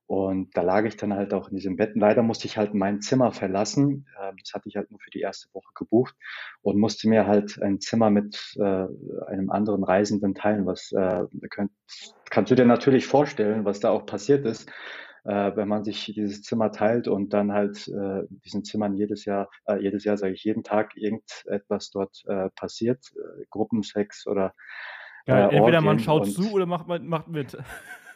Und 0.07 0.55
da 0.55 0.61
lag 0.61 0.85
ich 0.85 0.95
dann 0.95 1.13
halt 1.13 1.33
auch 1.33 1.49
in 1.49 1.57
diesem 1.57 1.75
Bett. 1.75 1.91
Leider 1.95 2.23
musste 2.23 2.47
ich 2.47 2.57
halt 2.57 2.73
mein 2.73 3.01
Zimmer 3.01 3.33
verlassen. 3.33 4.07
Ähm, 4.21 4.37
das 4.41 4.53
hatte 4.53 4.69
ich 4.69 4.77
halt 4.77 4.89
nur 4.89 5.01
für 5.01 5.09
die 5.09 5.19
erste 5.19 5.53
Woche 5.53 5.73
gebucht 5.75 6.15
und 6.61 6.79
musste 6.79 7.09
mir 7.09 7.27
halt 7.27 7.61
ein 7.61 7.81
Zimmer 7.81 8.09
mit 8.09 8.55
äh, 8.57 8.85
einem 9.27 9.51
anderen 9.51 9.83
Reisenden 9.83 10.33
teilen. 10.33 10.65
Was 10.65 10.93
äh, 10.93 11.25
könnt, 11.49 11.71
kannst 12.29 12.51
du 12.51 12.55
dir 12.55 12.65
natürlich 12.65 13.05
vorstellen, 13.05 13.65
was 13.65 13.81
da 13.81 13.89
auch 13.89 14.05
passiert 14.05 14.45
ist, 14.45 14.69
äh, 15.25 15.51
wenn 15.57 15.67
man 15.67 15.83
sich 15.83 16.05
dieses 16.05 16.41
Zimmer 16.41 16.71
teilt 16.71 17.09
und 17.09 17.33
dann 17.33 17.51
halt 17.51 17.91
diesen 18.45 18.63
Zimmern 18.63 18.95
jedes 18.95 19.25
Jahr, 19.25 19.49
jedes 19.79 20.05
Jahr 20.05 20.17
sage 20.17 20.33
ich 20.33 20.43
jeden 20.45 20.63
Tag 20.63 20.95
irgendetwas 20.95 21.89
dort 21.91 22.23
passiert, 22.55 23.13
Gruppensex 23.49 24.25
oder 24.25 24.53
ja, 25.25 25.49
entweder 25.49 25.81
man 25.81 25.99
schaut 25.99 26.27
zu 26.27 26.53
oder 26.53 26.65
macht, 26.65 26.87
macht 26.87 27.27
mit. 27.27 27.57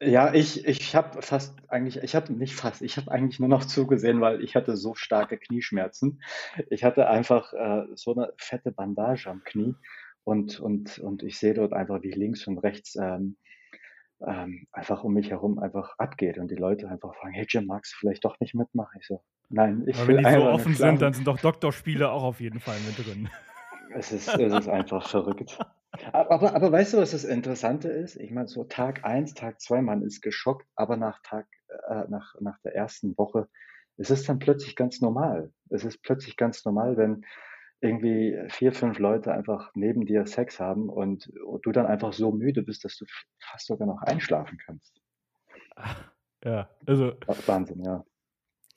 Ja, 0.00 0.34
ich, 0.34 0.66
ich 0.66 0.96
habe 0.96 1.22
fast 1.22 1.54
eigentlich, 1.68 2.02
ich 2.02 2.16
habe 2.16 2.32
nicht 2.32 2.54
fast, 2.54 2.82
ich 2.82 2.96
habe 2.96 3.10
eigentlich 3.12 3.38
nur 3.38 3.48
noch 3.48 3.64
zugesehen, 3.64 4.20
weil 4.20 4.42
ich 4.42 4.56
hatte 4.56 4.76
so 4.76 4.94
starke 4.94 5.38
Knieschmerzen. 5.38 6.20
Ich 6.70 6.82
hatte 6.82 7.08
einfach 7.08 7.52
äh, 7.52 7.84
so 7.94 8.14
eine 8.14 8.32
fette 8.38 8.72
Bandage 8.72 9.28
am 9.30 9.44
Knie 9.44 9.74
und, 10.24 10.58
und, 10.58 10.98
und 10.98 11.22
ich 11.22 11.38
sehe 11.38 11.54
dort 11.54 11.72
einfach, 11.72 12.02
wie 12.02 12.10
links 12.10 12.46
und 12.48 12.58
rechts 12.58 12.96
ähm, 12.96 13.36
ähm, 14.26 14.66
einfach 14.72 15.04
um 15.04 15.14
mich 15.14 15.30
herum 15.30 15.58
einfach 15.58 15.96
abgeht 15.98 16.38
und 16.38 16.50
die 16.50 16.56
Leute 16.56 16.88
einfach 16.88 17.14
fragen, 17.14 17.34
hey 17.34 17.46
Jim, 17.48 17.66
magst 17.66 17.92
du 17.92 17.96
vielleicht 17.98 18.24
doch 18.24 18.38
nicht 18.40 18.54
mitmachen? 18.54 18.98
Ich 19.00 19.06
so, 19.06 19.22
nein, 19.48 19.84
ich 19.86 19.96
Aber 19.96 20.08
will 20.08 20.16
wenn 20.16 20.24
die 20.24 20.30
so 20.32 20.48
offen 20.48 20.74
sind, 20.74 21.02
dann 21.02 21.12
sind 21.12 21.26
doch 21.26 21.38
Doktorspiele 21.38 22.10
auch 22.10 22.24
auf 22.24 22.40
jeden 22.40 22.60
Fall 22.60 22.76
mit 22.86 23.04
drin. 23.04 23.28
Es 23.94 24.10
ist, 24.10 24.28
es 24.28 24.52
ist 24.52 24.68
einfach 24.68 25.08
verrückt. 25.08 25.58
Aber, 26.12 26.54
aber 26.54 26.72
weißt 26.72 26.94
du, 26.94 26.98
was 26.98 27.10
das 27.10 27.24
Interessante 27.24 27.88
ist? 27.88 28.16
Ich 28.16 28.30
meine, 28.30 28.48
so 28.48 28.64
Tag 28.64 29.04
eins, 29.04 29.34
Tag 29.34 29.60
zwei, 29.60 29.82
man 29.82 30.02
ist 30.02 30.22
geschockt, 30.22 30.66
aber 30.74 30.96
nach 30.96 31.20
Tag, 31.22 31.46
äh, 31.88 32.04
nach, 32.08 32.34
nach 32.40 32.58
der 32.60 32.74
ersten 32.74 33.16
Woche 33.18 33.48
ist 33.98 34.10
es 34.10 34.24
dann 34.24 34.38
plötzlich 34.38 34.74
ganz 34.74 35.00
normal. 35.00 35.52
Es 35.68 35.84
ist 35.84 36.02
plötzlich 36.02 36.36
ganz 36.36 36.64
normal, 36.64 36.96
wenn 36.96 37.24
irgendwie 37.80 38.38
vier, 38.48 38.72
fünf 38.72 38.98
Leute 38.98 39.32
einfach 39.32 39.70
neben 39.74 40.06
dir 40.06 40.24
Sex 40.26 40.60
haben 40.60 40.88
und, 40.88 41.30
und 41.44 41.66
du 41.66 41.72
dann 41.72 41.86
einfach 41.86 42.12
so 42.12 42.32
müde 42.32 42.62
bist, 42.62 42.84
dass 42.84 42.96
du 42.96 43.04
fast 43.40 43.66
sogar 43.66 43.86
noch 43.86 44.02
einschlafen 44.02 44.58
kannst. 44.64 45.00
Ja, 46.44 46.70
also. 46.86 47.12
Wahnsinn, 47.46 47.84
ja. 47.84 48.04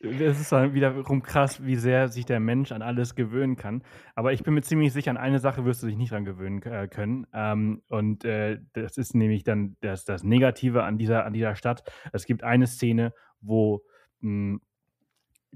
Es 0.06 0.40
ist 0.40 0.52
dann 0.52 0.74
wiederum 0.74 1.22
krass, 1.24 1.66
wie 1.66 1.76
sehr 1.76 2.10
sich 2.10 2.26
der 2.26 2.40
Mensch 2.40 2.72
an 2.72 2.82
alles 2.82 3.16
gewöhnen 3.16 3.56
kann. 3.56 3.84
Aber 4.14 4.34
ich 4.34 4.44
bin 4.44 4.54
mir 4.54 4.62
ziemlich 4.62 4.94
sicher, 4.94 5.12
an 5.12 5.18
eine 5.18 5.40
Sache 5.40 5.66
wirst 5.66 5.84
du 5.84 5.88
dich 5.88 5.98
nicht 5.98 6.12
dran 6.12 6.26
gewöhnen 6.26 6.62
äh, 6.64 6.88
können. 6.88 7.28
Ähm, 7.34 7.82
und 7.88 8.26
äh, 8.26 8.60
das 8.74 8.98
ist 8.98 9.16
nämlich 9.16 9.44
dann 9.44 9.78
das, 9.82 10.06
das 10.06 10.24
Negative 10.24 10.84
an 10.84 10.98
dieser, 10.98 11.26
an 11.26 11.34
dieser 11.34 11.56
Stadt. 11.56 11.84
Es 12.14 12.26
gibt 12.26 12.44
eine 12.44 12.68
Szene, 12.68 13.14
wo 13.42 13.84
mh, 14.22 14.30
hm, 14.30 14.62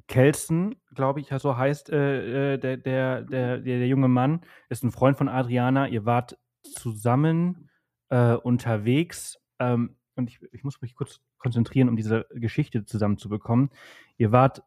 Kelsen, 0.08 0.76
glaube 0.96 1.20
ich, 1.20 1.30
so 1.38 1.58
heißt 1.58 1.90
äh, 1.90 2.54
äh, 2.54 2.58
der, 2.58 2.78
der, 2.78 3.22
der, 3.22 3.58
der, 3.60 3.88
junge 3.88 4.08
Mann, 4.08 4.42
ist 4.70 4.84
ein 4.84 4.92
Freund 4.92 5.18
von 5.18 5.28
Adriana. 5.28 5.88
Ihr 5.88 6.06
wart 6.06 6.38
zusammen 6.64 7.70
äh, 8.10 8.34
unterwegs. 8.34 9.38
Ähm, 9.60 9.96
und 10.20 10.30
ich, 10.30 10.40
ich 10.52 10.64
muss 10.64 10.82
mich 10.82 10.96
kurz 10.96 11.20
konzentrieren, 11.38 11.90
um 11.90 11.96
diese 11.96 12.28
Geschichte 12.32 12.86
zusammenzubekommen. 12.86 13.72
Ihr 14.18 14.32
wart 14.32 14.64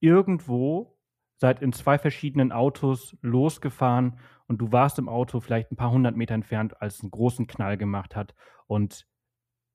irgendwo, 0.00 0.98
seid 1.36 1.62
in 1.62 1.72
zwei 1.72 1.98
verschiedenen 1.98 2.52
Autos 2.52 3.16
losgefahren 3.22 4.18
und 4.46 4.58
du 4.58 4.72
warst 4.72 4.98
im 4.98 5.08
Auto 5.08 5.40
vielleicht 5.40 5.70
ein 5.72 5.76
paar 5.76 5.90
hundert 5.90 6.16
Meter 6.16 6.34
entfernt, 6.34 6.80
als 6.82 6.96
es 6.96 7.02
einen 7.02 7.10
großen 7.10 7.46
Knall 7.46 7.76
gemacht 7.76 8.16
hat 8.16 8.34
und 8.66 9.06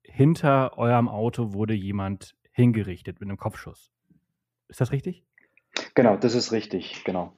hinter 0.02 0.76
eurem 0.78 1.08
Auto 1.08 1.54
wurde 1.54 1.74
jemand 1.74 2.36
hingerichtet 2.52 3.20
mit 3.20 3.28
einem 3.28 3.38
Kopfschuss. 3.38 3.90
Ist 4.68 4.80
das 4.80 4.92
richtig? 4.92 5.24
Genau, 5.94 6.16
das 6.16 6.34
ist 6.34 6.52
richtig, 6.52 7.02
genau. 7.04 7.36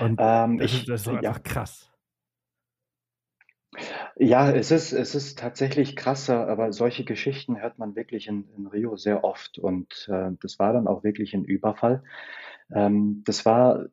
Und 0.00 0.20
ähm, 0.20 0.58
das, 0.58 0.72
ich, 0.72 0.80
ist, 0.80 0.88
das 0.88 1.00
ist 1.02 1.08
einfach 1.08 1.22
ja. 1.22 1.38
krass. 1.38 1.90
Ja, 4.16 4.50
es 4.50 4.70
ist, 4.70 4.92
es 4.92 5.14
ist 5.14 5.38
tatsächlich 5.38 5.96
krasser, 5.96 6.48
aber 6.48 6.72
solche 6.72 7.04
Geschichten 7.04 7.60
hört 7.60 7.78
man 7.78 7.96
wirklich 7.96 8.28
in, 8.28 8.48
in 8.56 8.66
Rio 8.66 8.96
sehr 8.96 9.24
oft. 9.24 9.58
Und 9.58 10.08
äh, 10.10 10.30
das 10.40 10.58
war 10.58 10.72
dann 10.72 10.86
auch 10.86 11.04
wirklich 11.04 11.34
ein 11.34 11.44
Überfall. 11.44 12.02
Ähm, 12.72 13.22
das 13.26 13.44
war, 13.44 13.86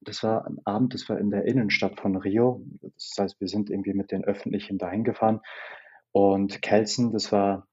das 0.00 0.22
war 0.22 0.46
ein 0.46 0.58
Abend, 0.64 0.94
das 0.94 1.08
war 1.08 1.18
in 1.18 1.30
der 1.30 1.44
Innenstadt 1.44 2.00
von 2.00 2.16
Rio. 2.16 2.64
Das 2.80 3.14
heißt, 3.18 3.40
wir 3.40 3.48
sind 3.48 3.70
irgendwie 3.70 3.94
mit 3.94 4.10
den 4.10 4.24
Öffentlichen 4.24 4.78
dahin 4.78 5.04
gefahren. 5.04 5.40
Und 6.12 6.62
Kelsen, 6.62 7.12
das 7.12 7.32
war 7.32 7.66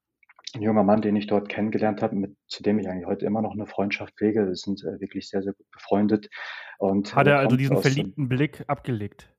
ein 0.53 0.61
junger 0.61 0.83
Mann, 0.83 1.01
den 1.01 1.15
ich 1.15 1.27
dort 1.27 1.49
kennengelernt 1.49 2.01
habe, 2.01 2.15
mit, 2.15 2.35
zu 2.47 2.63
dem 2.63 2.79
ich 2.79 2.87
eigentlich 2.87 3.07
heute 3.07 3.25
immer 3.25 3.41
noch 3.41 3.53
eine 3.53 3.65
Freundschaft 3.65 4.15
pflege. 4.17 4.47
Wir 4.47 4.55
sind 4.55 4.83
äh, 4.83 4.99
wirklich 4.99 5.29
sehr, 5.29 5.41
sehr 5.41 5.53
gut 5.53 5.69
befreundet. 5.71 6.29
Und 6.77 7.15
Hat 7.15 7.27
er 7.27 7.39
also 7.39 7.55
diesen 7.55 7.81
verliebten 7.81 8.29
Blick 8.29 8.63
abgelegt? 8.67 9.34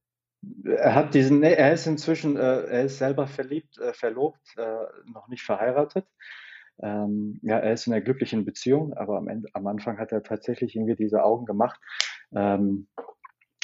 Er 0.64 0.94
hat 0.94 1.14
diesen, 1.14 1.42
er 1.42 1.72
ist 1.72 1.86
inzwischen, 1.86 2.36
äh, 2.36 2.62
er 2.62 2.84
ist 2.84 2.98
selber 2.98 3.26
verliebt, 3.26 3.78
äh, 3.78 3.92
verlobt, 3.92 4.56
äh, 4.56 5.10
noch 5.12 5.28
nicht 5.28 5.42
verheiratet. 5.42 6.06
Ähm, 6.82 7.40
ja, 7.42 7.58
er 7.58 7.72
ist 7.72 7.86
in 7.86 7.92
einer 7.92 8.02
glücklichen 8.02 8.44
Beziehung, 8.44 8.92
aber 8.94 9.16
am, 9.16 9.28
Ende, 9.28 9.48
am 9.54 9.66
Anfang 9.66 9.98
hat 9.98 10.12
er 10.12 10.22
tatsächlich 10.22 10.76
irgendwie 10.76 10.94
diese 10.94 11.24
Augen 11.24 11.46
gemacht. 11.46 11.80
Ähm, 12.34 12.88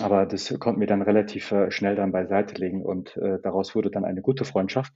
aber 0.01 0.26
das 0.26 0.59
konnten 0.59 0.80
wir 0.80 0.87
dann 0.87 1.03
relativ 1.03 1.53
äh, 1.53 1.70
schnell 1.70 1.95
dann 1.95 2.12
beiseite 2.12 2.55
legen 2.55 2.83
und 2.83 3.16
äh, 3.16 3.39
daraus 3.43 3.74
wurde 3.74 3.91
dann 3.91 4.05
eine 4.05 4.22
gute 4.22 4.45
Freundschaft. 4.45 4.93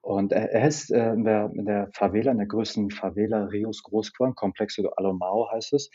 Und 0.00 0.32
er, 0.32 0.50
er 0.52 0.68
ist 0.68 0.90
äh, 0.90 1.12
in, 1.12 1.24
der, 1.24 1.50
in 1.54 1.64
der 1.64 1.88
Favela, 1.92 2.32
in 2.32 2.38
der 2.38 2.46
größten 2.46 2.90
Favela 2.90 3.44
Rios 3.46 3.82
groß 3.82 4.12
geworden, 4.12 4.34
Complexo 4.34 4.82
de 4.82 4.90
Alomao 4.96 5.50
heißt 5.52 5.72
es. 5.74 5.90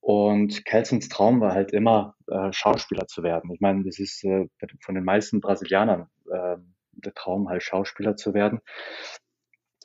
Und 0.00 0.64
Kelsens 0.64 1.08
Traum 1.08 1.40
war 1.40 1.52
halt 1.52 1.72
immer, 1.72 2.14
äh, 2.26 2.52
Schauspieler 2.52 3.06
zu 3.06 3.22
werden. 3.22 3.50
Ich 3.52 3.60
meine, 3.60 3.84
das 3.84 3.98
ist 3.98 4.24
äh, 4.24 4.46
von 4.80 4.94
den 4.94 5.04
meisten 5.04 5.40
Brasilianern 5.40 6.08
äh, 6.30 6.56
der 6.92 7.14
Traum, 7.14 7.48
halt 7.48 7.62
Schauspieler 7.62 8.16
zu 8.16 8.34
werden. 8.34 8.60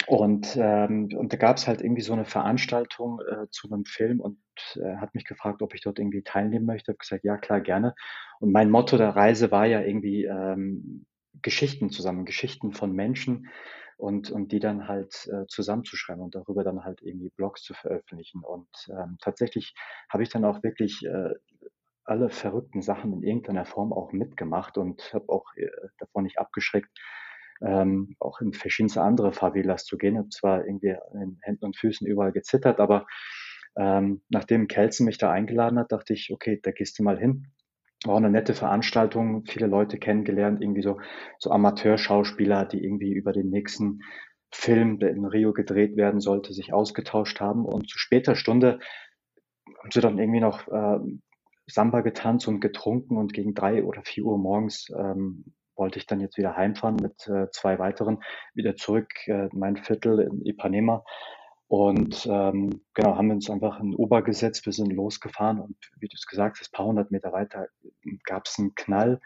Und, 0.07 0.55
ähm, 0.59 1.09
und 1.16 1.34
da 1.34 1.38
gab 1.38 1.57
es 1.57 1.68
halt 1.68 1.82
irgendwie 1.82 2.01
so 2.01 2.13
eine 2.13 2.26
Veranstaltung 2.26 3.20
äh, 3.22 3.47
zu 3.49 3.72
einem 3.72 3.86
Film 3.86 4.20
und 4.20 4.38
er 4.76 5.01
hat 5.01 5.16
mich 5.16 5.26
gefragt, 5.26 5.61
ob 5.61 5.74
ich 5.74 5.82
dort 5.82 5.99
irgendwie 5.99 6.22
teilnehmen 6.22 6.66
möchte. 6.66 6.91
Ich 6.91 6.95
habe 6.95 6.99
gesagt, 6.99 7.24
ja 7.24 7.38
klar, 7.38 7.59
gerne. 7.59 7.95
Und 8.39 8.51
mein 8.51 8.70
Motto 8.70 8.97
der 8.97 9.16
Reise 9.16 9.51
war 9.51 9.66
ja 9.66 9.82
irgendwie 9.82 10.26
ähm, 10.26 11.05
Geschichten 11.41 11.89
zusammen, 11.89 12.26
Geschichten 12.26 12.72
von 12.74 12.91
Menschen, 12.91 13.47
und, 13.98 14.32
und 14.32 14.52
die 14.52 14.60
dann 14.60 14.88
halt 14.88 15.28
äh, 15.28 15.46
zusammenzuschreiben 15.48 16.24
und 16.24 16.36
darüber 16.36 16.64
dann 16.64 16.84
halt 16.84 17.02
irgendwie 17.02 17.30
Blogs 17.30 17.64
zu 17.64 17.74
veröffentlichen. 17.74 18.43
Und 18.43 18.68
ähm, 18.89 19.18
tatsächlich 19.22 19.74
habe 20.10 20.24
ich 20.24 20.30
dann 20.30 20.46
auch 20.46 20.64
wirklich 20.64 21.06
äh, 21.06 21.34
alle 22.04 22.30
verrückten 22.30 22.82
Sachen 22.82 23.14
in 23.14 23.24
irgendeiner 23.24 23.66
Form 23.66 23.93
auch 23.93 24.12
mitgemacht 24.12 24.78
und 24.78 25.14
habe 25.14 25.30
auch 25.30 25.46
äh, 25.56 25.68
davon 25.98 26.24
nicht 26.24 26.38
abgeschreckt, 26.39 26.89
ähm, 27.62 28.16
auch 28.20 28.41
in 28.41 28.54
verschiedenste 28.54 29.02
andere 29.02 29.34
Favelas 29.34 29.86
zu 29.86 29.98
gehen. 29.98 30.18
Habe 30.18 30.30
zwar 30.30 30.66
irgendwie 30.66 30.96
in 31.14 31.39
Händen 31.41 31.66
und 31.66 31.78
Füßen 31.78 32.06
überall 32.06 32.32
gezittert, 32.32 32.80
aber 32.80 33.06
ähm, 33.78 34.22
nachdem 34.30 34.68
Kelsen 34.68 35.06
mich 35.06 35.18
da 35.18 35.32
eingeladen 35.32 35.80
hat, 35.80 35.91
dachte 35.91 36.14
ich, 36.14 36.32
okay, 36.32 36.60
da 36.62 36.72
gehst 36.72 37.00
du 37.00 37.04
mal 37.04 37.18
hin 37.18 37.48
war 38.06 38.18
eine 38.18 38.30
nette 38.30 38.53
Veranstaltung, 38.53 39.45
viele 39.45 39.68
Leute 39.68 39.97
kennengelernt, 39.97 40.62
irgendwie 40.62 40.82
so, 40.82 40.99
so 41.39 41.51
Amateurschauspieler, 41.51 42.66
die 42.66 42.84
irgendwie 42.84 43.14
über 43.14 43.34
den 43.34 43.49
nächsten 43.49 44.01
Film, 44.51 44.99
der 44.99 45.12
in 45.12 45.26
Rio 45.26 45.53
gedreht 45.53 45.97
werden 45.97 46.20
sollte, 46.20 46.53
sich 46.53 46.74
ausgetauscht 46.74 47.39
haben. 47.39 47.66
Und 47.66 47.89
zu 47.89 47.97
später 47.97 48.36
Stunde 48.36 48.80
haben 49.80 49.91
sie 49.91 50.01
dann 50.01 50.20
irgendwie 50.20 50.39
noch 50.39 50.68
äh, 50.68 50.99
Samba 51.68 52.01
getanzt 52.01 52.47
und 52.47 52.60
getrunken 52.60 53.18
und 53.18 53.34
gegen 53.34 53.53
drei 53.53 53.84
oder 53.84 54.01
vier 54.03 54.26
Uhr 54.26 54.38
morgens 54.38 54.88
ähm, 54.97 55.45
wollte 55.76 55.99
ich 55.99 56.06
dann 56.06 56.22
jetzt 56.22 56.38
wieder 56.38 56.56
heimfahren 56.56 56.95
mit 56.95 57.28
äh, 57.28 57.49
zwei 57.51 57.80
weiteren, 57.80 58.20
wieder 58.53 58.76
zurück 58.76 59.10
äh, 59.28 59.47
in 59.47 59.60
mein 59.60 59.78
Viertel 59.78 60.20
in 60.20 60.45
Ipanema. 60.45 61.03
Und 61.68 62.28
ähm, 62.30 62.82
genau, 62.93 63.16
haben 63.16 63.28
wir 63.28 63.36
uns 63.36 63.49
einfach 63.49 63.80
in 63.80 63.95
Uber 63.95 64.22
gesetzt, 64.22 64.66
wir 64.66 64.74
sind 64.74 64.93
losgefahren 64.93 65.59
und 65.59 65.76
wie 65.99 66.07
du 66.07 66.13
es 66.13 66.28
gesagt 66.28 66.59
hast, 66.59 66.72
paar 66.72 66.86
hundert 66.86 67.09
Meter 67.09 67.32
weiter 67.34 67.68
gab 68.24 68.45
es 68.45 68.59
einen 68.59 68.76
Knall 68.76 69.20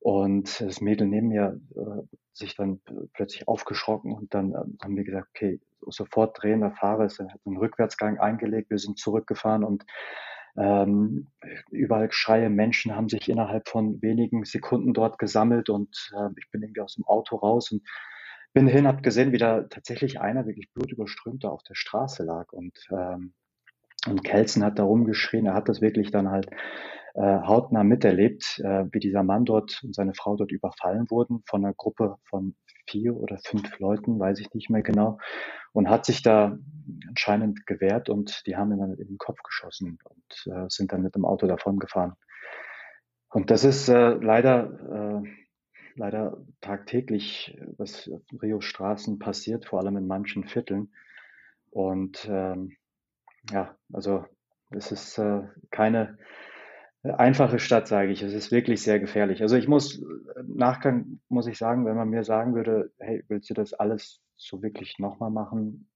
und 0.00 0.60
das 0.60 0.80
Mädel 0.80 1.06
neben 1.06 1.28
mir 1.28 1.60
äh, 1.76 2.16
sich 2.32 2.56
dann 2.56 2.80
plötzlich 3.14 3.46
aufgeschrocken 3.46 4.12
und 4.12 4.34
dann 4.34 4.52
äh, 4.52 4.82
haben 4.82 4.96
wir 4.96 5.04
gesagt, 5.04 5.28
okay, 5.34 5.60
sofort 5.86 6.42
drehen, 6.42 6.60
der 6.60 6.72
Fahrer 6.72 7.04
ist, 7.04 7.20
hat 7.20 7.28
einen 7.44 7.56
Rückwärtsgang 7.56 8.18
eingelegt, 8.18 8.70
wir 8.70 8.78
sind 8.78 8.98
zurückgefahren 8.98 9.62
und 9.62 9.84
ähm, 10.56 11.28
überall 11.70 12.10
Schreie, 12.10 12.50
Menschen 12.50 12.96
haben 12.96 13.08
sich 13.08 13.28
innerhalb 13.28 13.68
von 13.68 14.02
wenigen 14.02 14.44
Sekunden 14.44 14.94
dort 14.94 15.18
gesammelt 15.18 15.70
und 15.70 16.10
äh, 16.16 16.30
ich 16.36 16.50
bin 16.50 16.62
irgendwie 16.62 16.80
aus 16.80 16.96
dem 16.96 17.04
Auto 17.04 17.36
raus 17.36 17.70
und 17.70 17.82
bin 18.52 18.66
hin, 18.66 18.86
habe 18.86 19.02
gesehen, 19.02 19.32
wie 19.32 19.38
da 19.38 19.62
tatsächlich 19.62 20.20
einer 20.20 20.46
wirklich 20.46 20.72
blutüberströmt 20.72 21.44
da 21.44 21.48
auf 21.48 21.62
der 21.62 21.74
Straße 21.74 22.24
lag 22.24 22.52
und 22.52 22.78
ähm, 22.90 23.34
und 24.06 24.22
Kelsen 24.22 24.64
hat 24.64 24.78
da 24.78 24.84
rumgeschrien, 24.84 25.46
er 25.46 25.54
hat 25.54 25.68
das 25.68 25.80
wirklich 25.80 26.10
dann 26.10 26.30
halt 26.30 26.48
äh, 27.14 27.20
hautnah 27.20 27.84
miterlebt, 27.84 28.60
äh, 28.60 28.84
wie 28.92 29.00
dieser 29.00 29.22
Mann 29.22 29.44
dort 29.44 29.80
und 29.82 29.94
seine 29.94 30.14
Frau 30.14 30.36
dort 30.36 30.52
überfallen 30.52 31.10
wurden 31.10 31.42
von 31.46 31.64
einer 31.64 31.74
Gruppe 31.74 32.16
von 32.24 32.54
vier 32.88 33.16
oder 33.16 33.38
fünf 33.44 33.78
Leuten, 33.78 34.18
weiß 34.18 34.38
ich 34.40 34.54
nicht 34.54 34.70
mehr 34.70 34.82
genau, 34.82 35.18
und 35.72 35.90
hat 35.90 36.06
sich 36.06 36.22
da 36.22 36.56
anscheinend 37.08 37.66
gewehrt 37.66 38.08
und 38.08 38.46
die 38.46 38.56
haben 38.56 38.72
ihn 38.72 38.78
dann 38.78 38.94
in 38.94 39.08
den 39.08 39.18
Kopf 39.18 39.42
geschossen 39.42 39.98
und 40.04 40.54
äh, 40.54 40.66
sind 40.68 40.92
dann 40.92 41.02
mit 41.02 41.14
dem 41.14 41.24
Auto 41.24 41.46
davon 41.46 41.78
gefahren. 41.78 42.14
Und 43.30 43.50
das 43.50 43.64
ist 43.64 43.88
äh, 43.88 44.10
leider 44.14 45.22
äh, 45.22 45.28
leider 45.98 46.38
tagtäglich, 46.60 47.58
was 47.76 48.08
auf 48.08 48.22
Rio 48.40 48.60
Straßen 48.60 49.18
passiert, 49.18 49.66
vor 49.66 49.80
allem 49.80 49.96
in 49.96 50.06
manchen 50.06 50.44
Vierteln. 50.44 50.92
Und 51.70 52.26
ähm, 52.30 52.76
ja, 53.50 53.76
also 53.92 54.24
es 54.70 54.92
ist 54.92 55.18
äh, 55.18 55.42
keine 55.70 56.18
einfache 57.02 57.58
Stadt, 57.58 57.88
sage 57.88 58.10
ich. 58.10 58.22
Es 58.22 58.32
ist 58.32 58.50
wirklich 58.50 58.82
sehr 58.82 59.00
gefährlich. 59.00 59.42
Also 59.42 59.56
ich 59.56 59.68
muss, 59.68 59.98
im 59.98 60.56
Nachgang 60.56 61.20
muss 61.28 61.46
ich 61.46 61.58
sagen, 61.58 61.86
wenn 61.86 61.96
man 61.96 62.10
mir 62.10 62.24
sagen 62.24 62.54
würde, 62.54 62.92
hey, 62.98 63.24
willst 63.28 63.50
du 63.50 63.54
das 63.54 63.72
alles 63.72 64.20
so 64.36 64.62
wirklich 64.62 64.98
nochmal 64.98 65.30
machen, 65.30 65.88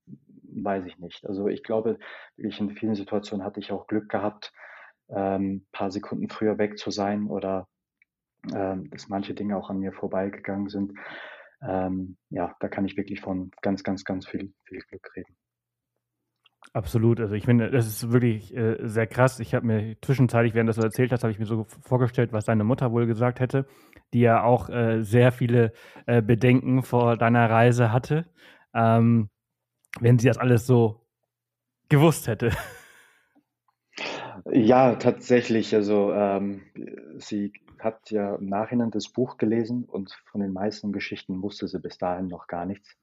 weiß 0.54 0.84
ich 0.86 0.98
nicht. 0.98 1.26
Also 1.26 1.48
ich 1.48 1.62
glaube, 1.62 1.98
wirklich 2.36 2.60
in 2.60 2.70
vielen 2.70 2.94
Situationen 2.94 3.44
hatte 3.44 3.60
ich 3.60 3.72
auch 3.72 3.86
Glück 3.86 4.08
gehabt, 4.08 4.52
ähm, 5.08 5.66
paar 5.72 5.90
Sekunden 5.90 6.28
früher 6.28 6.58
weg 6.58 6.78
zu 6.78 6.90
sein 6.90 7.26
oder 7.26 7.68
ähm, 8.54 8.90
dass 8.90 9.08
manche 9.08 9.34
Dinge 9.34 9.56
auch 9.56 9.70
an 9.70 9.78
mir 9.78 9.92
vorbeigegangen 9.92 10.68
sind. 10.68 10.92
Ähm, 11.66 12.16
ja, 12.30 12.54
da 12.60 12.68
kann 12.68 12.84
ich 12.84 12.96
wirklich 12.96 13.20
von 13.20 13.50
ganz, 13.62 13.84
ganz, 13.84 14.04
ganz 14.04 14.26
viel, 14.26 14.52
viel 14.64 14.80
Glück 14.80 15.12
reden. 15.16 15.36
Absolut. 16.74 17.20
Also 17.20 17.34
ich 17.34 17.44
finde, 17.44 17.70
das 17.70 17.86
ist 17.86 18.12
wirklich 18.12 18.56
äh, 18.56 18.78
sehr 18.82 19.06
krass. 19.06 19.40
Ich 19.40 19.54
habe 19.54 19.66
mir 19.66 19.96
zwischenzeitlich, 20.00 20.54
während 20.54 20.70
du 20.70 20.74
das 20.74 20.82
erzählt 20.82 21.12
hast, 21.12 21.22
habe 21.22 21.30
ich 21.30 21.38
mir 21.38 21.44
so 21.44 21.66
vorgestellt, 21.82 22.32
was 22.32 22.46
deine 22.46 22.64
Mutter 22.64 22.92
wohl 22.92 23.06
gesagt 23.06 23.40
hätte, 23.40 23.66
die 24.14 24.20
ja 24.20 24.42
auch 24.42 24.70
äh, 24.70 25.02
sehr 25.02 25.32
viele 25.32 25.72
äh, 26.06 26.22
Bedenken 26.22 26.82
vor 26.82 27.16
deiner 27.16 27.50
Reise 27.50 27.92
hatte, 27.92 28.26
ähm, 28.74 29.28
wenn 30.00 30.18
sie 30.18 30.28
das 30.28 30.38
alles 30.38 30.66
so 30.66 31.04
gewusst 31.90 32.26
hätte. 32.26 32.50
Ja, 34.50 34.94
tatsächlich. 34.94 35.74
Also 35.74 36.12
ähm, 36.12 36.62
sie 37.18 37.52
hat 37.84 38.10
ja 38.10 38.36
im 38.36 38.46
Nachhinein 38.46 38.90
das 38.90 39.12
Buch 39.12 39.36
gelesen 39.36 39.84
und 39.84 40.12
von 40.30 40.40
den 40.40 40.52
meisten 40.52 40.92
Geschichten 40.92 41.42
wusste 41.42 41.68
sie 41.68 41.80
bis 41.80 41.98
dahin 41.98 42.28
noch 42.28 42.46
gar 42.46 42.66
nichts. 42.66 42.96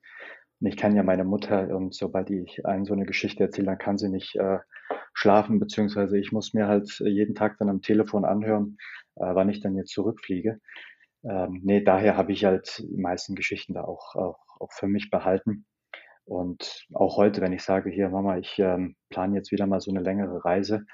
Und 0.60 0.68
ich 0.68 0.78
kenne 0.78 0.98
ja 0.98 1.04
meine 1.04 1.24
Mutter 1.24 1.76
und 1.76 1.94
sobald 1.94 2.30
ich 2.30 2.66
einen 2.66 2.86
so 2.86 2.94
eine 2.94 3.06
Geschichte 3.06 3.44
erzähle, 3.44 3.68
dann 3.68 3.78
kann 3.78 3.98
sie 3.98 4.10
nicht 4.10 4.36
äh, 4.36 4.60
schlafen, 5.14 5.60
beziehungsweise 5.60 6.18
ich 6.18 6.32
muss 6.32 6.54
mir 6.54 6.68
halt 6.68 7.00
jeden 7.00 7.36
Tag 7.36 7.58
dann 7.60 7.70
am 7.70 7.82
Telefon 7.82 8.26
anhören, 8.26 8.78
äh, 9.16 9.34
wann 9.34 9.50
ich 9.50 9.62
dann 9.62 9.76
jetzt 9.76 9.92
zurückfliege. 9.94 10.60
Ähm, 11.24 11.62
nee, 11.64 11.84
daher 11.84 12.18
habe 12.18 12.32
ich 12.32 12.46
halt 12.46 12.80
die 12.80 13.02
meisten 13.02 13.36
Geschichten 13.36 13.74
da 13.74 13.84
auch, 13.84 14.16
auch, 14.16 14.40
auch 14.60 14.72
für 14.72 14.88
mich 14.88 15.10
behalten. 15.10 15.66
Und 16.26 16.86
auch 16.94 17.18
heute, 17.18 17.42
wenn 17.42 17.54
ich 17.54 17.64
sage, 17.64 17.90
hier 17.90 18.10
Mama, 18.10 18.38
ich 18.38 18.60
ähm, 18.60 18.96
plane 19.10 19.36
jetzt 19.36 19.52
wieder 19.52 19.66
mal 19.66 19.80
so 19.80 19.92
eine 19.92 20.02
längere 20.02 20.46
Reise, 20.46 20.86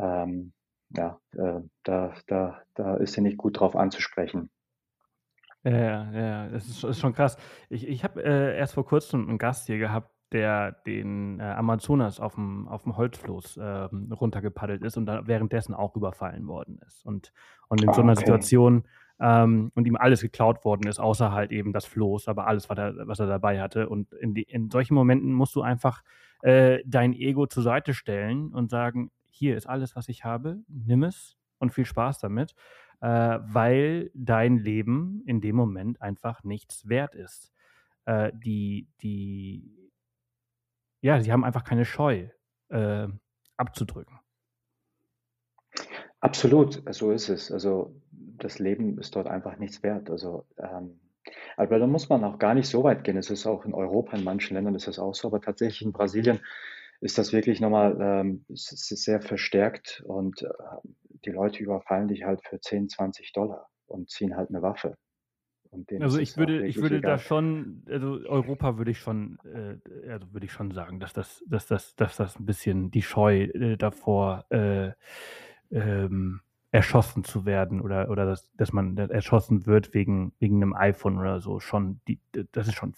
ähm, 0.00 0.54
ja, 0.96 1.18
äh, 1.36 1.60
da, 1.82 2.14
da, 2.26 2.62
da 2.74 2.96
ist 2.96 3.14
sie 3.14 3.20
nicht 3.20 3.38
gut 3.38 3.60
drauf 3.60 3.76
anzusprechen. 3.76 4.50
Ja, 5.64 6.10
ja, 6.12 6.48
das 6.48 6.68
ist, 6.68 6.82
ist 6.82 6.98
schon 6.98 7.14
krass. 7.14 7.36
Ich, 7.68 7.86
ich 7.86 8.02
habe 8.02 8.22
äh, 8.22 8.58
erst 8.58 8.74
vor 8.74 8.84
kurzem 8.84 9.28
einen 9.28 9.38
Gast 9.38 9.66
hier 9.66 9.78
gehabt, 9.78 10.10
der 10.32 10.72
den 10.72 11.38
äh, 11.40 11.44
Amazonas 11.44 12.18
auf 12.18 12.34
dem, 12.34 12.66
auf 12.66 12.82
dem 12.82 12.96
Holzfloß 12.96 13.58
äh, 13.58 13.88
runtergepaddelt 14.14 14.82
ist 14.82 14.96
und 14.96 15.06
dann 15.06 15.26
währenddessen 15.26 15.74
auch 15.74 15.94
überfallen 15.94 16.48
worden 16.48 16.80
ist. 16.86 17.04
Und, 17.04 17.32
und 17.68 17.82
in 17.82 17.90
ah, 17.90 17.92
so 17.92 18.02
einer 18.02 18.12
okay. 18.12 18.20
Situation 18.20 18.84
ähm, 19.20 19.70
und 19.74 19.86
ihm 19.86 19.96
alles 19.96 20.22
geklaut 20.22 20.64
worden 20.64 20.88
ist, 20.88 20.98
außer 20.98 21.32
halt 21.32 21.52
eben 21.52 21.72
das 21.72 21.84
Floß, 21.84 22.28
aber 22.28 22.46
alles, 22.46 22.68
was 22.68 22.78
er, 22.78 22.94
was 23.06 23.20
er 23.20 23.26
dabei 23.26 23.60
hatte. 23.60 23.88
Und 23.88 24.12
in, 24.14 24.34
die, 24.34 24.42
in 24.42 24.70
solchen 24.70 24.94
Momenten 24.94 25.32
musst 25.32 25.54
du 25.54 25.62
einfach 25.62 26.02
äh, 26.42 26.80
dein 26.86 27.12
Ego 27.12 27.46
zur 27.46 27.62
Seite 27.62 27.94
stellen 27.94 28.52
und 28.52 28.70
sagen, 28.70 29.10
hier 29.32 29.56
ist 29.56 29.66
alles, 29.66 29.96
was 29.96 30.08
ich 30.08 30.24
habe, 30.24 30.62
nimm 30.68 31.02
es 31.02 31.36
und 31.58 31.72
viel 31.72 31.86
Spaß 31.86 32.18
damit, 32.18 32.54
äh, 33.00 33.06
weil 33.06 34.10
dein 34.14 34.58
Leben 34.58 35.22
in 35.26 35.40
dem 35.40 35.56
Moment 35.56 36.00
einfach 36.02 36.44
nichts 36.44 36.88
wert 36.88 37.14
ist. 37.14 37.52
Äh, 38.04 38.32
die, 38.34 38.88
die, 39.00 39.90
ja, 41.00 41.20
sie 41.20 41.32
haben 41.32 41.44
einfach 41.44 41.64
keine 41.64 41.84
Scheu, 41.84 42.28
äh, 42.68 43.08
abzudrücken. 43.56 44.18
Absolut, 46.20 46.82
so 46.94 47.10
ist 47.10 47.28
es. 47.28 47.50
Also 47.50 47.96
das 48.10 48.58
Leben 48.58 48.98
ist 48.98 49.16
dort 49.16 49.26
einfach 49.26 49.56
nichts 49.56 49.82
wert. 49.82 50.10
Also 50.10 50.46
ähm, 50.58 51.00
aber 51.56 51.78
da 51.78 51.86
muss 51.86 52.08
man 52.08 52.24
auch 52.24 52.38
gar 52.38 52.54
nicht 52.54 52.68
so 52.68 52.84
weit 52.84 53.04
gehen. 53.04 53.16
Es 53.16 53.30
ist 53.30 53.46
auch 53.46 53.64
in 53.64 53.74
Europa, 53.74 54.16
in 54.16 54.24
manchen 54.24 54.54
Ländern 54.54 54.74
ist 54.74 54.88
das 54.88 54.98
auch 54.98 55.14
so, 55.14 55.28
aber 55.28 55.40
tatsächlich 55.40 55.82
in 55.82 55.92
Brasilien 55.92 56.40
ist 57.02 57.18
das 57.18 57.32
wirklich 57.32 57.60
nochmal 57.60 57.98
ähm, 58.00 58.44
sehr 58.48 59.20
verstärkt 59.20 60.02
und 60.06 60.42
äh, 60.42 60.48
die 61.24 61.30
Leute 61.30 61.62
überfallen 61.62 62.08
dich 62.08 62.22
halt 62.22 62.42
für 62.44 62.60
10, 62.60 62.88
20 62.88 63.32
Dollar 63.32 63.68
und 63.86 64.08
ziehen 64.08 64.36
halt 64.36 64.50
eine 64.50 64.62
Waffe. 64.62 64.96
Also 66.00 66.18
ich 66.18 66.36
würde, 66.36 66.66
ich 66.66 66.76
würde 66.76 66.98
egal. 66.98 67.12
da 67.12 67.18
schon, 67.18 67.82
also 67.88 68.20
Europa 68.26 68.76
würde 68.76 68.90
ich 68.90 68.98
schon, 68.98 69.38
äh, 69.44 70.10
also 70.10 70.32
würde 70.32 70.46
ich 70.46 70.52
schon 70.52 70.70
sagen, 70.70 71.00
dass 71.00 71.12
das, 71.12 71.42
dass 71.46 71.66
das, 71.66 71.96
dass 71.96 72.16
das 72.16 72.38
ein 72.38 72.46
bisschen 72.46 72.90
die 72.90 73.02
Scheu 73.02 73.44
äh, 73.44 73.76
davor 73.76 74.44
äh, 74.50 74.92
ähm, 75.70 76.40
erschossen 76.70 77.24
zu 77.24 77.46
werden 77.46 77.80
oder, 77.80 78.10
oder 78.10 78.26
dass, 78.26 78.50
dass 78.54 78.72
man 78.72 78.96
erschossen 78.96 79.66
wird 79.66 79.92
wegen, 79.92 80.34
wegen 80.38 80.62
einem 80.62 80.74
iPhone 80.74 81.18
oder 81.18 81.40
so, 81.40 81.58
schon, 81.58 82.00
die, 82.06 82.20
das 82.52 82.68
ist 82.68 82.74
schon 82.74 82.94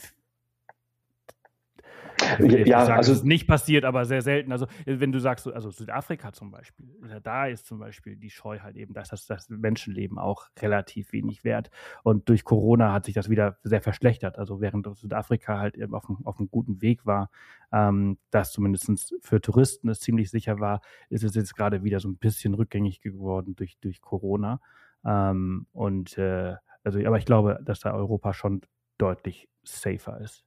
ja, 2.40 2.86
sagen, 2.86 2.98
also 2.98 3.12
es 3.12 3.18
ist 3.18 3.24
nicht 3.24 3.46
passiert, 3.46 3.84
aber 3.84 4.04
sehr 4.04 4.22
selten. 4.22 4.52
Also 4.52 4.66
wenn 4.86 5.12
du 5.12 5.18
sagst, 5.18 5.46
also 5.46 5.70
Südafrika 5.70 6.32
zum 6.32 6.50
Beispiel, 6.50 6.86
da 7.22 7.46
ist 7.46 7.66
zum 7.66 7.78
Beispiel 7.78 8.16
die 8.16 8.30
Scheu 8.30 8.60
halt 8.60 8.76
eben, 8.76 8.94
dass 8.94 9.08
das, 9.08 9.26
das 9.26 9.48
Menschenleben 9.48 10.18
auch 10.18 10.48
relativ 10.60 11.12
wenig 11.12 11.44
wert. 11.44 11.70
Und 12.02 12.28
durch 12.28 12.44
Corona 12.44 12.92
hat 12.92 13.04
sich 13.04 13.14
das 13.14 13.28
wieder 13.28 13.58
sehr 13.62 13.80
verschlechtert. 13.80 14.38
Also 14.38 14.60
während 14.60 14.86
Südafrika 14.96 15.58
halt 15.58 15.76
eben 15.76 15.94
auf, 15.94 16.04
auf 16.24 16.38
einem 16.38 16.50
guten 16.50 16.82
Weg 16.82 17.06
war, 17.06 17.30
ähm, 17.72 18.18
das 18.30 18.52
zumindest 18.52 19.14
für 19.20 19.40
Touristen 19.40 19.88
es 19.88 20.00
ziemlich 20.00 20.30
sicher 20.30 20.60
war, 20.60 20.80
ist 21.08 21.24
es 21.24 21.34
jetzt 21.34 21.56
gerade 21.56 21.84
wieder 21.84 22.00
so 22.00 22.08
ein 22.08 22.16
bisschen 22.16 22.54
rückgängig 22.54 23.00
geworden 23.00 23.56
durch, 23.56 23.78
durch 23.80 24.00
Corona. 24.00 24.60
Ähm, 25.04 25.66
und 25.72 26.16
äh, 26.18 26.54
also, 26.84 26.98
aber 27.00 27.18
ich 27.18 27.24
glaube, 27.24 27.60
dass 27.64 27.80
da 27.80 27.94
Europa 27.94 28.34
schon 28.34 28.60
deutlich 28.98 29.48
safer 29.62 30.20
ist. 30.20 30.44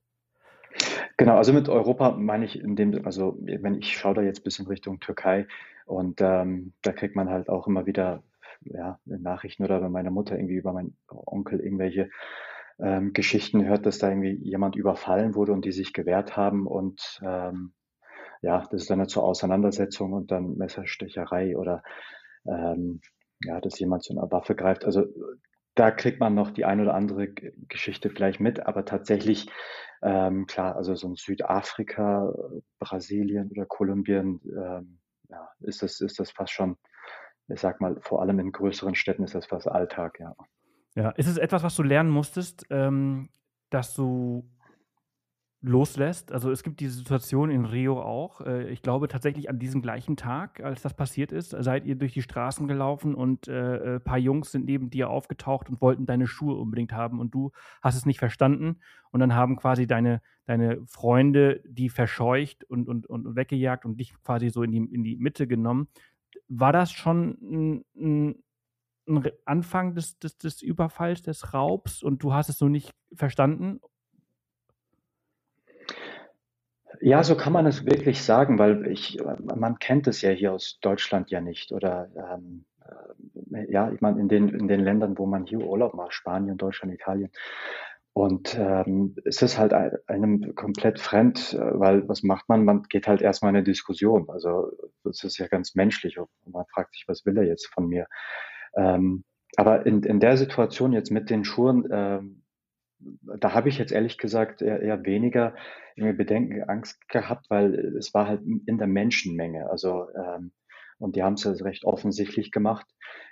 Genau, 1.17 1.35
also 1.37 1.51
mit 1.51 1.67
Europa 1.67 2.11
meine 2.11 2.45
ich 2.45 2.59
in 2.59 2.75
dem, 2.75 3.05
also 3.05 3.35
wenn 3.41 3.75
ich 3.75 3.97
schaue 3.97 4.13
da 4.13 4.21
jetzt 4.21 4.41
ein 4.41 4.43
bisschen 4.43 4.67
Richtung 4.67 4.99
Türkei 4.99 5.47
und 5.85 6.21
ähm, 6.21 6.73
da 6.83 6.91
kriegt 6.91 7.15
man 7.15 7.29
halt 7.29 7.49
auch 7.49 7.67
immer 7.67 7.87
wieder 7.87 8.21
ja, 8.61 8.99
Nachrichten 9.05 9.63
oder 9.63 9.81
wenn 9.81 9.91
meine 9.91 10.11
Mutter 10.11 10.35
irgendwie 10.35 10.55
über 10.55 10.73
meinen 10.73 10.95
Onkel 11.07 11.59
irgendwelche 11.59 12.09
ähm, 12.79 13.13
Geschichten 13.13 13.65
hört, 13.65 13.85
dass 13.87 13.97
da 13.97 14.09
irgendwie 14.09 14.33
jemand 14.43 14.75
überfallen 14.75 15.33
wurde 15.33 15.53
und 15.53 15.65
die 15.65 15.71
sich 15.71 15.91
gewehrt 15.93 16.37
haben 16.37 16.67
und 16.67 17.19
ähm, 17.23 17.73
ja, 18.41 18.59
das 18.71 18.83
ist 18.83 18.89
dann 18.91 18.99
eine 18.99 19.07
zur 19.07 19.23
Auseinandersetzung 19.23 20.13
und 20.13 20.31
dann 20.31 20.57
Messerstecherei 20.57 21.57
oder 21.57 21.83
ähm, 22.45 23.01
ja, 23.43 23.59
dass 23.61 23.79
jemand 23.79 24.03
zu 24.03 24.13
einer 24.13 24.31
Waffe 24.31 24.55
greift. 24.55 24.85
Also 24.85 25.05
da 25.75 25.91
kriegt 25.91 26.19
man 26.19 26.33
noch 26.33 26.51
die 26.51 26.65
ein 26.65 26.81
oder 26.81 26.95
andere 26.95 27.27
Geschichte 27.29 28.09
vielleicht 28.09 28.39
mit, 28.39 28.65
aber 28.65 28.85
tatsächlich, 28.85 29.47
ähm, 30.01 30.45
klar, 30.45 30.75
also 30.75 30.95
so 30.95 31.07
ein 31.07 31.15
Südafrika, 31.15 32.31
Brasilien 32.79 33.49
oder 33.51 33.65
Kolumbien, 33.65 34.41
ähm, 34.45 34.99
ja, 35.29 35.49
ist 35.59 35.81
das, 35.83 36.01
ist 36.01 36.19
das 36.19 36.31
fast 36.31 36.53
schon, 36.53 36.77
ich 37.47 37.59
sag 37.59 37.81
mal, 37.81 37.97
vor 38.01 38.21
allem 38.21 38.39
in 38.39 38.51
größeren 38.51 38.95
Städten 38.95 39.23
ist 39.23 39.35
das 39.35 39.45
fast 39.45 39.67
Alltag, 39.67 40.19
ja. 40.19 40.35
Ja, 40.95 41.11
ist 41.11 41.27
es 41.27 41.37
etwas, 41.37 41.63
was 41.63 41.75
du 41.75 41.83
lernen 41.83 42.09
musstest, 42.09 42.65
ähm, 42.69 43.29
dass 43.69 43.93
du 43.93 44.49
loslässt. 45.61 46.31
Also 46.31 46.51
es 46.51 46.61
gibt 46.61 46.79
diese 46.79 46.93
Situation 46.97 47.49
in 47.49 47.65
Rio 47.65 47.99
auch. 48.01 48.41
Äh, 48.41 48.69
ich 48.69 48.81
glaube 48.81 49.07
tatsächlich 49.07 49.49
an 49.49 49.57
diesem 49.59 49.81
gleichen 49.81 50.15
Tag, 50.15 50.61
als 50.61 50.81
das 50.81 50.93
passiert 50.93 51.31
ist, 51.31 51.49
seid 51.49 51.85
ihr 51.85 51.95
durch 51.95 52.13
die 52.13 52.21
Straßen 52.21 52.67
gelaufen 52.67 53.15
und 53.15 53.47
äh, 53.47 53.95
ein 53.95 54.03
paar 54.03 54.19
Jungs 54.19 54.51
sind 54.51 54.65
neben 54.65 54.89
dir 54.89 55.09
aufgetaucht 55.09 55.69
und 55.69 55.81
wollten 55.81 56.05
deine 56.05 56.27
Schuhe 56.27 56.55
unbedingt 56.55 56.93
haben 56.93 57.19
und 57.19 57.33
du 57.33 57.51
hast 57.81 57.95
es 57.95 58.05
nicht 58.05 58.19
verstanden 58.19 58.79
und 59.11 59.19
dann 59.19 59.33
haben 59.33 59.55
quasi 59.55 59.87
deine, 59.87 60.21
deine 60.45 60.85
Freunde 60.85 61.61
die 61.67 61.89
verscheucht 61.89 62.63
und, 62.65 62.87
und, 62.87 63.07
und 63.07 63.35
weggejagt 63.35 63.85
und 63.85 63.99
dich 63.99 64.13
quasi 64.23 64.49
so 64.49 64.61
in 64.61 64.71
die, 64.71 64.77
in 64.77 65.03
die 65.03 65.17
Mitte 65.17 65.47
genommen. 65.47 65.87
War 66.47 66.71
das 66.71 66.91
schon 66.91 67.37
ein, 67.41 67.85
ein 67.95 68.43
ein 69.09 69.31
Anfang 69.45 69.95
des, 69.95 70.19
des, 70.19 70.37
des 70.37 70.61
Überfalls, 70.61 71.21
des 71.21 71.53
Raubs 71.53 72.03
und 72.03 72.23
du 72.23 72.33
hast 72.33 72.49
es 72.49 72.57
so 72.57 72.67
nicht 72.67 72.93
verstanden? 73.13 73.79
Ja, 77.01 77.23
so 77.23 77.35
kann 77.35 77.53
man 77.53 77.65
es 77.65 77.85
wirklich 77.85 78.23
sagen, 78.23 78.59
weil 78.59 78.87
ich, 78.87 79.19
man 79.43 79.79
kennt 79.79 80.07
es 80.07 80.21
ja 80.21 80.31
hier 80.31 80.53
aus 80.53 80.79
Deutschland 80.81 81.29
ja 81.31 81.41
nicht 81.41 81.71
oder 81.71 82.09
ähm, 82.15 82.65
äh, 83.53 83.71
ja, 83.71 83.91
ich 83.91 84.01
meine 84.01 84.19
in 84.19 84.27
den 84.27 84.49
in 84.49 84.67
den 84.67 84.81
Ländern, 84.81 85.17
wo 85.17 85.25
man 85.25 85.45
hier 85.45 85.59
Urlaub 85.59 85.93
macht, 85.93 86.13
Spanien, 86.13 86.57
Deutschland, 86.57 86.93
Italien. 86.93 87.31
Und 88.13 88.57
ähm, 88.57 89.15
es 89.25 89.43
ist 89.43 89.59
halt 89.59 89.73
einem 90.07 90.55
komplett 90.55 90.99
fremd, 90.99 91.53
äh, 91.53 91.79
weil 91.79 92.07
was 92.09 92.23
macht 92.23 92.49
man? 92.49 92.65
Man 92.65 92.83
geht 92.83 93.07
halt 93.07 93.21
erstmal 93.21 93.51
in 93.51 93.57
eine 93.57 93.63
Diskussion. 93.63 94.27
Also 94.29 94.71
das 95.03 95.23
ist 95.23 95.37
ja 95.37 95.47
ganz 95.47 95.75
menschlich. 95.75 96.17
Und 96.17 96.29
man 96.45 96.65
fragt 96.73 96.93
sich, 96.95 97.07
was 97.07 97.27
will 97.27 97.37
er 97.37 97.43
jetzt 97.43 97.67
von 97.67 97.87
mir? 97.87 98.07
Ähm, 98.75 99.23
aber 99.55 99.85
in, 99.85 100.01
in 100.01 100.19
der 100.19 100.35
Situation 100.37 100.93
jetzt 100.93 101.11
mit 101.11 101.29
den 101.29 101.43
Schuhen, 101.45 101.87
ähm, 101.91 102.43
da 102.99 103.53
habe 103.53 103.69
ich 103.69 103.77
jetzt 103.77 103.91
ehrlich 103.91 104.17
gesagt 104.17 104.61
eher, 104.61 104.81
eher 104.81 105.03
weniger 105.05 105.55
Bedenken, 105.95 106.63
Angst 106.63 107.07
gehabt, 107.09 107.49
weil 107.49 107.73
es 107.97 108.13
war 108.13 108.27
halt 108.27 108.41
in 108.43 108.77
der 108.77 108.87
Menschenmenge. 108.87 109.69
Also 109.69 110.07
ähm, 110.15 110.51
und 110.99 111.15
die 111.15 111.23
haben 111.23 111.33
es 111.33 111.45
also 111.45 111.63
recht 111.63 111.85
offensichtlich 111.85 112.51
gemacht. 112.51 112.87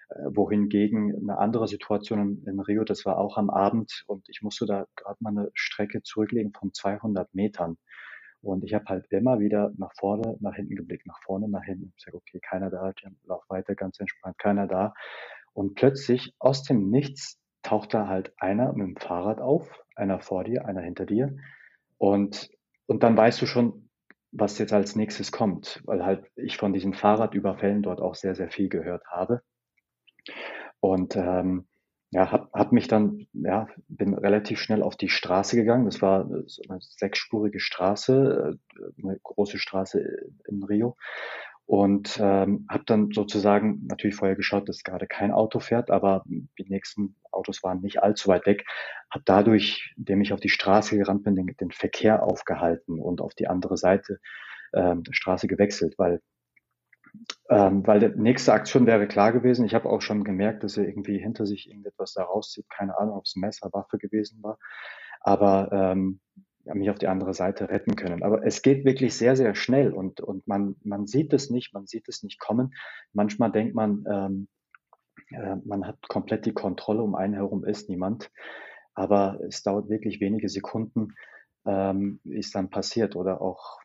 Äh, 0.09 0.35
wohingegen 0.35 1.15
eine 1.15 1.37
andere 1.37 1.67
Situation 1.67 2.19
in, 2.19 2.43
in, 2.47 2.59
Rio, 2.59 2.83
das 2.83 3.05
war 3.05 3.17
auch 3.17 3.37
am 3.37 3.49
Abend 3.49 4.03
und 4.07 4.27
ich 4.29 4.41
musste 4.41 4.65
da 4.65 4.85
gerade 4.95 5.17
mal 5.19 5.31
eine 5.31 5.49
Strecke 5.53 6.03
zurücklegen 6.03 6.53
von 6.53 6.73
200 6.73 7.33
Metern. 7.33 7.77
Und 8.41 8.63
ich 8.63 8.75
habe 8.75 8.85
halt 8.85 9.07
immer 9.09 9.39
wieder 9.39 9.71
nach 9.77 9.91
vorne, 9.97 10.37
nach 10.39 10.55
hinten 10.55 10.75
geblickt, 10.75 11.07
nach 11.07 11.19
vorne, 11.23 11.49
nach 11.49 11.63
hinten. 11.63 11.93
Ich 11.97 12.03
sage, 12.03 12.17
okay, 12.17 12.39
keiner 12.39 12.69
da, 12.69 12.91
ich 12.95 13.03
lauf 13.23 13.43
weiter, 13.49 13.73
ganz 13.73 13.99
entspannt, 13.99 14.37
keiner 14.37 14.67
da. 14.67 14.93
Und 15.53 15.73
plötzlich 15.73 16.35
aus 16.37 16.61
dem 16.61 16.91
Nichts 16.91 17.41
taucht 17.65 17.93
da 17.93 18.07
halt 18.07 18.33
einer 18.37 18.73
mit 18.73 18.87
dem 18.87 18.95
Fahrrad 18.95 19.41
auf, 19.41 19.67
einer 19.95 20.19
vor 20.19 20.43
dir, 20.43 20.65
einer 20.65 20.81
hinter 20.81 21.05
dir. 21.05 21.35
Und, 21.97 22.49
und 22.85 23.03
dann 23.03 23.17
weißt 23.17 23.41
du 23.41 23.47
schon, 23.47 23.89
was 24.31 24.59
jetzt 24.59 24.73
als 24.73 24.95
nächstes 24.95 25.31
kommt, 25.31 25.81
weil 25.85 26.05
halt 26.05 26.29
ich 26.35 26.57
von 26.57 26.73
diesen 26.73 26.93
Fahrradüberfällen 26.93 27.81
dort 27.81 28.01
auch 28.01 28.15
sehr, 28.15 28.35
sehr 28.35 28.49
viel 28.49 28.69
gehört 28.69 29.05
habe. 29.07 29.41
Und 30.79 31.15
ähm, 31.15 31.67
ja, 32.11 32.31
hab, 32.31 32.53
hab 32.53 32.71
mich 32.71 32.87
dann, 32.87 33.27
ja, 33.33 33.67
bin 33.87 34.13
relativ 34.13 34.59
schnell 34.59 34.83
auf 34.83 34.95
die 34.95 35.09
Straße 35.09 35.55
gegangen. 35.55 35.85
Das 35.85 36.01
war 36.01 36.27
so 36.45 36.61
eine 36.69 36.79
sechsspurige 36.81 37.59
Straße, 37.59 38.57
äh, 38.77 39.01
eine 39.01 39.19
große 39.23 39.57
Straße 39.57 39.99
in 40.47 40.63
Rio 40.63 40.97
und 41.65 42.19
ähm, 42.21 42.67
habe 42.69 42.83
dann 42.85 43.09
sozusagen 43.11 43.85
natürlich 43.87 44.15
vorher 44.15 44.35
geschaut, 44.35 44.69
dass 44.69 44.83
gerade 44.83 45.07
kein 45.07 45.31
Auto 45.31 45.59
fährt, 45.59 45.89
aber 45.89 46.23
die 46.25 46.69
nächsten 46.69 47.15
Autos 47.31 47.63
waren 47.63 47.81
nicht 47.81 48.03
allzu 48.03 48.27
weit 48.27 48.45
weg. 48.45 48.65
Habe 49.09 49.23
dadurch, 49.25 49.93
indem 49.97 50.21
ich 50.21 50.31
auf 50.31 50.39
die 50.39 50.49
Straße 50.49 50.95
gerannt 50.97 51.23
bin, 51.23 51.35
den, 51.35 51.47
den 51.59 51.71
Verkehr 51.71 52.23
aufgehalten 52.23 52.99
und 52.99 53.19
auf 53.19 53.33
die 53.33 53.47
andere 53.47 53.77
Seite 53.77 54.19
ähm, 54.73 55.03
der 55.03 55.13
Straße 55.13 55.47
gewechselt, 55.47 55.95
weil 55.97 56.21
ähm, 57.49 57.87
weil 57.87 57.99
die 57.99 58.19
nächste 58.19 58.53
Aktion 58.53 58.85
wäre 58.85 59.07
klar 59.07 59.31
gewesen. 59.31 59.65
Ich 59.65 59.73
habe 59.73 59.89
auch 59.89 60.01
schon 60.01 60.23
gemerkt, 60.25 60.63
dass 60.63 60.77
er 60.77 60.85
irgendwie 60.85 61.17
hinter 61.17 61.45
sich 61.45 61.69
irgendetwas 61.69 62.13
da 62.13 62.23
rauszieht. 62.23 62.69
Keine 62.69 62.97
Ahnung, 62.97 63.15
ob 63.15 63.23
es 63.23 63.37
Messer, 63.37 63.69
Waffe 63.71 63.97
gewesen 63.97 64.43
war. 64.43 64.59
Aber 65.21 65.69
ähm, 65.71 66.19
mich 66.73 66.89
auf 66.89 66.97
die 66.97 67.07
andere 67.07 67.33
Seite 67.33 67.69
retten 67.69 67.95
können. 67.95 68.23
Aber 68.23 68.45
es 68.45 68.61
geht 68.61 68.85
wirklich 68.85 69.15
sehr, 69.15 69.35
sehr 69.35 69.55
schnell 69.55 69.91
und, 69.93 70.21
und 70.21 70.47
man, 70.47 70.75
man 70.83 71.05
sieht 71.05 71.33
es 71.33 71.49
nicht, 71.49 71.73
man 71.73 71.85
sieht 71.85 72.07
es 72.09 72.23
nicht 72.23 72.39
kommen. 72.39 72.73
Manchmal 73.13 73.51
denkt 73.51 73.75
man, 73.75 74.03
ähm, 74.09 74.47
äh, 75.29 75.55
man 75.65 75.85
hat 75.85 76.07
komplett 76.07 76.45
die 76.45 76.53
Kontrolle, 76.53 77.01
um 77.01 77.15
einen 77.15 77.33
herum 77.33 77.65
ist 77.65 77.89
niemand. 77.89 78.31
Aber 78.93 79.39
es 79.47 79.61
dauert 79.63 79.89
wirklich 79.89 80.21
wenige 80.21 80.49
Sekunden, 80.49 81.13
ähm, 81.65 82.19
ist 82.23 82.55
dann 82.55 82.69
passiert. 82.69 83.15
Oder 83.15 83.41
auch, 83.41 83.79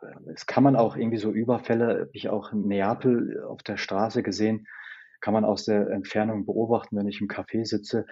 äh, 0.00 0.32
es 0.32 0.46
kann 0.46 0.62
man 0.62 0.76
auch 0.76 0.96
irgendwie 0.96 1.18
so 1.18 1.30
Überfälle, 1.30 2.00
habe 2.00 2.10
ich 2.12 2.28
auch 2.28 2.52
in 2.52 2.66
Neapel 2.68 3.42
auf 3.44 3.62
der 3.62 3.76
Straße 3.76 4.22
gesehen, 4.22 4.66
kann 5.20 5.34
man 5.34 5.44
aus 5.44 5.64
der 5.64 5.90
Entfernung 5.90 6.46
beobachten, 6.46 6.96
wenn 6.96 7.08
ich 7.08 7.20
im 7.20 7.28
Café 7.28 7.64
sitze. 7.64 8.06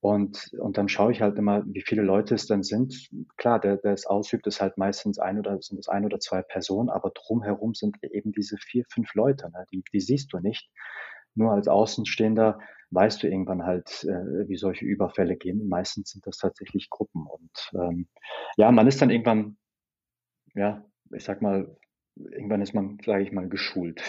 Und, 0.00 0.52
und 0.60 0.78
dann 0.78 0.88
schaue 0.88 1.10
ich 1.10 1.22
halt 1.22 1.36
immer, 1.38 1.64
wie 1.66 1.82
viele 1.82 2.02
Leute 2.02 2.36
es 2.36 2.46
dann 2.46 2.62
sind. 2.62 3.08
Klar, 3.36 3.58
der, 3.58 3.78
der 3.78 3.92
es 3.92 4.06
ausübt, 4.06 4.46
ist 4.46 4.60
halt 4.60 4.78
meistens 4.78 5.18
ein 5.18 5.38
oder 5.38 5.60
sind 5.60 5.78
es 5.78 5.88
ein 5.88 6.04
oder 6.04 6.20
zwei 6.20 6.42
Personen, 6.42 6.88
aber 6.88 7.10
drumherum 7.10 7.74
sind 7.74 7.96
eben 8.02 8.30
diese 8.32 8.56
vier, 8.58 8.84
fünf 8.88 9.14
Leute, 9.14 9.50
ne? 9.50 9.64
die, 9.72 9.82
die 9.92 10.00
siehst 10.00 10.32
du 10.32 10.38
nicht. 10.38 10.70
Nur 11.34 11.52
als 11.52 11.66
Außenstehender 11.66 12.60
weißt 12.90 13.22
du 13.22 13.28
irgendwann 13.28 13.64
halt, 13.64 14.04
äh, 14.04 14.48
wie 14.48 14.56
solche 14.56 14.84
Überfälle 14.84 15.36
gehen. 15.36 15.68
Meistens 15.68 16.10
sind 16.10 16.26
das 16.26 16.38
tatsächlich 16.38 16.90
Gruppen. 16.90 17.26
Und 17.26 17.70
ähm, 17.74 18.08
ja, 18.56 18.70
man 18.70 18.86
ist 18.86 19.02
dann 19.02 19.10
irgendwann, 19.10 19.56
ja, 20.54 20.84
ich 21.12 21.24
sag 21.24 21.42
mal, 21.42 21.76
irgendwann 22.16 22.62
ist 22.62 22.74
man, 22.74 22.98
sage 23.04 23.22
ich 23.22 23.32
mal, 23.32 23.48
geschult. 23.48 24.00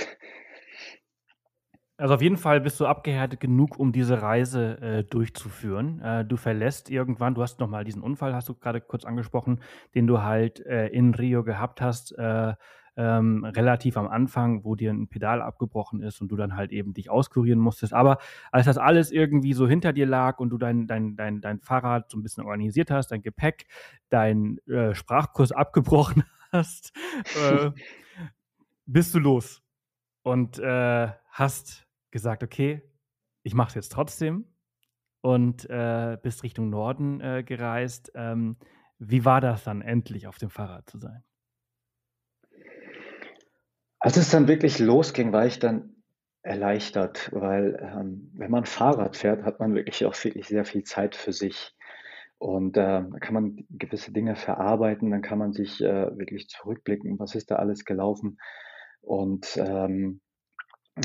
Also 2.00 2.14
auf 2.14 2.22
jeden 2.22 2.38
Fall 2.38 2.62
bist 2.62 2.80
du 2.80 2.86
abgehärtet 2.86 3.41
genug, 3.41 3.78
um 3.78 3.91
diese 3.91 4.22
Reise 4.22 4.82
äh, 4.82 5.04
durchzuführen. 5.04 6.00
Äh, 6.02 6.24
du 6.24 6.38
verlässt 6.38 6.89
irgendwann, 6.89 7.36
du 7.36 7.41
hast 7.41 7.60
nochmal 7.60 7.84
diesen 7.84 8.02
Unfall, 8.02 8.34
hast 8.34 8.47
du 8.47 8.54
gerade 8.54 8.80
kurz 8.80 9.04
angesprochen, 9.04 9.60
den 9.95 10.08
du 10.08 10.22
halt 10.22 10.66
äh, 10.66 10.88
in 10.88 11.14
Rio 11.14 11.43
gehabt 11.43 11.82
hast, 11.82 12.18
äh, 12.18 12.54
ähm, 12.95 13.43
relativ 13.43 13.97
am 13.97 14.08
Anfang, 14.08 14.64
wo 14.64 14.76
dir 14.76 14.91
ein 14.91 15.10
Pedal 15.10 15.41
abgebrochen 15.41 16.02
ist 16.02 16.22
und 16.22 16.30
du 16.30 16.38
dann 16.38 16.56
halt 16.56 16.72
eben 16.72 16.93
dich 16.93 17.10
auskurieren 17.10 17.60
musstest. 17.60 17.93
Aber 17.93 18.20
als 18.50 18.66
das 18.66 18.78
alles 18.78 19.12
irgendwie 19.12 19.52
so 19.52 19.68
hinter 19.68 19.91
dir 19.91 20.06
lag 20.06 20.39
und 20.39 20.52
du 20.52 20.58
dein, 20.58 20.88
dein, 20.88 21.18
dein, 21.18 21.41
dein 21.41 21.60
Fahrrad 21.60 22.10
so 22.10 22.18
ein 22.18 22.24
bisschen 22.24 22.45
organisiert 22.45 22.91
hast, 22.91 23.12
dein 23.12 23.22
Gepäck, 23.22 23.68
dein 24.08 24.60
äh, 24.70 24.95
Sprachkurs 24.95 25.52
abgebrochen 25.52 26.24
hast, 26.54 26.93
äh, 27.52 27.72
bist 28.86 29.14
du 29.14 29.20
los 29.20 29.62
und 30.24 30.62
hast 30.62 31.88
gesagt, 32.12 32.43
okay, 32.43 32.82
ich 33.43 33.53
mache 33.53 33.70
es 33.70 33.76
jetzt 33.76 33.91
trotzdem 33.91 34.45
und 35.22 35.70
äh, 35.70 36.18
bist 36.22 36.43
Richtung 36.43 36.70
Norden 36.70 37.22
äh, 37.22 37.43
gereist. 37.43 38.12
Ähm, 38.16 38.57
wie 38.97 39.26
war 39.26 39.41
das 39.41 39.64
dann 39.64 39.82
endlich 39.82 40.28
auf 40.28 40.38
dem 40.38 40.49
Fahrrad 40.49 40.89
zu 40.89 40.97
sein? 40.97 41.24
Als 43.99 44.18
es 44.18 44.30
dann 44.30 44.47
wirklich 44.47 44.80
losging, 44.80 45.34
war 45.34 45.45
ich 45.45 45.60
dann 45.60 45.95
erleichtert, 46.41 47.30
weil 47.34 47.78
ähm, 47.82 48.32
wenn 48.34 48.51
man 48.51 48.66
Fahrrad 48.66 49.18
fährt, 49.18 49.43
hat 49.43 49.60
man 49.60 49.76
wirklich 49.76 50.05
auch 50.05 50.16
wirklich 50.24 50.47
sehr 50.47 50.64
viel 50.64 50.84
Zeit 50.84 51.16
für 51.16 51.34
sich. 51.34 51.76
Und 52.38 52.78
äh, 52.78 53.03
da 53.03 53.20
kann 53.20 53.34
man 53.34 53.66
gewisse 53.70 54.14
Dinge 54.14 54.38
verarbeiten, 54.38 55.12
dann 55.12 55.22
kann 55.22 55.38
man 55.38 55.51
sich 55.51 55.82
äh, 55.82 56.18
wirklich 56.18 56.47
zurückblicken, 56.47 57.20
was 57.20 57.36
ist 57.36 57.51
da 57.51 57.57
alles 57.57 57.84
gelaufen. 57.84 58.38
Und 59.01 59.57
ähm, 59.57 60.22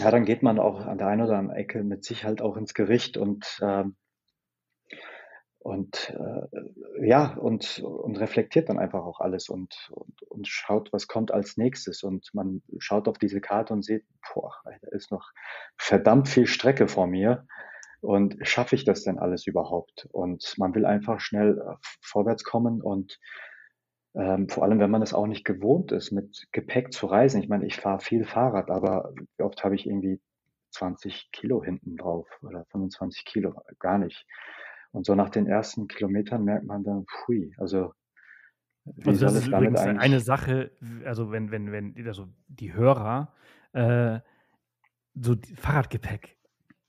ja, 0.01 0.11
dann 0.11 0.25
geht 0.25 0.43
man 0.43 0.59
auch 0.59 0.81
an 0.87 0.99
der 0.99 1.09
einen 1.09 1.23
oder 1.23 1.39
anderen 1.39 1.59
Ecke 1.59 1.83
mit 1.83 2.05
sich 2.05 2.25
halt 2.25 2.43
auch 2.43 2.57
ins 2.57 2.75
Gericht 2.75 3.17
und 3.17 3.59
ähm, 3.63 3.97
und 5.65 6.11
äh, 6.11 7.07
ja, 7.09 7.33
und, 7.39 7.79
und 7.79 8.21
reflektiert 8.21 8.69
dann 8.69 8.79
einfach 8.79 9.03
auch 9.03 9.21
alles 9.21 9.49
und, 9.49 9.89
und, 9.93 10.23
und 10.29 10.47
schaut, 10.47 10.93
was 10.93 11.09
kommt 11.09 11.33
als 11.33 11.57
nächstes. 11.57 12.03
Und 12.03 12.29
man 12.35 12.61
schaut 12.79 13.09
auf 13.09 13.17
diese 13.17 13.41
Karte 13.41 13.73
und 13.73 13.83
sieht, 13.83 14.05
boah, 14.35 14.53
da 14.65 14.89
ist 14.91 15.11
noch 15.11 15.33
verdammt 15.79 16.29
viel 16.29 16.47
Strecke 16.47 16.87
vor 16.87 17.07
mir. 17.07 17.47
Und 18.03 18.37
schaffe 18.47 18.77
ich 18.77 18.85
das 18.85 19.05
denn 19.05 19.19
alles 19.19 19.47
überhaupt? 19.47 20.07
Und 20.13 20.55
man 20.59 20.75
will 20.75 20.85
einfach 20.85 21.21
schnell 21.21 21.59
äh, 21.59 21.77
vorwärts 22.03 22.45
kommen 22.45 22.83
und 22.83 23.19
ähm, 24.15 24.49
vor 24.49 24.62
allem, 24.62 24.79
wenn 24.79 24.91
man 24.91 25.03
es 25.03 25.15
auch 25.15 25.27
nicht 25.27 25.45
gewohnt 25.45 25.93
ist, 25.93 26.12
mit 26.12 26.47
Gepäck 26.53 26.93
zu 26.93 27.07
reisen. 27.07 27.43
Ich 27.43 27.49
meine, 27.49 27.67
ich 27.67 27.77
fahre 27.77 28.01
viel 28.01 28.25
Fahrrad, 28.25 28.71
aber 28.71 29.12
oft 29.39 29.65
habe 29.65 29.75
ich 29.75 29.87
irgendwie 29.87 30.21
20 30.71 31.31
Kilo 31.33 31.62
hinten 31.65 31.97
drauf 31.97 32.29
oder 32.43 32.65
25 32.67 33.25
Kilo? 33.25 33.55
Gar 33.79 33.99
nicht. 33.99 34.27
Und 34.93 35.05
so 35.07 35.15
nach 35.15 35.31
den 35.31 35.47
ersten 35.47 35.89
Kilometern 35.89 36.45
merkt 36.45 36.67
man 36.67 36.85
dann, 36.85 37.07
pfui, 37.07 37.53
also 37.59 37.93
wie 38.85 39.09
also 39.09 39.25
das 39.25 39.35
ist 39.35 39.49
übrigens 39.49 39.81
eine 39.81 40.21
Sache, 40.21 40.71
also 41.05 41.33
wenn, 41.33 41.51
wenn, 41.51 41.73
wenn, 41.73 42.07
also 42.07 42.29
die 42.49 42.75
Hörer, 42.75 43.33
äh, 43.73 44.21
so 45.15 45.37
Fahrradgepäck, 45.57 46.37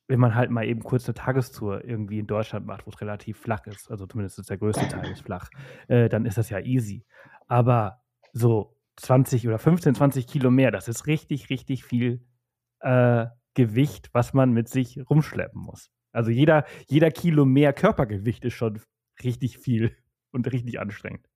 wenn 0.07 0.19
man 0.19 0.35
halt 0.35 0.51
mal 0.51 0.65
eben 0.65 0.83
kurz 0.83 1.07
eine 1.07 1.15
Tagestour 1.15 1.83
irgendwie 1.83 2.19
in 2.19 2.27
Deutschland 2.27 2.65
macht, 2.65 2.85
wo 2.85 2.91
es 2.91 3.01
relativ 3.01 3.39
flach 3.39 3.65
ist, 3.65 3.89
also 3.89 4.05
zumindest 4.05 4.39
ist 4.39 4.49
der 4.49 4.57
größte 4.57 4.87
Teil 4.87 5.11
ist 5.11 5.23
flach, 5.23 5.49
äh, 5.87 6.09
dann 6.09 6.25
ist 6.25 6.37
das 6.37 6.49
ja 6.49 6.59
easy. 6.59 7.05
Aber 7.47 8.01
so 8.33 8.75
20 8.97 9.47
oder 9.47 9.59
15, 9.59 9.95
20 9.95 10.27
Kilo 10.27 10.51
mehr, 10.51 10.71
das 10.71 10.87
ist 10.87 11.07
richtig, 11.07 11.49
richtig 11.49 11.83
viel 11.83 12.25
äh, 12.81 13.25
Gewicht, 13.55 14.09
was 14.13 14.33
man 14.33 14.51
mit 14.51 14.69
sich 14.69 14.99
rumschleppen 15.09 15.61
muss. 15.61 15.89
Also 16.11 16.29
jeder, 16.31 16.65
jeder 16.87 17.11
Kilo 17.11 17.45
mehr 17.45 17.73
Körpergewicht 17.73 18.45
ist 18.45 18.53
schon 18.53 18.79
richtig 19.23 19.57
viel 19.57 19.95
und 20.31 20.51
richtig 20.51 20.79
anstrengend. 20.79 21.27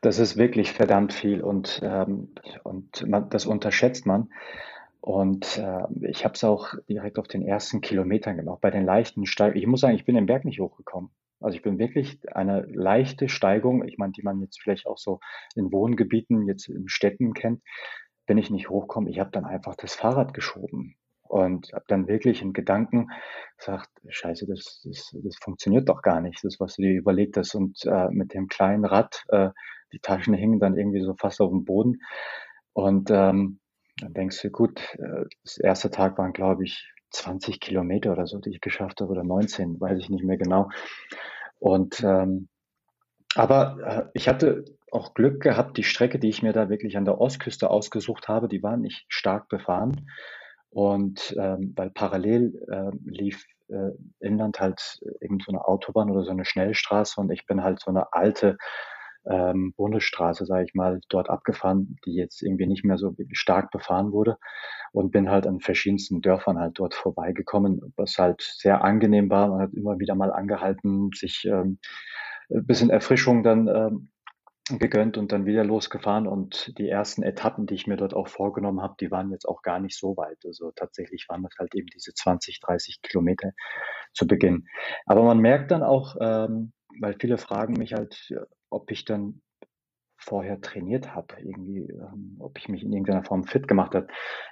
Das 0.00 0.18
ist 0.18 0.36
wirklich 0.36 0.72
verdammt 0.72 1.12
viel 1.12 1.42
und, 1.42 1.80
ähm, 1.82 2.34
und 2.62 3.06
man, 3.06 3.28
das 3.30 3.46
unterschätzt 3.46 4.06
man. 4.06 4.30
Und 5.00 5.58
äh, 5.58 5.84
ich 6.02 6.24
habe 6.24 6.34
es 6.34 6.44
auch 6.44 6.74
direkt 6.88 7.18
auf 7.18 7.28
den 7.28 7.42
ersten 7.42 7.80
Kilometern 7.80 8.36
gemacht, 8.36 8.60
bei 8.60 8.70
den 8.70 8.84
leichten 8.84 9.26
Steigungen. 9.26 9.62
Ich 9.62 9.66
muss 9.66 9.80
sagen, 9.80 9.94
ich 9.94 10.04
bin 10.04 10.16
den 10.16 10.26
Berg 10.26 10.44
nicht 10.44 10.60
hochgekommen. 10.60 11.10
Also 11.40 11.56
ich 11.56 11.62
bin 11.62 11.78
wirklich 11.78 12.18
eine 12.34 12.62
leichte 12.62 13.28
Steigung, 13.28 13.84
ich 13.86 13.98
meine, 13.98 14.12
die 14.12 14.22
man 14.22 14.40
jetzt 14.40 14.60
vielleicht 14.60 14.86
auch 14.86 14.98
so 14.98 15.20
in 15.54 15.70
Wohngebieten, 15.70 16.48
jetzt 16.48 16.68
in 16.68 16.88
Städten 16.88 17.34
kennt, 17.34 17.62
bin 18.26 18.38
ich 18.38 18.50
nicht 18.50 18.70
hochgekommen. 18.70 19.10
Ich 19.10 19.20
habe 19.20 19.30
dann 19.30 19.44
einfach 19.44 19.76
das 19.76 19.94
Fahrrad 19.94 20.34
geschoben 20.34 20.96
und 21.22 21.72
habe 21.72 21.84
dann 21.88 22.08
wirklich 22.08 22.42
in 22.42 22.52
Gedanken 22.52 23.08
gesagt, 23.58 23.90
scheiße, 24.08 24.46
das, 24.46 24.82
das, 24.84 25.14
das 25.22 25.36
funktioniert 25.36 25.88
doch 25.88 26.02
gar 26.02 26.20
nicht, 26.20 26.42
das, 26.42 26.58
was 26.58 26.76
du 26.76 26.82
dir 26.82 26.94
überlegt 26.94 27.36
hast. 27.36 27.54
Und 27.54 27.84
äh, 27.84 28.08
mit 28.10 28.32
dem 28.32 28.48
kleinen 28.48 28.84
Rad, 28.84 29.22
äh, 29.28 29.50
die 29.92 30.00
Taschen 30.00 30.34
hingen 30.34 30.58
dann 30.58 30.76
irgendwie 30.76 31.02
so 31.02 31.14
fast 31.14 31.40
auf 31.40 31.50
dem 31.50 31.64
Boden. 31.64 32.00
Und 32.72 33.10
ähm, 33.10 33.60
dann 34.00 34.14
denkst 34.14 34.40
du, 34.42 34.50
gut, 34.50 34.80
äh, 34.98 35.24
das 35.42 35.58
erste 35.58 35.90
Tag 35.90 36.18
waren, 36.18 36.32
glaube 36.32 36.64
ich, 36.64 36.92
20 37.10 37.60
Kilometer 37.60 38.12
oder 38.12 38.26
so, 38.26 38.38
die 38.38 38.50
ich 38.50 38.60
geschafft 38.60 39.00
habe, 39.00 39.10
oder 39.10 39.24
19, 39.24 39.80
weiß 39.80 39.98
ich 39.98 40.10
nicht 40.10 40.24
mehr 40.24 40.36
genau. 40.36 40.68
Und 41.58 42.02
ähm, 42.02 42.48
aber 43.34 43.76
äh, 43.84 44.10
ich 44.14 44.28
hatte 44.28 44.64
auch 44.90 45.14
Glück 45.14 45.42
gehabt, 45.42 45.76
die 45.76 45.84
Strecke, 45.84 46.18
die 46.18 46.28
ich 46.28 46.42
mir 46.42 46.52
da 46.52 46.68
wirklich 46.68 46.96
an 46.96 47.04
der 47.04 47.20
Ostküste 47.20 47.70
ausgesucht 47.70 48.28
habe, 48.28 48.48
die 48.48 48.62
war 48.62 48.76
nicht 48.76 49.04
stark 49.08 49.48
befahren. 49.48 50.08
Und 50.70 51.34
ähm, 51.38 51.72
weil 51.76 51.90
parallel 51.90 52.54
äh, 52.70 52.90
lief 53.04 53.44
äh, 53.68 53.90
inland 54.20 54.60
halt 54.60 55.00
eben 55.20 55.38
so 55.40 55.50
eine 55.50 55.66
Autobahn 55.66 56.10
oder 56.10 56.24
so 56.24 56.30
eine 56.30 56.44
Schnellstraße 56.44 57.20
und 57.20 57.30
ich 57.30 57.46
bin 57.46 57.62
halt 57.62 57.80
so 57.80 57.90
eine 57.90 58.12
alte 58.12 58.56
ähm, 59.28 59.74
Bundesstraße, 59.76 60.46
sage 60.46 60.64
ich 60.64 60.74
mal, 60.74 61.00
dort 61.08 61.30
abgefahren, 61.30 61.96
die 62.04 62.14
jetzt 62.14 62.42
irgendwie 62.42 62.66
nicht 62.66 62.84
mehr 62.84 62.98
so 62.98 63.14
stark 63.32 63.70
befahren 63.70 64.12
wurde 64.12 64.38
und 64.92 65.10
bin 65.10 65.30
halt 65.30 65.46
an 65.46 65.60
verschiedensten 65.60 66.22
Dörfern 66.22 66.58
halt 66.58 66.78
dort 66.78 66.94
vorbeigekommen, 66.94 67.92
was 67.96 68.18
halt 68.18 68.42
sehr 68.42 68.82
angenehm 68.82 69.30
war. 69.30 69.48
Man 69.48 69.60
hat 69.60 69.74
immer 69.74 69.98
wieder 69.98 70.14
mal 70.14 70.32
angehalten, 70.32 71.10
sich 71.14 71.44
ähm, 71.44 71.78
ein 72.50 72.66
bisschen 72.66 72.90
Erfrischung 72.90 73.42
dann 73.42 73.68
ähm, 73.68 74.10
gegönnt 74.78 75.16
und 75.16 75.32
dann 75.32 75.46
wieder 75.46 75.64
losgefahren. 75.64 76.26
Und 76.26 76.76
die 76.78 76.88
ersten 76.88 77.22
Etappen, 77.22 77.66
die 77.66 77.74
ich 77.74 77.86
mir 77.86 77.96
dort 77.96 78.14
auch 78.14 78.28
vorgenommen 78.28 78.82
habe, 78.82 78.96
die 79.00 79.10
waren 79.10 79.30
jetzt 79.30 79.46
auch 79.46 79.62
gar 79.62 79.80
nicht 79.80 79.96
so 79.96 80.16
weit. 80.16 80.38
Also 80.44 80.72
tatsächlich 80.74 81.26
waren 81.28 81.42
das 81.42 81.52
halt 81.58 81.74
eben 81.74 81.86
diese 81.86 82.12
20, 82.14 82.60
30 82.60 83.02
Kilometer 83.02 83.52
zu 84.12 84.26
Beginn. 84.26 84.66
Aber 85.06 85.22
man 85.22 85.38
merkt 85.38 85.70
dann 85.70 85.82
auch, 85.82 86.16
ähm, 86.20 86.72
weil 87.00 87.16
viele 87.20 87.38
fragen 87.38 87.74
mich 87.74 87.92
halt, 87.92 88.32
ob 88.76 88.90
ich 88.90 89.04
dann 89.04 89.40
vorher 90.18 90.60
trainiert 90.60 91.14
habe, 91.14 91.34
irgendwie, 91.38 91.88
ähm, 91.90 92.36
ob 92.40 92.58
ich 92.58 92.68
mich 92.68 92.82
in 92.82 92.92
irgendeiner 92.92 93.24
Form 93.24 93.44
fit 93.44 93.68
gemacht 93.68 93.94
habe. 93.94 94.08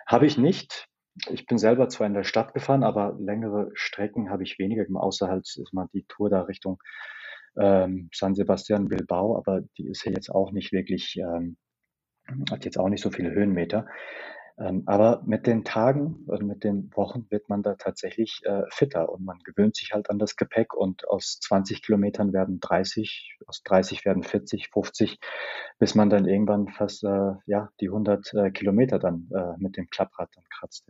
Habe 0.06 0.26
ich 0.26 0.38
nicht. 0.38 0.88
Ich 1.28 1.46
bin 1.46 1.58
selber 1.58 1.88
zwar 1.88 2.06
in 2.06 2.14
der 2.14 2.24
Stadt 2.24 2.54
gefahren, 2.54 2.82
aber 2.82 3.16
längere 3.18 3.70
Strecken 3.74 4.30
habe 4.30 4.42
ich 4.42 4.58
weniger 4.58 4.84
gemacht, 4.84 5.04
außer 5.04 5.28
halt 5.28 5.42
ist 5.42 5.72
mal 5.72 5.88
die 5.92 6.04
Tour 6.08 6.28
da 6.28 6.42
Richtung 6.42 6.78
ähm, 7.56 8.08
San 8.12 8.34
Sebastian 8.34 8.88
Bilbao, 8.88 9.36
aber 9.36 9.60
die 9.78 9.88
ist 9.88 10.04
ja 10.04 10.12
jetzt 10.12 10.30
auch 10.30 10.50
nicht 10.50 10.72
wirklich, 10.72 11.16
ähm, 11.16 11.56
hat 12.50 12.64
jetzt 12.64 12.78
auch 12.78 12.88
nicht 12.88 13.02
so 13.02 13.10
viele 13.10 13.30
Höhenmeter. 13.30 13.86
Ähm, 14.56 14.84
aber 14.86 15.22
mit 15.26 15.48
den 15.48 15.64
Tagen 15.64 16.24
und 16.26 16.42
mit 16.46 16.62
den 16.62 16.90
Wochen 16.94 17.26
wird 17.30 17.48
man 17.48 17.64
da 17.64 17.74
tatsächlich 17.74 18.40
äh, 18.44 18.62
fitter 18.68 19.08
und 19.10 19.24
man 19.24 19.38
gewöhnt 19.44 19.74
sich 19.74 19.92
halt 19.92 20.10
an 20.10 20.20
das 20.20 20.36
Gepäck 20.36 20.74
und 20.74 21.08
aus 21.08 21.40
20 21.40 21.82
Kilometern 21.82 22.32
werden 22.32 22.60
30, 22.60 23.38
aus 23.48 23.62
30 23.64 24.04
werden 24.04 24.22
40, 24.22 24.70
50, 24.72 25.18
bis 25.80 25.96
man 25.96 26.08
dann 26.08 26.26
irgendwann 26.26 26.68
fast 26.68 27.02
äh, 27.02 27.32
ja 27.46 27.70
die 27.80 27.88
100 27.88 28.32
äh, 28.34 28.50
Kilometer 28.52 28.98
dann 28.98 29.28
mit 29.58 29.76
dem 29.76 29.88
Klapprad 29.90 30.30
dann 30.34 30.44
kratzt. 30.50 30.86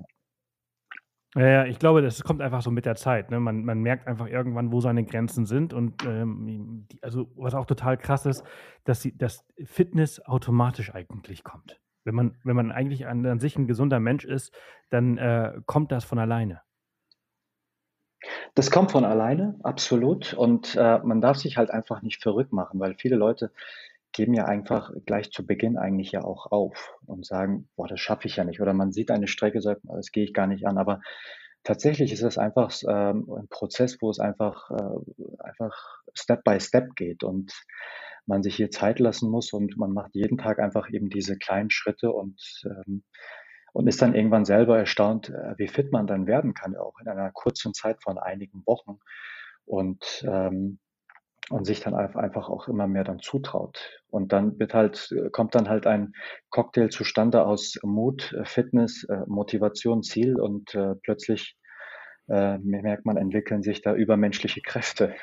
Ja, 1.36 1.64
ich 1.64 1.80
glaube, 1.80 2.00
das 2.00 2.22
kommt 2.22 2.40
einfach 2.40 2.62
so 2.62 2.70
mit 2.70 2.86
der 2.86 2.94
Zeit. 2.94 3.30
Ne? 3.30 3.40
Man, 3.40 3.64
man 3.64 3.80
merkt 3.80 4.06
einfach 4.06 4.28
irgendwann, 4.28 4.70
wo 4.70 4.80
seine 4.80 5.04
Grenzen 5.04 5.46
sind. 5.46 5.72
Und 5.72 6.04
ähm, 6.06 6.86
die, 6.92 7.02
also 7.02 7.28
was 7.34 7.54
auch 7.54 7.66
total 7.66 7.96
krass 7.96 8.24
ist, 8.24 8.44
dass, 8.84 9.02
sie, 9.02 9.16
dass 9.16 9.44
Fitness 9.64 10.24
automatisch 10.24 10.94
eigentlich 10.94 11.42
kommt. 11.42 11.80
Wenn 12.04 12.14
man, 12.14 12.36
wenn 12.44 12.56
man 12.56 12.70
eigentlich 12.70 13.06
an, 13.06 13.24
an 13.26 13.40
sich 13.40 13.56
ein 13.56 13.66
gesunder 13.66 14.00
Mensch 14.00 14.24
ist, 14.24 14.54
dann 14.90 15.18
äh, 15.18 15.54
kommt 15.66 15.90
das 15.90 16.04
von 16.04 16.18
alleine. 16.18 16.60
Das 18.54 18.70
kommt 18.70 18.92
von 18.92 19.04
alleine, 19.04 19.58
absolut. 19.62 20.34
Und 20.34 20.76
äh, 20.76 20.98
man 21.00 21.20
darf 21.20 21.36
sich 21.38 21.56
halt 21.56 21.70
einfach 21.70 22.02
nicht 22.02 22.22
verrückt 22.22 22.52
machen, 22.52 22.80
weil 22.80 22.94
viele 22.94 23.16
Leute 23.16 23.50
geben 24.12 24.32
ja 24.32 24.44
einfach 24.44 24.92
gleich 25.06 25.32
zu 25.32 25.44
Beginn 25.44 25.76
eigentlich 25.76 26.12
ja 26.12 26.22
auch 26.22 26.50
auf 26.52 26.94
und 27.04 27.26
sagen, 27.26 27.68
boah, 27.76 27.88
das 27.88 28.00
schaffe 28.00 28.28
ich 28.28 28.36
ja 28.36 28.44
nicht. 28.44 28.60
Oder 28.60 28.72
man 28.72 28.92
sieht 28.92 29.10
eine 29.10 29.26
Strecke, 29.26 29.60
sagt, 29.60 29.82
das 29.84 30.12
gehe 30.12 30.24
ich 30.24 30.32
gar 30.32 30.46
nicht 30.46 30.66
an. 30.66 30.78
Aber 30.78 31.00
tatsächlich 31.64 32.12
ist 32.12 32.22
es 32.22 32.38
einfach 32.38 32.72
ähm, 32.88 33.28
ein 33.36 33.48
Prozess, 33.48 33.98
wo 34.00 34.10
es 34.10 34.20
einfach, 34.20 34.70
äh, 34.70 35.42
einfach 35.42 36.02
Step 36.14 36.44
by 36.44 36.60
Step 36.60 36.94
geht 36.94 37.24
und 37.24 37.52
man 38.26 38.42
sich 38.42 38.56
hier 38.56 38.70
Zeit 38.70 39.00
lassen 39.00 39.30
muss 39.30 39.52
und 39.52 39.76
man 39.76 39.92
macht 39.92 40.14
jeden 40.14 40.38
Tag 40.38 40.58
einfach 40.58 40.88
eben 40.90 41.10
diese 41.10 41.36
kleinen 41.36 41.70
Schritte 41.70 42.12
und, 42.12 42.40
ähm, 42.64 43.02
und 43.72 43.86
ist 43.86 44.00
dann 44.00 44.14
irgendwann 44.14 44.44
selber 44.44 44.78
erstaunt, 44.78 45.30
äh, 45.30 45.54
wie 45.58 45.68
fit 45.68 45.92
man 45.92 46.06
dann 46.06 46.26
werden 46.26 46.54
kann, 46.54 46.76
auch 46.76 46.94
in 47.00 47.08
einer 47.08 47.32
kurzen 47.32 47.74
Zeit 47.74 48.02
von 48.02 48.18
einigen 48.18 48.62
Wochen. 48.66 48.98
Und 49.66 50.24
ähm, 50.28 50.78
und 51.50 51.66
sich 51.66 51.80
dann 51.80 51.94
einfach 51.94 52.48
auch 52.48 52.68
immer 52.68 52.86
mehr 52.86 53.04
dann 53.04 53.18
zutraut. 53.18 54.00
Und 54.08 54.32
dann 54.32 54.58
wird 54.58 54.72
halt, 54.74 55.14
kommt 55.32 55.54
dann 55.54 55.68
halt 55.68 55.86
ein 55.86 56.14
Cocktail 56.50 56.88
zustande 56.88 57.44
aus 57.44 57.78
Mut, 57.82 58.32
äh, 58.32 58.44
Fitness, 58.44 59.04
äh, 59.04 59.22
Motivation, 59.26 60.02
Ziel 60.02 60.40
und 60.40 60.74
äh, 60.74 60.94
plötzlich 61.02 61.56
äh, 62.28 62.58
merkt 62.58 63.04
man, 63.04 63.16
entwickeln 63.16 63.62
sich 63.62 63.82
da 63.82 63.94
übermenschliche 63.94 64.60
Kräfte. 64.64 65.14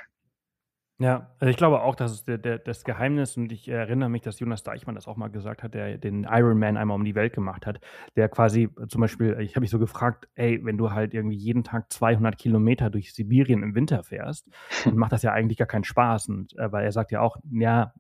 Ja, 1.02 1.32
also 1.40 1.50
ich 1.50 1.58
glaube 1.58 1.82
auch, 1.82 1.96
dass 1.96 2.12
es 2.12 2.26
der, 2.26 2.38
der, 2.38 2.60
das 2.60 2.84
Geheimnis, 2.84 3.36
und 3.36 3.52
ich 3.52 3.68
erinnere 3.68 4.08
mich, 4.08 4.22
dass 4.22 4.40
Jonas 4.40 4.62
Deichmann 4.62 4.94
das 4.94 5.08
auch 5.08 5.18
mal 5.18 5.30
gesagt 5.30 5.64
hat, 5.64 5.74
der 5.74 5.98
den 5.98 6.28
Ironman 6.30 6.78
einmal 6.78 6.94
um 6.94 7.04
die 7.04 7.16
Welt 7.16 7.34
gemacht 7.34 7.66
hat, 7.66 7.80
der 8.16 8.30
quasi 8.30 8.70
zum 8.88 9.02
Beispiel, 9.02 9.36
ich 9.40 9.56
habe 9.56 9.62
mich 9.62 9.72
so 9.72 9.80
gefragt, 9.80 10.30
ey, 10.36 10.64
wenn 10.64 10.78
du 10.78 10.92
halt 10.92 11.16
irgendwie 11.16 11.38
jeden 11.38 11.64
Tag 11.64 11.92
200 11.92 12.38
Kilometer 12.38 12.92
durch 12.92 13.16
Sibirien 13.16 13.64
im 13.64 13.74
Winter 13.74 14.04
fährst, 14.04 14.48
dann 14.86 14.96
macht 14.96 15.12
das 15.12 15.24
ja 15.24 15.32
eigentlich 15.32 15.58
gar 15.58 15.68
keinen 15.68 15.86
Spaß. 15.86 16.30
Und, 16.30 16.56
äh, 16.60 16.72
weil 16.72 16.86
er 16.86 16.92
sagt 16.92 17.12
ja 17.12 17.22
auch, 17.22 17.38
ja, 17.50 17.94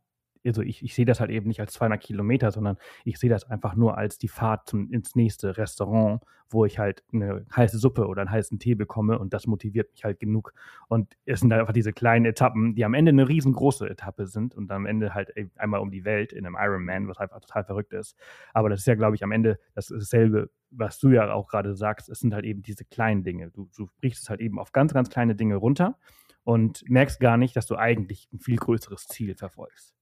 also 0.45 0.61
ich, 0.61 0.83
ich 0.83 0.95
sehe 0.95 1.05
das 1.05 1.19
halt 1.19 1.31
eben 1.31 1.47
nicht 1.47 1.59
als 1.59 1.73
200 1.73 2.01
Kilometer, 2.01 2.51
sondern 2.51 2.77
ich 3.05 3.17
sehe 3.19 3.29
das 3.29 3.49
einfach 3.49 3.75
nur 3.75 3.97
als 3.97 4.17
die 4.17 4.27
Fahrt 4.27 4.67
zum, 4.67 4.91
ins 4.91 5.15
nächste 5.15 5.57
Restaurant, 5.57 6.21
wo 6.49 6.65
ich 6.65 6.79
halt 6.79 7.03
eine 7.13 7.45
heiße 7.55 7.77
Suppe 7.77 8.07
oder 8.07 8.21
einen 8.21 8.31
heißen 8.31 8.59
Tee 8.59 8.75
bekomme 8.75 9.19
und 9.19 9.33
das 9.33 9.47
motiviert 9.47 9.91
mich 9.91 10.03
halt 10.03 10.19
genug. 10.19 10.53
Und 10.87 11.15
es 11.25 11.39
sind 11.39 11.53
einfach 11.53 11.73
diese 11.73 11.93
kleinen 11.93 12.25
Etappen, 12.25 12.75
die 12.75 12.83
am 12.85 12.93
Ende 12.93 13.09
eine 13.09 13.27
riesengroße 13.27 13.89
Etappe 13.89 14.27
sind 14.27 14.55
und 14.55 14.71
am 14.71 14.85
Ende 14.85 15.13
halt 15.13 15.31
einmal 15.55 15.79
um 15.79 15.91
die 15.91 16.05
Welt 16.05 16.33
in 16.33 16.45
einem 16.45 16.57
Ironman, 16.59 17.07
was 17.07 17.17
einfach 17.17 17.39
total 17.39 17.63
verrückt 17.63 17.93
ist. 17.93 18.17
Aber 18.53 18.69
das 18.69 18.81
ist 18.81 18.87
ja, 18.87 18.95
glaube 18.95 19.15
ich, 19.15 19.23
am 19.23 19.31
Ende 19.31 19.59
dasselbe, 19.75 20.49
was 20.69 20.99
du 20.99 21.09
ja 21.09 21.31
auch 21.33 21.47
gerade 21.47 21.75
sagst. 21.75 22.09
Es 22.09 22.19
sind 22.19 22.33
halt 22.33 22.45
eben 22.45 22.61
diese 22.61 22.85
kleinen 22.85 23.23
Dinge. 23.23 23.51
Du, 23.51 23.69
du 23.75 23.87
brichst 23.99 24.23
es 24.23 24.29
halt 24.29 24.41
eben 24.41 24.59
auf 24.59 24.71
ganz, 24.71 24.93
ganz 24.93 25.09
kleine 25.09 25.35
Dinge 25.35 25.55
runter 25.55 25.97
und 26.43 26.83
merkst 26.89 27.19
gar 27.19 27.37
nicht, 27.37 27.55
dass 27.55 27.65
du 27.65 27.75
eigentlich 27.75 28.27
ein 28.33 28.39
viel 28.39 28.57
größeres 28.57 29.07
Ziel 29.07 29.35
verfolgst. 29.35 29.95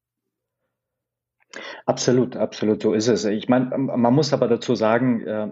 Absolut, 1.85 2.35
absolut, 2.35 2.81
so 2.81 2.93
ist 2.93 3.07
es. 3.07 3.25
Ich 3.25 3.49
meine, 3.49 3.77
man 3.77 4.13
muss 4.13 4.33
aber 4.33 4.47
dazu 4.47 4.75
sagen, 4.75 5.25
äh, 5.25 5.47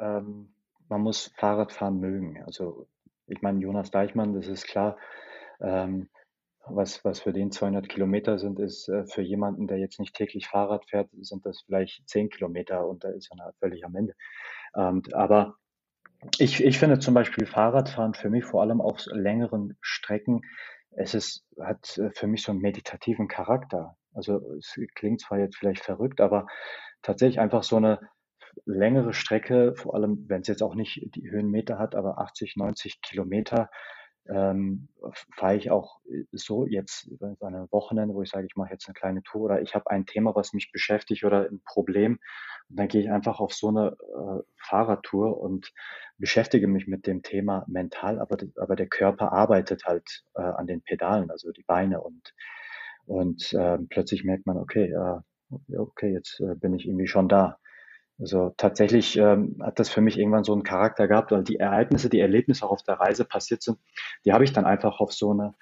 ähm, 0.00 0.52
man 0.88 1.00
muss 1.00 1.32
Fahrradfahren 1.36 1.98
mögen. 1.98 2.42
Also 2.44 2.86
ich 3.26 3.40
meine, 3.42 3.60
Jonas 3.60 3.90
Deichmann, 3.90 4.34
das 4.34 4.48
ist 4.48 4.66
klar, 4.66 4.98
ähm, 5.60 6.08
was, 6.66 7.04
was 7.04 7.20
für 7.20 7.32
den 7.32 7.52
200 7.52 7.88
Kilometer 7.88 8.38
sind, 8.38 8.58
ist 8.58 8.88
äh, 8.88 9.06
für 9.06 9.22
jemanden, 9.22 9.66
der 9.66 9.78
jetzt 9.78 9.98
nicht 9.98 10.14
täglich 10.14 10.48
Fahrrad 10.48 10.84
fährt, 10.88 11.08
sind 11.20 11.46
das 11.46 11.62
vielleicht 11.62 12.08
10 12.08 12.28
Kilometer 12.28 12.86
und 12.86 13.04
da 13.04 13.08
ist 13.10 13.30
er 13.32 13.52
völlig 13.58 13.84
am 13.84 13.96
Ende. 13.96 14.14
Ähm, 14.76 15.02
aber 15.12 15.56
ich, 16.38 16.62
ich 16.62 16.78
finde 16.78 16.98
zum 16.98 17.14
Beispiel 17.14 17.46
Fahrradfahren 17.46 18.14
für 18.14 18.30
mich 18.30 18.44
vor 18.44 18.60
allem 18.60 18.80
auf 18.80 19.06
längeren 19.06 19.76
Strecken, 19.80 20.42
es 20.90 21.14
ist, 21.14 21.46
hat 21.58 21.96
äh, 21.98 22.10
für 22.10 22.26
mich 22.26 22.42
so 22.42 22.52
einen 22.52 22.60
meditativen 22.60 23.28
Charakter. 23.28 23.96
Also 24.12 24.40
es 24.58 24.78
klingt 24.94 25.20
zwar 25.20 25.38
jetzt 25.38 25.56
vielleicht 25.56 25.84
verrückt, 25.84 26.20
aber 26.20 26.46
tatsächlich 27.02 27.40
einfach 27.40 27.62
so 27.62 27.76
eine 27.76 28.00
längere 28.64 29.12
Strecke, 29.12 29.74
vor 29.76 29.94
allem 29.94 30.24
wenn 30.28 30.42
es 30.42 30.48
jetzt 30.48 30.62
auch 30.62 30.74
nicht 30.74 31.14
die 31.14 31.30
Höhenmeter 31.30 31.78
hat, 31.78 31.94
aber 31.94 32.18
80, 32.18 32.56
90 32.56 33.00
Kilometer, 33.02 33.70
ähm, 34.28 34.88
fahre 35.34 35.56
ich 35.56 35.70
auch 35.70 35.98
so 36.32 36.66
jetzt 36.66 37.06
über 37.06 37.34
ein 37.40 37.66
Wochenende, 37.70 38.14
wo 38.14 38.22
ich 38.22 38.30
sage, 38.30 38.46
ich 38.46 38.56
mache 38.56 38.72
jetzt 38.72 38.86
eine 38.86 38.94
kleine 38.94 39.22
Tour 39.22 39.42
oder 39.42 39.62
ich 39.62 39.74
habe 39.74 39.90
ein 39.90 40.06
Thema, 40.06 40.34
was 40.34 40.52
mich 40.52 40.70
beschäftigt 40.72 41.24
oder 41.24 41.48
ein 41.48 41.62
Problem. 41.64 42.18
Und 42.68 42.78
dann 42.78 42.88
gehe 42.88 43.00
ich 43.00 43.10
einfach 43.10 43.40
auf 43.40 43.52
so 43.54 43.68
eine 43.68 43.96
äh, 43.98 44.42
Fahrradtour 44.58 45.40
und 45.40 45.72
beschäftige 46.18 46.68
mich 46.68 46.86
mit 46.86 47.06
dem 47.06 47.22
Thema 47.22 47.64
mental, 47.66 48.20
aber, 48.20 48.36
aber 48.56 48.76
der 48.76 48.88
Körper 48.88 49.32
arbeitet 49.32 49.84
halt 49.84 50.24
äh, 50.34 50.42
an 50.42 50.66
den 50.66 50.82
Pedalen, 50.82 51.30
also 51.30 51.50
die 51.50 51.64
Beine 51.64 52.00
und 52.00 52.34
und 53.06 53.52
äh, 53.52 53.78
plötzlich 53.88 54.24
merkt 54.24 54.46
man, 54.46 54.56
okay, 54.58 54.92
äh, 54.92 55.76
okay, 55.76 56.12
jetzt 56.12 56.40
äh, 56.40 56.54
bin 56.54 56.74
ich 56.74 56.86
irgendwie 56.86 57.08
schon 57.08 57.28
da. 57.28 57.58
Also 58.18 58.52
tatsächlich 58.56 59.16
ähm, 59.16 59.56
hat 59.62 59.78
das 59.78 59.88
für 59.88 60.02
mich 60.02 60.18
irgendwann 60.18 60.44
so 60.44 60.52
einen 60.52 60.62
Charakter 60.62 61.08
gehabt, 61.08 61.32
weil 61.32 61.42
die 61.42 61.56
Ereignisse, 61.56 62.10
die 62.10 62.20
Erlebnisse 62.20 62.66
auch 62.66 62.70
auf 62.70 62.82
der 62.82 63.00
Reise 63.00 63.24
passiert 63.24 63.62
sind, 63.62 63.78
die 64.24 64.32
habe 64.32 64.44
ich 64.44 64.52
dann 64.52 64.66
einfach 64.66 65.00
auf 65.00 65.12
so 65.12 65.30
eine 65.30 65.54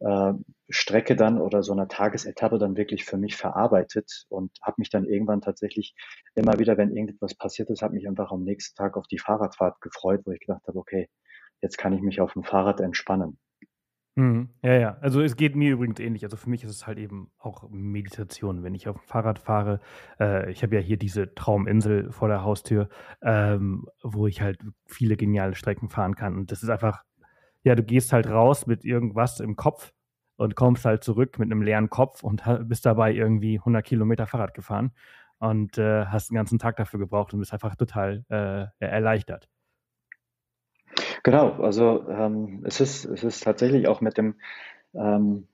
äh, 0.00 0.32
Strecke 0.70 1.14
dann 1.14 1.40
oder 1.40 1.62
so 1.62 1.72
eine 1.72 1.88
Tagesetappe 1.88 2.58
dann 2.58 2.76
wirklich 2.76 3.04
für 3.04 3.18
mich 3.18 3.36
verarbeitet 3.36 4.24
und 4.30 4.50
habe 4.62 4.76
mich 4.78 4.88
dann 4.90 5.04
irgendwann 5.04 5.42
tatsächlich 5.42 5.94
immer 6.34 6.58
wieder, 6.58 6.78
wenn 6.78 6.90
irgendetwas 6.90 7.34
passiert 7.34 7.70
ist, 7.70 7.82
habe 7.82 7.94
mich 7.94 8.08
einfach 8.08 8.32
am 8.32 8.44
nächsten 8.44 8.76
Tag 8.76 8.96
auf 8.96 9.06
die 9.06 9.18
Fahrradfahrt 9.18 9.80
gefreut, 9.82 10.22
wo 10.24 10.32
ich 10.32 10.40
gedacht 10.40 10.66
habe, 10.66 10.78
okay, 10.78 11.08
jetzt 11.60 11.76
kann 11.76 11.92
ich 11.92 12.00
mich 12.00 12.20
auf 12.20 12.32
dem 12.32 12.44
Fahrrad 12.44 12.80
entspannen. 12.80 13.38
Mhm. 14.18 14.48
Ja, 14.62 14.72
ja. 14.78 14.96
Also 15.02 15.20
es 15.20 15.36
geht 15.36 15.56
mir 15.56 15.72
übrigens 15.72 16.00
ähnlich. 16.00 16.24
Also 16.24 16.36
für 16.38 16.48
mich 16.48 16.64
ist 16.64 16.70
es 16.70 16.86
halt 16.86 16.98
eben 16.98 17.30
auch 17.38 17.68
Meditation, 17.68 18.62
wenn 18.62 18.74
ich 18.74 18.88
auf 18.88 18.96
dem 18.96 19.04
Fahrrad 19.06 19.38
fahre. 19.38 19.80
Äh, 20.18 20.50
ich 20.50 20.62
habe 20.62 20.74
ja 20.76 20.80
hier 20.80 20.96
diese 20.96 21.34
Trauminsel 21.34 22.10
vor 22.12 22.28
der 22.28 22.42
Haustür, 22.42 22.88
ähm, 23.22 23.86
wo 24.02 24.26
ich 24.26 24.40
halt 24.40 24.58
viele 24.86 25.16
geniale 25.16 25.54
Strecken 25.54 25.90
fahren 25.90 26.14
kann. 26.14 26.34
Und 26.36 26.50
das 26.50 26.62
ist 26.62 26.70
einfach, 26.70 27.02
ja, 27.64 27.74
du 27.74 27.82
gehst 27.82 28.12
halt 28.12 28.28
raus 28.28 28.66
mit 28.66 28.84
irgendwas 28.84 29.40
im 29.40 29.56
Kopf 29.56 29.92
und 30.36 30.56
kommst 30.56 30.84
halt 30.86 31.04
zurück 31.04 31.38
mit 31.38 31.50
einem 31.52 31.62
leeren 31.62 31.90
Kopf 31.90 32.22
und 32.22 32.42
bist 32.68 32.86
dabei 32.86 33.12
irgendwie 33.12 33.58
100 33.58 33.84
Kilometer 33.84 34.26
Fahrrad 34.26 34.54
gefahren 34.54 34.92
und 35.38 35.76
äh, 35.78 36.06
hast 36.06 36.30
den 36.30 36.36
ganzen 36.36 36.58
Tag 36.58 36.76
dafür 36.76 37.00
gebraucht 37.00 37.34
und 37.34 37.40
bist 37.40 37.52
einfach 37.52 37.76
total 37.76 38.24
äh, 38.30 38.66
erleichtert. 38.84 39.48
Genau, 41.26 41.60
also 41.60 42.08
ähm, 42.08 42.62
es, 42.64 42.78
ist, 42.80 43.04
es 43.04 43.24
ist 43.24 43.42
tatsächlich 43.42 43.88
auch 43.88 44.00
mit 44.00 44.16
dem, 44.16 44.36
ähm, 44.94 45.48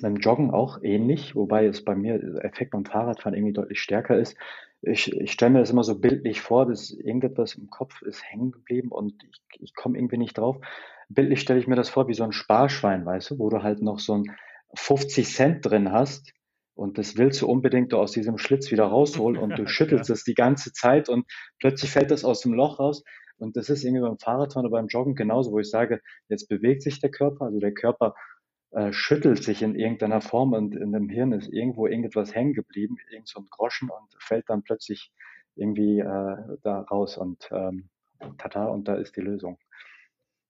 mit 0.00 0.04
dem 0.04 0.16
Joggen 0.16 0.52
auch 0.52 0.82
ähnlich, 0.82 1.36
wobei 1.36 1.66
es 1.66 1.84
bei 1.84 1.94
mir 1.94 2.18
der 2.18 2.46
Effekt 2.46 2.70
beim 2.70 2.86
Fahrradfahren 2.86 3.34
irgendwie 3.34 3.52
deutlich 3.52 3.82
stärker 3.82 4.16
ist. 4.16 4.38
Ich, 4.80 5.12
ich 5.12 5.32
stelle 5.32 5.50
mir 5.50 5.58
das 5.58 5.68
immer 5.68 5.84
so 5.84 5.98
bildlich 5.98 6.40
vor, 6.40 6.64
dass 6.64 6.92
irgendetwas 6.92 7.56
im 7.56 7.68
Kopf 7.68 8.00
ist 8.00 8.24
hängen 8.24 8.52
geblieben 8.52 8.88
und 8.90 9.22
ich, 9.22 9.60
ich 9.60 9.74
komme 9.74 9.98
irgendwie 9.98 10.16
nicht 10.16 10.38
drauf. 10.38 10.56
Bildlich 11.10 11.42
stelle 11.42 11.60
ich 11.60 11.66
mir 11.66 11.76
das 11.76 11.90
vor 11.90 12.08
wie 12.08 12.14
so 12.14 12.24
ein 12.24 12.32
Sparschwein, 12.32 13.04
weißt 13.04 13.32
du, 13.32 13.38
wo 13.38 13.50
du 13.50 13.62
halt 13.62 13.82
noch 13.82 13.98
so 13.98 14.14
ein 14.14 14.34
50 14.76 15.28
Cent 15.28 15.66
drin 15.66 15.92
hast 15.92 16.32
und 16.72 16.96
das 16.96 17.18
willst 17.18 17.42
du 17.42 17.48
unbedingt 17.48 17.92
aus 17.92 18.12
diesem 18.12 18.38
Schlitz 18.38 18.70
wieder 18.70 18.84
rausholen 18.84 19.36
und 19.36 19.58
du 19.58 19.66
schüttelst 19.68 20.08
es 20.08 20.24
die 20.24 20.32
ganze 20.32 20.72
Zeit 20.72 21.10
und 21.10 21.26
plötzlich 21.58 21.90
fällt 21.90 22.10
das 22.10 22.24
aus 22.24 22.40
dem 22.40 22.54
Loch 22.54 22.78
raus 22.78 23.04
und 23.40 23.56
das 23.56 23.70
ist 23.70 23.84
irgendwie 23.84 24.02
beim 24.02 24.18
Fahrradfahren 24.18 24.66
oder 24.66 24.78
beim 24.78 24.88
Joggen 24.88 25.14
genauso, 25.14 25.52
wo 25.52 25.58
ich 25.58 25.70
sage, 25.70 26.00
jetzt 26.28 26.48
bewegt 26.48 26.82
sich 26.82 27.00
der 27.00 27.10
Körper, 27.10 27.46
also 27.46 27.58
der 27.58 27.72
Körper 27.72 28.14
äh, 28.70 28.92
schüttelt 28.92 29.42
sich 29.42 29.62
in 29.62 29.74
irgendeiner 29.74 30.20
Form 30.20 30.52
und 30.52 30.76
in 30.76 30.92
dem 30.92 31.08
Hirn 31.08 31.32
ist 31.32 31.48
irgendwo 31.48 31.86
irgendetwas 31.86 32.34
hängen 32.34 32.54
geblieben, 32.54 32.96
irgend 33.10 33.28
so 33.28 33.40
ein 33.40 33.46
Groschen 33.50 33.90
und 33.90 34.14
fällt 34.22 34.48
dann 34.48 34.62
plötzlich 34.62 35.12
irgendwie 35.56 35.98
äh, 35.98 36.36
da 36.62 36.80
raus 36.90 37.16
und 37.16 37.48
ähm, 37.50 37.88
tata 38.38 38.66
und 38.66 38.86
da 38.86 38.94
ist 38.94 39.16
die 39.16 39.22
Lösung. 39.22 39.58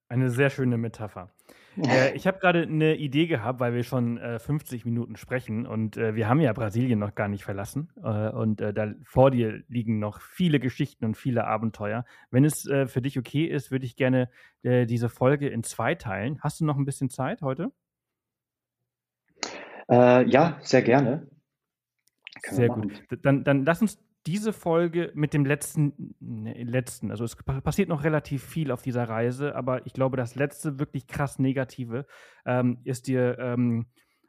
Eine 0.07 0.29
sehr 0.29 0.49
schöne 0.49 0.77
Metapher. 0.77 1.31
Äh, 1.77 2.13
ich 2.15 2.27
habe 2.27 2.39
gerade 2.39 2.63
eine 2.63 2.95
Idee 2.95 3.27
gehabt, 3.27 3.59
weil 3.59 3.73
wir 3.73 3.83
schon 3.83 4.17
äh, 4.17 4.39
50 4.39 4.85
Minuten 4.85 5.15
sprechen 5.15 5.65
und 5.65 5.97
äh, 5.97 6.15
wir 6.15 6.27
haben 6.27 6.39
ja 6.39 6.53
Brasilien 6.53 6.99
noch 6.99 7.15
gar 7.15 7.27
nicht 7.27 7.43
verlassen. 7.43 7.89
Äh, 8.03 8.29
und 8.29 8.61
äh, 8.61 8.73
da 8.73 8.93
vor 9.03 9.31
dir 9.31 9.63
liegen 9.67 9.99
noch 9.99 10.21
viele 10.21 10.59
Geschichten 10.59 11.05
und 11.05 11.15
viele 11.15 11.45
Abenteuer. 11.45 12.05
Wenn 12.29 12.45
es 12.45 12.61
für 12.61 13.01
dich 13.01 13.17
okay 13.17 13.45
ist, 13.45 13.71
würde 13.71 13.85
ich 13.85 13.95
gerne 13.95 14.29
diese 14.63 15.09
Folge 15.09 15.49
in 15.49 15.63
zwei 15.63 15.95
teilen. 15.95 16.39
Hast 16.41 16.61
du 16.61 16.65
noch 16.65 16.77
ein 16.77 16.85
bisschen 16.85 17.09
Zeit 17.09 17.41
heute? 17.41 17.71
ja, 19.89 20.57
sehr 20.61 20.81
gerne. 20.83 21.27
Sehr 22.43 22.69
gut. 22.69 23.03
Dann, 23.23 23.43
dann 23.43 23.65
lass 23.65 23.81
uns 23.81 23.99
diese 24.27 24.53
Folge 24.53 25.11
mit 25.15 25.33
dem 25.33 25.45
letzten, 25.45 26.15
ne, 26.19 26.63
letzten, 26.63 27.11
also 27.11 27.23
es 27.23 27.35
passiert 27.35 27.89
noch 27.89 28.03
relativ 28.03 28.43
viel 28.43 28.71
auf 28.71 28.81
dieser 28.81 29.09
Reise, 29.09 29.55
aber 29.55 29.85
ich 29.85 29.93
glaube, 29.93 30.17
das 30.17 30.35
letzte 30.35 30.79
wirklich 30.79 31.07
krass 31.07 31.39
Negative 31.39 32.05
ähm, 32.45 32.79
ist 32.83 33.07
dir 33.07 33.37
ähm, 33.39 33.87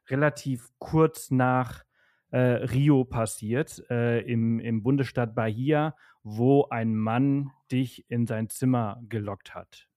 relativ 0.08 0.70
kurz 0.78 1.30
nach 1.30 1.84
äh, 2.30 2.38
Rio 2.38 3.04
passiert, 3.04 3.84
äh, 3.90 4.20
im, 4.20 4.58
im 4.60 4.82
Bundesstaat 4.82 5.34
Bahia, 5.34 5.94
wo 6.22 6.66
ein 6.70 6.94
Mann 6.94 7.50
dich 7.70 8.08
in 8.10 8.26
sein 8.26 8.48
Zimmer 8.48 9.02
gelockt 9.08 9.54
hat. 9.54 9.88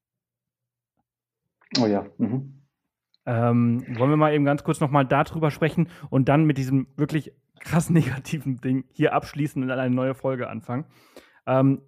Oh 1.79 1.87
ja. 1.87 2.05
Mhm. 2.17 2.61
Ähm, 3.25 3.83
wollen 3.97 4.11
wir 4.11 4.17
mal 4.17 4.33
eben 4.33 4.45
ganz 4.45 4.63
kurz 4.63 4.79
nochmal 4.79 5.05
darüber 5.05 5.49
sprechen 5.49 5.89
und 6.09 6.29
dann 6.29 6.45
mit 6.45 6.57
diesem 6.57 6.87
wirklich 6.95 7.33
krass 7.59 7.89
negativen 7.91 8.61
Ding 8.61 8.85
hier 8.91 9.13
abschließen 9.13 9.61
und 9.61 9.67
dann 9.67 9.79
eine 9.79 9.93
neue 9.93 10.15
Folge 10.15 10.49
anfangen. 10.49 10.85
Ähm, 11.45 11.81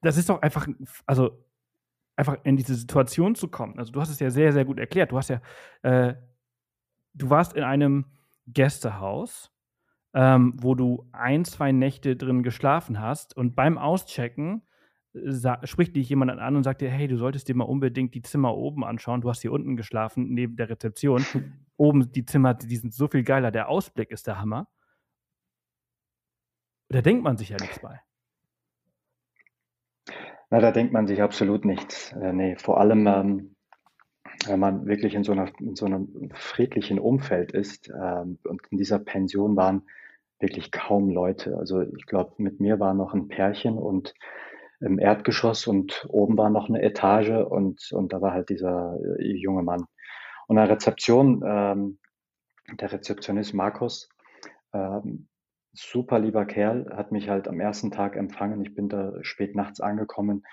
das 0.00 0.16
ist 0.16 0.28
doch 0.28 0.42
einfach, 0.42 0.66
also 1.06 1.44
einfach 2.16 2.36
in 2.44 2.56
diese 2.56 2.74
Situation 2.74 3.34
zu 3.34 3.48
kommen. 3.48 3.78
Also 3.78 3.92
du 3.92 4.00
hast 4.00 4.10
es 4.10 4.20
ja 4.20 4.30
sehr, 4.30 4.52
sehr 4.52 4.64
gut 4.64 4.78
erklärt. 4.78 5.12
Du 5.12 5.18
hast 5.18 5.28
ja, 5.28 5.40
äh, 5.82 6.14
du 7.14 7.30
warst 7.30 7.54
in 7.54 7.62
einem 7.62 8.06
Gästehaus, 8.46 9.52
ähm, 10.14 10.54
wo 10.56 10.74
du 10.74 11.08
ein, 11.12 11.44
zwei 11.44 11.72
Nächte 11.72 12.16
drin 12.16 12.42
geschlafen 12.42 13.00
hast 13.00 13.36
und 13.36 13.54
beim 13.54 13.78
Auschecken 13.78 14.62
spricht 15.64 15.96
dich 15.96 16.08
jemand 16.08 16.30
an 16.30 16.56
und 16.56 16.64
sagt 16.64 16.80
dir, 16.80 16.90
hey, 16.90 17.08
du 17.08 17.16
solltest 17.16 17.48
dir 17.48 17.54
mal 17.54 17.64
unbedingt 17.64 18.14
die 18.14 18.22
Zimmer 18.22 18.56
oben 18.56 18.84
anschauen. 18.84 19.20
Du 19.20 19.30
hast 19.30 19.42
hier 19.42 19.52
unten 19.52 19.76
geschlafen, 19.76 20.28
neben 20.34 20.56
der 20.56 20.70
Rezeption. 20.70 21.24
oben 21.76 22.10
die 22.12 22.24
Zimmer, 22.24 22.54
die 22.54 22.76
sind 22.76 22.92
so 22.92 23.08
viel 23.08 23.22
geiler. 23.22 23.50
Der 23.50 23.68
Ausblick 23.68 24.10
ist 24.10 24.26
der 24.26 24.40
Hammer. 24.40 24.68
Da 26.88 27.02
denkt 27.02 27.22
man 27.22 27.36
sich 27.36 27.50
ja 27.50 27.56
nichts 27.60 27.80
bei. 27.80 28.00
Na, 30.50 30.60
da 30.60 30.72
denkt 30.72 30.92
man 30.92 31.06
sich 31.06 31.20
absolut 31.20 31.64
nichts. 31.64 32.12
Äh, 32.12 32.32
nee, 32.32 32.56
vor 32.56 32.80
allem, 32.80 33.06
ähm, 33.06 33.56
wenn 34.46 34.60
man 34.60 34.86
wirklich 34.86 35.14
in 35.14 35.24
so, 35.24 35.32
einer, 35.32 35.50
in 35.60 35.76
so 35.76 35.84
einem 35.86 36.30
friedlichen 36.32 36.98
Umfeld 36.98 37.52
ist. 37.52 37.90
Ähm, 37.90 38.38
und 38.44 38.62
in 38.70 38.78
dieser 38.78 38.98
Pension 38.98 39.56
waren 39.56 39.82
wirklich 40.40 40.70
kaum 40.70 41.10
Leute. 41.10 41.56
Also 41.58 41.82
ich 41.82 42.06
glaube, 42.06 42.34
mit 42.38 42.60
mir 42.60 42.80
war 42.80 42.94
noch 42.94 43.12
ein 43.12 43.28
Pärchen 43.28 43.76
und 43.76 44.14
im 44.80 44.98
Erdgeschoss 44.98 45.66
und 45.66 46.06
oben 46.08 46.36
war 46.36 46.50
noch 46.50 46.68
eine 46.68 46.82
Etage 46.82 47.30
und, 47.30 47.90
und 47.92 48.12
da 48.12 48.20
war 48.20 48.32
halt 48.32 48.48
dieser 48.48 48.98
äh, 49.18 49.32
junge 49.36 49.62
Mann. 49.62 49.84
Und 50.46 50.58
an 50.58 50.66
der 50.66 50.76
Rezeption, 50.76 51.42
ähm, 51.44 51.98
der 52.80 52.92
Rezeptionist 52.92 53.54
Markus, 53.54 54.08
ähm, 54.72 55.28
super 55.72 56.18
lieber 56.18 56.44
Kerl, 56.46 56.86
hat 56.94 57.12
mich 57.12 57.28
halt 57.28 57.48
am 57.48 57.60
ersten 57.60 57.90
Tag 57.90 58.16
empfangen. 58.16 58.62
Ich 58.62 58.74
bin 58.74 58.88
da 58.88 59.12
spät 59.22 59.54
nachts 59.54 59.80
angekommen, 59.80 60.44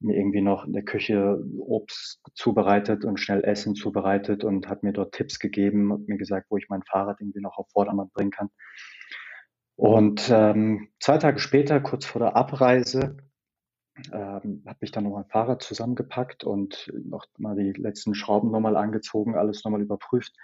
mir 0.00 0.16
irgendwie 0.16 0.42
noch 0.42 0.64
in 0.64 0.72
der 0.72 0.84
Küche 0.84 1.42
Obst 1.58 2.20
zubereitet 2.34 3.04
und 3.04 3.20
schnell 3.20 3.44
Essen 3.44 3.74
zubereitet 3.74 4.44
und 4.44 4.68
hat 4.68 4.82
mir 4.82 4.92
dort 4.92 5.14
Tipps 5.14 5.38
gegeben, 5.38 5.92
hat 5.92 6.00
mir 6.06 6.18
gesagt, 6.18 6.46
wo 6.50 6.56
ich 6.56 6.68
mein 6.68 6.82
Fahrrad 6.82 7.20
irgendwie 7.20 7.40
noch 7.40 7.58
auf 7.58 7.70
Vordermann 7.70 8.10
bringen 8.12 8.30
kann. 8.30 8.48
Und 9.76 10.30
ähm, 10.32 10.88
zwei 11.00 11.18
Tage 11.18 11.38
später, 11.38 11.80
kurz 11.80 12.04
vor 12.04 12.20
der 12.20 12.36
Abreise, 12.36 13.16
ähm, 14.12 14.62
habe 14.66 14.78
ich 14.80 14.90
dann 14.90 15.04
noch 15.04 15.10
mein 15.10 15.26
Fahrrad 15.26 15.62
zusammengepackt 15.62 16.44
und 16.44 16.92
noch 17.04 17.26
mal 17.38 17.56
die 17.56 17.72
letzten 17.72 18.14
Schrauben 18.14 18.50
nochmal 18.50 18.76
angezogen, 18.76 19.36
alles 19.36 19.64
nochmal 19.64 19.82
überprüft. 19.82 20.34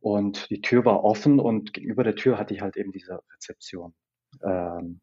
Und 0.00 0.48
die 0.50 0.60
Tür 0.60 0.84
war 0.84 1.02
offen 1.02 1.40
und 1.40 1.72
gegenüber 1.72 2.04
der 2.04 2.14
Tür 2.14 2.38
hatte 2.38 2.54
ich 2.54 2.60
halt 2.60 2.76
eben 2.76 2.92
diese 2.92 3.20
Rezeption. 3.34 3.94
Ähm, 4.44 5.00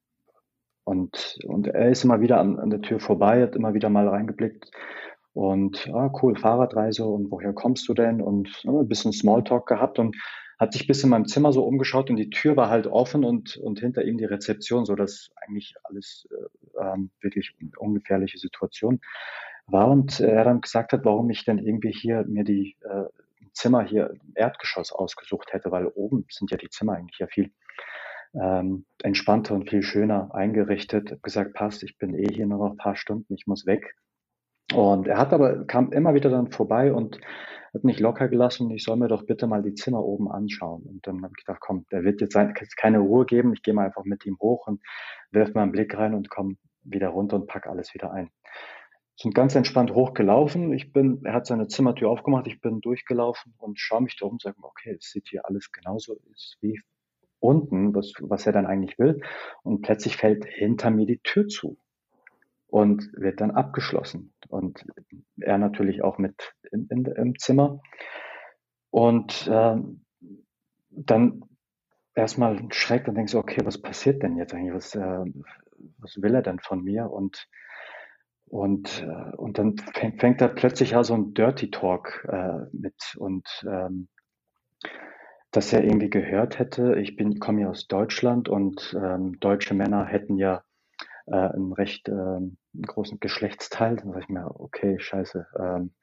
und, 0.86 1.38
und 1.46 1.68
er 1.68 1.90
ist 1.90 2.04
immer 2.04 2.22
wieder 2.22 2.40
an, 2.40 2.60
an 2.60 2.70
der 2.70 2.82
Tür 2.82 3.00
vorbei, 3.00 3.42
hat 3.42 3.56
immer 3.56 3.74
wieder 3.74 3.90
mal 3.90 4.08
reingeblickt 4.08 4.72
und 5.36 5.90
ah, 5.94 6.10
cool, 6.22 6.38
Fahrradreise 6.38 7.06
und 7.06 7.30
woher 7.30 7.52
kommst 7.52 7.90
du 7.90 7.94
denn? 7.94 8.22
Und 8.22 8.64
ja, 8.64 8.72
ein 8.72 8.88
bisschen 8.88 9.12
Smalltalk 9.12 9.68
gehabt 9.68 10.00
und 10.00 10.16
hat 10.60 10.74
sich 10.74 10.88
bis 10.88 11.04
in 11.04 11.10
meinem 11.10 11.26
Zimmer 11.26 11.52
so 11.52 11.64
umgeschaut 11.64 12.10
und 12.10 12.16
die 12.16 12.30
Tür 12.30 12.56
war 12.56 12.70
halt 12.70 12.88
offen 12.88 13.24
und, 13.24 13.58
und 13.58 13.80
hinter 13.80 14.04
ihm 14.04 14.18
die 14.18 14.26
Rezeption, 14.26 14.86
so 14.86 14.96
dass 14.96 15.30
eigentlich 15.36 15.76
alles 15.84 16.28
äh, 16.32 16.82
ähm, 16.82 17.12
wirklich 17.22 17.54
ungefährliche 17.78 18.38
Situation 18.38 19.02
war. 19.68 19.90
Und 19.90 20.20
er 20.20 20.44
dann 20.44 20.62
gesagt 20.62 20.94
hat, 20.94 21.06
warum 21.06 21.30
ich 21.30 21.46
denn 21.46 21.60
irgendwie 21.60 21.92
hier 21.92 22.24
mir 22.28 22.44
die 22.44 22.78
äh, 22.82 23.06
Zimmer 23.54 23.84
hier 23.84 24.12
im 24.12 24.34
Erdgeschoss 24.36 24.92
ausgesucht 24.92 25.54
hätte, 25.54 25.72
weil 25.72 25.88
oben 25.88 26.26
sind 26.30 26.52
ja 26.52 26.58
die 26.58 26.70
Zimmer 26.70 26.94
eigentlich 26.94 27.20
ja 27.20 27.28
viel 27.28 27.52
ähm, 28.34 28.86
entspannter 29.02 29.56
und 29.56 29.70
viel 29.70 29.82
schöner 29.82 30.34
eingerichtet. 30.34 31.12
Hab 31.12 31.24
gesagt, 31.24 31.54
passt, 31.54 31.84
ich 31.84 31.98
bin 31.98 32.14
eh 32.14 32.34
hier 32.34 32.48
nur 32.48 32.60
noch 32.60 32.72
ein 32.72 32.78
paar 32.78 32.96
Stunden, 32.96 33.34
ich 33.34 33.48
muss 33.48 33.66
weg. 33.66 33.96
Und 34.74 35.08
er 35.08 35.18
hat 35.18 35.32
aber, 35.32 35.66
kam 35.66 35.92
immer 35.92 36.14
wieder 36.16 36.30
dann 36.30 36.52
vorbei 36.52 36.92
und 36.92 37.20
hat 37.76 37.84
mich 37.84 38.00
locker 38.00 38.30
gelassen, 38.30 38.72
ich 38.72 38.84
soll 38.84 38.96
mir 38.96 39.10
doch 39.10 39.26
bitte 39.26 39.48
mal 39.48 39.62
die 39.62 39.74
Zimmer 39.74 40.04
oben 40.04 40.32
anschauen. 40.32 40.84
Und 40.84 41.06
dann 41.06 41.22
habe 41.24 41.34
ich 41.38 41.46
gedacht, 41.46 41.60
komm, 41.60 41.86
der 41.92 42.04
wird 42.04 42.22
jetzt 42.22 42.38
keine 42.78 43.00
Ruhe 43.00 43.26
geben, 43.26 43.54
ich 43.54 43.62
gehe 43.62 43.74
mal 43.74 43.86
einfach 43.86 44.06
mit 44.06 44.26
ihm 44.26 44.38
hoch 44.40 44.68
und 44.68 44.82
werfe 45.32 45.54
mal 45.54 45.64
einen 45.64 45.74
Blick 45.74 45.96
rein 45.98 46.14
und 46.14 46.30
komme 46.30 46.56
wieder 46.84 47.10
runter 47.10 47.36
und 47.36 47.48
pack 47.48 47.68
alles 47.68 47.94
wieder 47.94 48.12
ein. 48.12 48.30
Sind 49.18 49.36
ganz 49.36 49.56
entspannt 49.56 49.94
hochgelaufen. 49.94 50.74
Ich 50.74 50.92
bin, 50.92 51.22
er 51.24 51.34
hat 51.34 51.48
seine 51.48 51.68
Zimmertür 51.68 52.10
aufgemacht, 52.10 52.48
ich 52.48 52.62
bin 52.62 52.82
durchgelaufen 52.82 53.54
und 53.58 53.80
schaue 53.80 54.02
mich 54.04 54.18
da 54.18 54.26
um 54.26 54.34
und 54.34 54.42
sage, 54.42 54.58
okay, 54.62 54.96
es 54.98 55.12
sieht 55.12 55.28
hier 55.30 55.46
alles 55.46 55.72
genauso 55.72 56.16
ist 56.32 56.58
wie 56.62 56.80
unten, 57.40 57.94
was, 57.94 58.14
was 58.22 58.46
er 58.46 58.54
dann 58.54 58.66
eigentlich 58.66 58.98
will. 58.98 59.22
Und 59.64 59.82
plötzlich 59.82 60.18
fällt 60.18 60.46
hinter 60.46 60.92
mir 60.92 61.06
die 61.06 61.20
Tür 61.20 61.48
zu 61.48 61.78
und 62.68 63.12
wird 63.14 63.42
dann 63.42 63.52
abgeschlossen. 63.52 64.34
Und 64.50 64.86
er 65.40 65.58
natürlich 65.58 66.04
auch 66.04 66.18
mit 66.18 66.54
in, 66.72 66.88
in, 66.90 67.06
im 67.06 67.40
Zimmer. 67.40 67.82
Und 68.90 69.48
äh, 69.48 69.78
dann 70.90 71.42
erstmal 72.16 72.62
Schreck 72.72 73.08
und 73.08 73.16
denkst 73.16 73.34
so, 73.34 73.40
okay, 73.40 73.62
was 73.66 73.82
passiert 73.82 74.24
denn 74.24 74.38
jetzt 74.38 74.54
eigentlich? 74.54 74.74
Was, 74.74 74.96
äh, 74.96 75.26
was 75.98 76.22
will 76.22 76.36
er 76.36 76.42
denn 76.42 76.60
von 76.60 76.84
mir? 76.84 77.12
Und 77.12 77.48
und, 78.48 79.02
äh, 79.02 79.36
und 79.36 79.58
dann 79.58 79.76
fängt, 79.78 80.22
fängt 80.22 80.42
da 80.42 80.48
plötzlich 80.48 80.92
ja 80.92 81.04
so 81.04 81.16
ein 81.16 81.34
Dirty 81.34 81.72
Talk 81.72 82.28
äh, 82.32 82.68
mit 82.72 82.96
und 83.18 83.66
ähm, 83.68 84.08
dass 85.52 85.72
er 85.74 85.84
irgendwie 85.84 86.10
gehört 86.10 86.60
hätte, 86.60 86.96
ich 87.00 87.16
bin 87.16 87.40
komme 87.40 87.62
ja 87.62 87.70
aus 87.70 87.88
Deutschland 87.88 88.50
und 88.50 88.96
ähm, 89.02 89.40
deutsche 89.40 89.74
Männer 89.74 90.06
hätten 90.06 90.38
ja 90.38 90.64
äh, 91.28 91.36
einen 91.36 91.74
recht 91.74 92.08
ähm, 92.10 92.58
großen 92.82 93.20
Geschlechtsteil. 93.20 93.98
Dann 93.98 94.12
sage 94.12 94.22
ich 94.24 94.30
mir, 94.30 94.60
okay, 94.60 95.00
scheiße. 95.00 95.48
Ähm, 95.60 95.94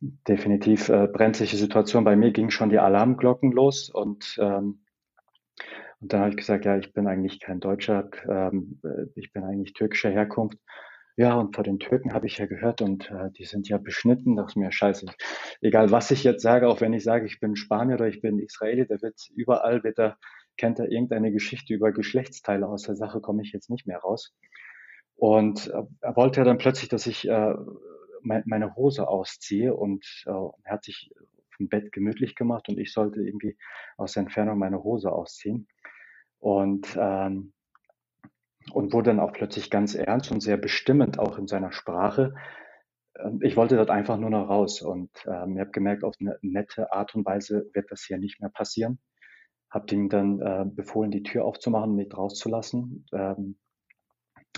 definitiv 0.00 0.88
äh, 0.88 1.06
brenzliche 1.06 1.56
Situation. 1.56 2.04
Bei 2.04 2.16
mir 2.16 2.32
ging 2.32 2.50
schon 2.50 2.70
die 2.70 2.78
Alarmglocken 2.78 3.52
los 3.52 3.90
und 3.90 4.36
ähm, 4.40 4.80
und 6.00 6.12
dann 6.12 6.20
habe 6.20 6.30
ich 6.30 6.36
gesagt, 6.36 6.66
ja, 6.66 6.76
ich 6.76 6.92
bin 6.92 7.06
eigentlich 7.06 7.40
kein 7.40 7.60
Deutscher, 7.60 8.10
ähm, 8.28 8.78
äh, 8.84 9.06
ich 9.14 9.32
bin 9.32 9.42
eigentlich 9.42 9.72
türkischer 9.72 10.10
Herkunft. 10.10 10.58
Ja, 11.16 11.34
und 11.36 11.54
vor 11.54 11.64
den 11.64 11.78
Türken 11.78 12.12
habe 12.12 12.26
ich 12.26 12.36
ja 12.36 12.44
gehört 12.44 12.82
und 12.82 13.10
äh, 13.10 13.30
die 13.38 13.46
sind 13.46 13.70
ja 13.70 13.78
beschnitten. 13.78 14.36
Das 14.36 14.48
ist 14.48 14.56
mir 14.56 14.70
scheiße. 14.70 15.06
Egal, 15.62 15.92
was 15.92 16.10
ich 16.10 16.22
jetzt 16.22 16.42
sage, 16.42 16.68
auch 16.68 16.82
wenn 16.82 16.92
ich 16.92 17.04
sage, 17.04 17.24
ich 17.24 17.40
bin 17.40 17.56
Spanier 17.56 17.94
oder 17.94 18.08
ich 18.08 18.20
bin 18.20 18.38
Israeli, 18.38 18.86
der 18.86 19.00
wird 19.00 19.14
überall 19.34 19.82
wird 19.82 19.96
kennt 20.56 20.78
er 20.78 20.90
irgendeine 20.90 21.32
Geschichte 21.32 21.74
über 21.74 21.92
Geschlechtsteile 21.92 22.66
aus 22.66 22.82
der 22.82 22.96
Sache, 22.96 23.20
komme 23.20 23.42
ich 23.42 23.52
jetzt 23.52 23.70
nicht 23.70 23.86
mehr 23.86 23.98
raus. 23.98 24.34
Und 25.16 25.68
äh, 25.68 25.82
er 26.00 26.16
wollte 26.16 26.44
dann 26.44 26.58
plötzlich, 26.58 26.88
dass 26.88 27.06
ich 27.06 27.28
äh, 27.28 27.54
me 28.22 28.42
meine 28.46 28.74
Hose 28.74 29.08
ausziehe 29.08 29.74
und 29.74 30.04
äh, 30.26 30.30
er 30.30 30.72
hat 30.72 30.84
sich 30.84 31.10
vom 31.56 31.68
Bett 31.68 31.92
gemütlich 31.92 32.34
gemacht 32.34 32.68
und 32.68 32.78
ich 32.78 32.92
sollte 32.92 33.22
irgendwie 33.22 33.56
aus 33.96 34.14
der 34.14 34.22
Entfernung 34.22 34.58
meine 34.58 34.82
Hose 34.82 35.12
ausziehen. 35.12 35.68
Und, 36.38 36.96
ähm, 37.00 37.52
und 38.72 38.92
wurde 38.92 39.10
dann 39.10 39.20
auch 39.20 39.32
plötzlich 39.32 39.70
ganz 39.70 39.94
ernst 39.94 40.30
und 40.30 40.42
sehr 40.42 40.56
bestimmend 40.56 41.18
auch 41.18 41.38
in 41.38 41.46
seiner 41.46 41.72
Sprache. 41.72 42.34
Ich 43.40 43.56
wollte 43.56 43.76
dort 43.76 43.90
einfach 43.90 44.18
nur 44.18 44.30
noch 44.30 44.48
raus 44.48 44.82
und 44.82 45.10
ähm, 45.26 45.54
ich 45.54 45.60
habe 45.60 45.70
gemerkt, 45.70 46.02
auf 46.02 46.16
eine 46.20 46.36
nette 46.42 46.92
Art 46.92 47.14
und 47.14 47.24
Weise 47.24 47.70
wird 47.72 47.90
das 47.90 48.02
hier 48.02 48.18
nicht 48.18 48.40
mehr 48.40 48.50
passieren 48.50 48.98
habe 49.74 49.94
ihm 49.94 50.08
dann 50.08 50.40
äh, 50.40 50.64
befohlen, 50.66 51.10
die 51.10 51.22
Tür 51.22 51.44
aufzumachen, 51.44 51.96
mich 51.96 52.16
rauszulassen. 52.16 53.06
Ähm, 53.12 53.56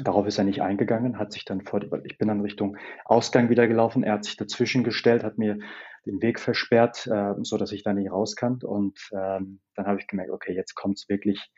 Darauf 0.02 0.26
ist 0.26 0.36
er 0.36 0.44
nicht 0.44 0.60
eingegangen, 0.60 1.18
hat 1.18 1.32
sich 1.32 1.46
dann 1.46 1.62
vor, 1.62 1.80
ich 2.04 2.18
bin 2.18 2.28
dann 2.28 2.42
Richtung 2.42 2.76
Ausgang 3.06 3.48
wieder 3.48 3.66
gelaufen. 3.66 4.02
Er 4.02 4.12
hat 4.14 4.24
sich 4.24 4.36
dazwischen 4.36 4.84
gestellt, 4.84 5.24
hat 5.24 5.38
mir 5.38 5.58
den 6.04 6.20
Weg 6.20 6.38
versperrt, 6.38 7.06
äh, 7.06 7.32
so 7.40 7.56
dass 7.56 7.72
ich 7.72 7.82
da 7.82 7.94
nicht 7.94 8.12
raus 8.12 8.36
kann. 8.36 8.58
Und 8.62 9.08
ähm, 9.12 9.60
dann 9.74 9.86
habe 9.86 9.98
ich 9.98 10.06
gemerkt, 10.06 10.32
okay, 10.32 10.54
jetzt 10.54 10.74
kommt 10.74 10.98
es 10.98 11.08
wirklich 11.08 11.50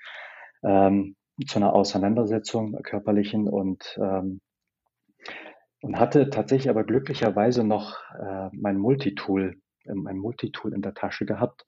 ähm, 0.62 1.16
zu 1.48 1.58
einer 1.58 1.72
Auseinandersetzung 1.72 2.80
körperlichen 2.82 3.48
und 3.48 3.98
ähm, 4.00 4.40
und 5.80 5.98
hatte 5.98 6.30
tatsächlich 6.30 6.70
aber 6.70 6.84
glücklicherweise 6.84 7.64
noch 7.64 7.98
äh, 8.18 8.48
mein 8.52 8.78
Multitool, 8.78 9.60
äh, 9.84 9.94
mein 9.94 10.16
Multitool 10.16 10.74
in 10.74 10.82
der 10.82 10.94
Tasche 10.94 11.26
gehabt 11.26 11.66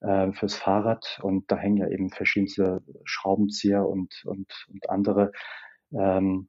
äh, 0.00 0.32
fürs 0.32 0.54
Fahrrad. 0.54 1.20
Und 1.22 1.50
da 1.50 1.56
hängen 1.56 1.76
ja 1.76 1.88
eben 1.88 2.10
verschiedenste 2.10 2.82
Schraubenzieher 3.04 3.86
und 3.86 4.22
und 4.24 4.66
und 4.68 4.90
andere 4.90 5.32
ähm, 5.92 6.48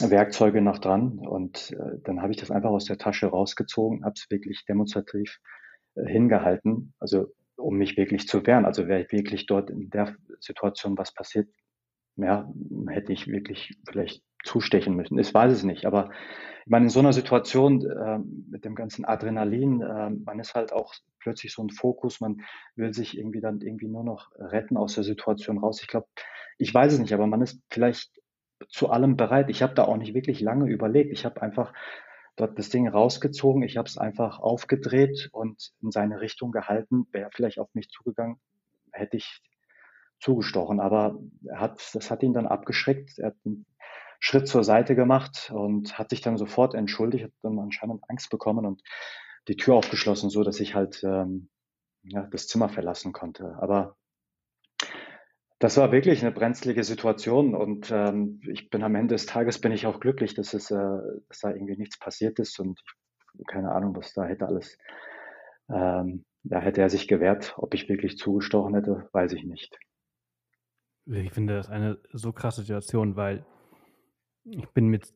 Werkzeuge 0.00 0.60
noch 0.60 0.78
dran. 0.78 1.18
Und 1.18 1.72
äh, 1.72 1.98
dann 2.04 2.22
habe 2.22 2.32
ich 2.32 2.38
das 2.38 2.50
einfach 2.50 2.70
aus 2.70 2.84
der 2.84 2.98
Tasche 2.98 3.28
rausgezogen, 3.28 4.04
habe 4.04 4.14
es 4.16 4.26
wirklich 4.30 4.64
demonstrativ 4.68 5.38
äh, 5.94 6.06
hingehalten, 6.06 6.94
also 6.98 7.26
um 7.56 7.76
mich 7.76 7.96
wirklich 7.96 8.28
zu 8.28 8.46
wehren. 8.46 8.64
Also 8.64 8.88
wäre 8.88 9.02
ich 9.02 9.12
wirklich 9.12 9.46
dort 9.46 9.70
in 9.70 9.90
der 9.90 10.14
Situation 10.40 10.98
was 10.98 11.14
passiert, 11.14 11.48
ja, 12.16 12.50
hätte 12.88 13.12
ich 13.12 13.26
wirklich 13.26 13.78
vielleicht 13.88 14.22
zustechen 14.46 14.94
müssen. 14.94 15.18
Ich 15.18 15.32
weiß 15.32 15.52
es 15.52 15.62
nicht, 15.64 15.84
aber 15.84 16.10
ich 16.64 16.70
meine, 16.70 16.86
in 16.86 16.90
so 16.90 17.00
einer 17.00 17.12
Situation 17.12 17.88
äh, 17.88 18.18
mit 18.50 18.64
dem 18.64 18.74
ganzen 18.74 19.04
Adrenalin, 19.04 19.82
äh, 19.82 20.10
man 20.10 20.40
ist 20.40 20.54
halt 20.54 20.72
auch 20.72 20.94
plötzlich 21.20 21.52
so 21.52 21.62
ein 21.62 21.70
Fokus, 21.70 22.20
man 22.20 22.40
will 22.74 22.92
sich 22.92 23.16
irgendwie 23.16 23.40
dann 23.40 23.60
irgendwie 23.60 23.88
nur 23.88 24.04
noch 24.04 24.30
retten 24.38 24.76
aus 24.76 24.94
der 24.94 25.04
Situation 25.04 25.58
raus. 25.58 25.80
Ich 25.82 25.88
glaube, 25.88 26.08
ich 26.58 26.72
weiß 26.72 26.94
es 26.94 26.98
nicht, 26.98 27.12
aber 27.12 27.26
man 27.26 27.42
ist 27.42 27.60
vielleicht 27.70 28.20
zu 28.68 28.90
allem 28.90 29.16
bereit. 29.16 29.50
Ich 29.50 29.62
habe 29.62 29.74
da 29.74 29.84
auch 29.84 29.96
nicht 29.96 30.14
wirklich 30.14 30.40
lange 30.40 30.68
überlegt. 30.68 31.12
Ich 31.12 31.24
habe 31.24 31.42
einfach 31.42 31.72
dort 32.36 32.58
das 32.58 32.68
Ding 32.68 32.88
rausgezogen, 32.88 33.62
ich 33.62 33.76
habe 33.76 33.88
es 33.88 33.98
einfach 33.98 34.40
aufgedreht 34.40 35.28
und 35.32 35.72
in 35.82 35.90
seine 35.90 36.20
Richtung 36.20 36.52
gehalten. 36.52 37.06
Wäre 37.12 37.30
vielleicht 37.32 37.58
auf 37.58 37.72
mich 37.74 37.88
zugegangen, 37.90 38.38
hätte 38.92 39.16
ich 39.16 39.42
zugestochen. 40.20 40.80
Aber 40.80 41.18
er 41.44 41.60
hat, 41.60 41.94
das 41.94 42.10
hat 42.10 42.22
ihn 42.22 42.32
dann 42.32 42.46
abgeschreckt. 42.46 43.18
Er 43.18 43.28
hat 43.28 43.36
Schritt 44.20 44.48
zur 44.48 44.64
Seite 44.64 44.94
gemacht 44.94 45.50
und 45.54 45.98
hat 45.98 46.10
sich 46.10 46.20
dann 46.20 46.36
sofort 46.36 46.74
entschuldigt, 46.74 47.24
hat 47.24 47.32
dann 47.42 47.58
anscheinend 47.58 48.02
Angst 48.08 48.30
bekommen 48.30 48.66
und 48.66 48.82
die 49.48 49.56
Tür 49.56 49.74
aufgeschlossen, 49.74 50.30
so 50.30 50.42
dass 50.42 50.60
ich 50.60 50.74
halt 50.74 51.02
ähm, 51.04 51.48
ja, 52.02 52.22
das 52.30 52.48
Zimmer 52.48 52.68
verlassen 52.68 53.12
konnte. 53.12 53.56
Aber 53.60 53.96
das 55.58 55.76
war 55.76 55.90
wirklich 55.90 56.22
eine 56.22 56.32
brenzlige 56.32 56.84
Situation 56.84 57.54
und 57.54 57.90
ähm, 57.90 58.40
ich 58.46 58.68
bin 58.68 58.82
am 58.82 58.94
Ende 58.94 59.14
des 59.14 59.26
Tages 59.26 59.60
bin 59.60 59.72
ich 59.72 59.86
auch 59.86 60.00
glücklich, 60.00 60.34
dass 60.34 60.52
es, 60.52 60.70
äh, 60.70 60.98
dass 61.28 61.40
da 61.40 61.50
irgendwie 61.50 61.76
nichts 61.76 61.98
passiert 61.98 62.38
ist 62.38 62.60
und 62.60 62.80
ich, 63.38 63.46
keine 63.46 63.72
Ahnung, 63.72 63.96
was 63.96 64.12
da 64.12 64.24
hätte 64.24 64.46
alles, 64.46 64.76
ähm, 65.68 66.24
da 66.42 66.60
hätte 66.60 66.82
er 66.82 66.90
sich 66.90 67.08
gewehrt. 67.08 67.54
Ob 67.56 67.74
ich 67.74 67.88
wirklich 67.88 68.18
zugestochen 68.18 68.74
hätte, 68.74 69.08
weiß 69.12 69.32
ich 69.32 69.44
nicht. 69.44 69.78
Ich 71.06 71.32
finde 71.32 71.54
das 71.54 71.70
eine 71.70 71.98
so 72.12 72.32
krasse 72.32 72.62
Situation, 72.62 73.16
weil 73.16 73.46
ich 74.50 74.68
bin 74.70 74.88
mit, 74.88 75.12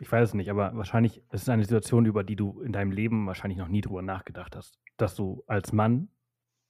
ich 0.00 0.10
weiß 0.10 0.30
es 0.30 0.34
nicht, 0.34 0.50
aber 0.50 0.74
wahrscheinlich 0.74 1.18
ist 1.32 1.42
es 1.42 1.48
eine 1.48 1.64
Situation, 1.64 2.06
über 2.06 2.24
die 2.24 2.36
du 2.36 2.60
in 2.62 2.72
deinem 2.72 2.90
Leben 2.90 3.26
wahrscheinlich 3.26 3.58
noch 3.58 3.68
nie 3.68 3.80
drüber 3.80 4.02
nachgedacht 4.02 4.56
hast, 4.56 4.78
dass 4.96 5.14
du 5.14 5.42
als 5.46 5.72
Mann 5.72 6.08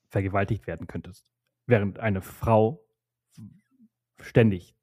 vergewaltigt 0.09 0.67
werden 0.67 0.87
könntest 0.87 1.33
während 1.67 2.01
eine 2.01 2.23
Frau 2.23 2.85
ständig 4.21 4.75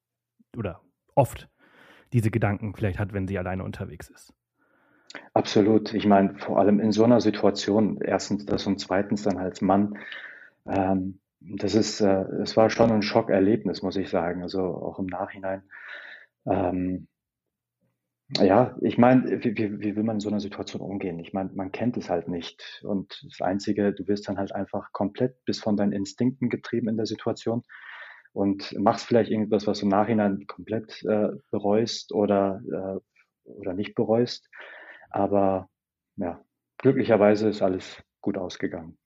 oder 0.57 0.81
oft 1.15 1.49
diese 2.13 2.31
Gedanken 2.31 2.73
vielleicht 2.73 2.99
hat, 2.99 3.13
wenn 3.13 3.27
sie 3.27 3.37
alleine 3.37 3.63
unterwegs 3.63 4.09
ist. 4.09 4.33
Absolut. 5.33 5.93
Ich 5.93 6.05
meine, 6.05 6.37
vor 6.37 6.59
allem 6.59 6.79
in 6.79 6.91
so 6.91 7.03
einer 7.03 7.21
Situation, 7.21 7.99
erstens 8.01 8.45
das 8.45 8.65
und 8.67 8.79
zweitens 8.79 9.23
dann 9.23 9.37
als 9.37 9.61
Mann, 9.61 9.97
ähm, 10.67 11.19
das 11.39 11.73
ist, 11.73 12.01
äh, 12.01 12.23
es 12.41 12.57
war 12.57 12.69
schon 12.69 12.91
ein 12.91 13.01
Schockerlebnis, 13.01 13.81
muss 13.81 13.95
ich 13.95 14.09
sagen. 14.09 14.43
Also 14.43 14.61
auch 14.61 14.99
im 14.99 15.05
Nachhinein. 15.05 15.63
Ähm, 16.49 17.07
ja, 18.37 18.77
ich 18.81 18.97
meine, 18.97 19.43
wie, 19.43 19.57
wie, 19.57 19.79
wie 19.79 19.95
will 19.95 20.03
man 20.03 20.17
in 20.17 20.19
so 20.19 20.29
einer 20.29 20.39
Situation 20.39 20.81
umgehen? 20.81 21.17
Ich 21.19 21.33
meine, 21.33 21.49
man 21.53 21.71
kennt 21.71 21.97
es 21.97 22.09
halt 22.09 22.27
nicht. 22.27 22.81
Und 22.83 23.25
das 23.27 23.41
Einzige, 23.41 23.91
du 23.93 24.07
wirst 24.07 24.27
dann 24.29 24.37
halt 24.37 24.53
einfach 24.53 24.91
komplett 24.91 25.43
bis 25.45 25.59
von 25.59 25.75
deinen 25.77 25.93
Instinkten 25.93 26.49
getrieben 26.49 26.89
in 26.89 26.97
der 26.97 27.07
Situation 27.07 27.63
und 28.33 28.77
machst 28.79 29.07
vielleicht 29.07 29.31
irgendwas, 29.31 29.65
was 29.65 29.79
du 29.79 29.85
im 29.85 29.89
Nachhinein 29.91 30.45
komplett 30.47 31.03
äh, 31.05 31.29
bereust 31.51 32.13
oder, 32.13 32.61
äh, 33.45 33.49
oder 33.51 33.73
nicht 33.73 33.95
bereust. 33.95 34.47
Aber 35.09 35.69
ja, 36.17 36.43
glücklicherweise 36.77 37.49
ist 37.49 37.63
alles 37.63 38.03
gut 38.21 38.37
ausgegangen. 38.37 38.98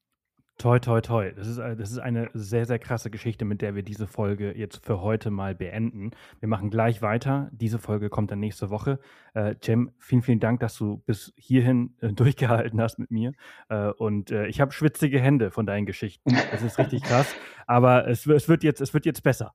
Toi, 0.59 0.79
toi, 0.79 1.01
toi. 1.01 1.31
Das 1.35 1.47
ist, 1.47 1.57
das 1.57 1.91
ist 1.91 1.97
eine 1.97 2.29
sehr, 2.33 2.65
sehr 2.65 2.79
krasse 2.79 3.09
Geschichte, 3.09 3.43
mit 3.43 3.61
der 3.61 3.75
wir 3.75 3.83
diese 3.83 4.07
Folge 4.07 4.55
jetzt 4.55 4.85
für 4.85 5.01
heute 5.01 5.31
mal 5.31 5.55
beenden. 5.55 6.11
Wir 6.39 6.47
machen 6.47 6.69
gleich 6.69 7.01
weiter. 7.01 7.49
Diese 7.51 7.79
Folge 7.79 8.09
kommt 8.09 8.31
dann 8.31 8.39
nächste 8.39 8.69
Woche. 8.69 8.99
Äh, 9.33 9.55
Cem, 9.61 9.91
vielen, 9.97 10.21
vielen 10.21 10.39
Dank, 10.39 10.59
dass 10.59 10.77
du 10.77 10.97
bis 11.05 11.33
hierhin 11.37 11.95
äh, 12.01 12.13
durchgehalten 12.13 12.79
hast 12.79 12.99
mit 12.99 13.09
mir. 13.09 13.33
Äh, 13.69 13.89
und 13.89 14.31
äh, 14.31 14.45
ich 14.47 14.61
habe 14.61 14.71
schwitzige 14.71 15.19
Hände 15.19 15.49
von 15.49 15.65
deinen 15.65 15.85
Geschichten. 15.85 16.35
Das 16.51 16.61
ist 16.61 16.77
richtig 16.77 17.01
krass. 17.03 17.35
Aber 17.65 18.07
es, 18.07 18.27
es, 18.27 18.47
wird 18.47 18.63
jetzt, 18.63 18.79
es 18.79 18.93
wird 18.93 19.05
jetzt 19.05 19.23
besser. 19.23 19.53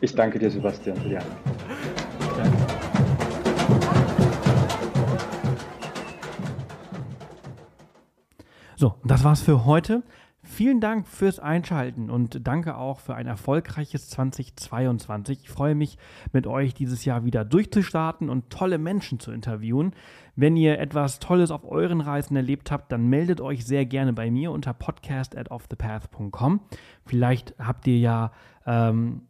Ich 0.00 0.14
danke 0.14 0.38
dir, 0.38 0.50
Sebastian, 0.50 0.96
für 0.96 1.08
die 1.08 1.16
Antwort. 1.16 1.53
So, 8.84 8.96
das 9.02 9.24
war's 9.24 9.40
für 9.40 9.64
heute. 9.64 10.02
Vielen 10.42 10.78
Dank 10.78 11.08
fürs 11.08 11.38
Einschalten 11.38 12.10
und 12.10 12.46
danke 12.46 12.76
auch 12.76 13.00
für 13.00 13.14
ein 13.14 13.26
erfolgreiches 13.26 14.10
2022. 14.10 15.38
Ich 15.44 15.48
freue 15.48 15.74
mich, 15.74 15.96
mit 16.34 16.46
euch 16.46 16.74
dieses 16.74 17.06
Jahr 17.06 17.24
wieder 17.24 17.46
durchzustarten 17.46 18.28
und 18.28 18.50
tolle 18.50 18.76
Menschen 18.76 19.20
zu 19.20 19.32
interviewen. 19.32 19.94
Wenn 20.36 20.58
ihr 20.58 20.80
etwas 20.80 21.18
Tolles 21.18 21.50
auf 21.50 21.64
euren 21.64 22.02
Reisen 22.02 22.36
erlebt 22.36 22.70
habt, 22.70 22.92
dann 22.92 23.06
meldet 23.06 23.40
euch 23.40 23.64
sehr 23.64 23.86
gerne 23.86 24.12
bei 24.12 24.30
mir 24.30 24.52
unter 24.52 24.74
podcast 24.74 25.34
at 25.34 25.50
offthepath.com. 25.50 26.60
Vielleicht 27.06 27.54
habt 27.58 27.86
ihr 27.86 27.96
ja 27.96 28.32
ähm, 28.66 29.22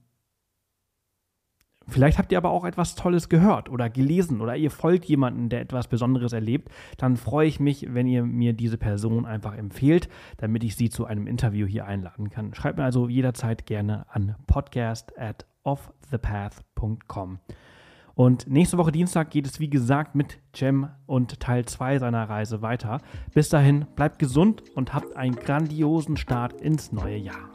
Vielleicht 1.89 2.19
habt 2.19 2.33
ihr 2.33 2.39
aber 2.39 2.51
auch 2.51 2.65
etwas 2.65 2.95
Tolles 2.95 3.29
gehört 3.29 3.69
oder 3.69 3.91
gelesen 3.91 4.41
oder 4.41 4.57
ihr 4.57 4.71
folgt 4.71 5.05
jemanden, 5.05 5.49
der 5.49 5.61
etwas 5.61 5.89
Besonderes 5.89 6.33
erlebt. 6.33 6.69
Dann 6.97 7.17
freue 7.17 7.47
ich 7.47 7.61
mich, 7.61 7.87
wenn 7.93 8.07
ihr 8.07 8.25
mir 8.25 8.53
diese 8.53 8.79
Person 8.79 9.27
einfach 9.27 9.57
empfehlt, 9.57 10.09
damit 10.39 10.65
ich 10.65 10.77
sie 10.77 10.89
zu 10.89 11.05
einem 11.05 11.27
Interview 11.27 11.67
hier 11.67 11.87
einladen 11.87 12.31
kann. 12.31 12.55
Schreibt 12.55 12.79
mir 12.79 12.85
also 12.85 13.09
jederzeit 13.09 13.67
gerne 13.67 14.07
an 14.11 14.37
podcast 14.47 15.19
at 15.19 15.47
offthepath.com. 15.63 17.39
Und 18.15 18.47
nächste 18.49 18.79
Woche 18.79 18.93
Dienstag 18.93 19.31
geht 19.31 19.47
es 19.47 19.59
wie 19.59 19.69
gesagt 19.69 20.15
mit 20.15 20.39
Jem 20.55 20.89
und 21.07 21.41
Teil 21.41 21.65
2 21.65 21.99
seiner 21.99 22.29
Reise 22.29 22.63
weiter. 22.63 23.01
Bis 23.35 23.49
dahin, 23.49 23.87
bleibt 23.97 24.21
gesund 24.21 24.63
und 24.75 24.95
habt 24.95 25.17
einen 25.17 25.35
grandiosen 25.35 26.17
Start 26.17 26.61
ins 26.61 26.93
neue 26.93 27.17
Jahr. 27.17 27.51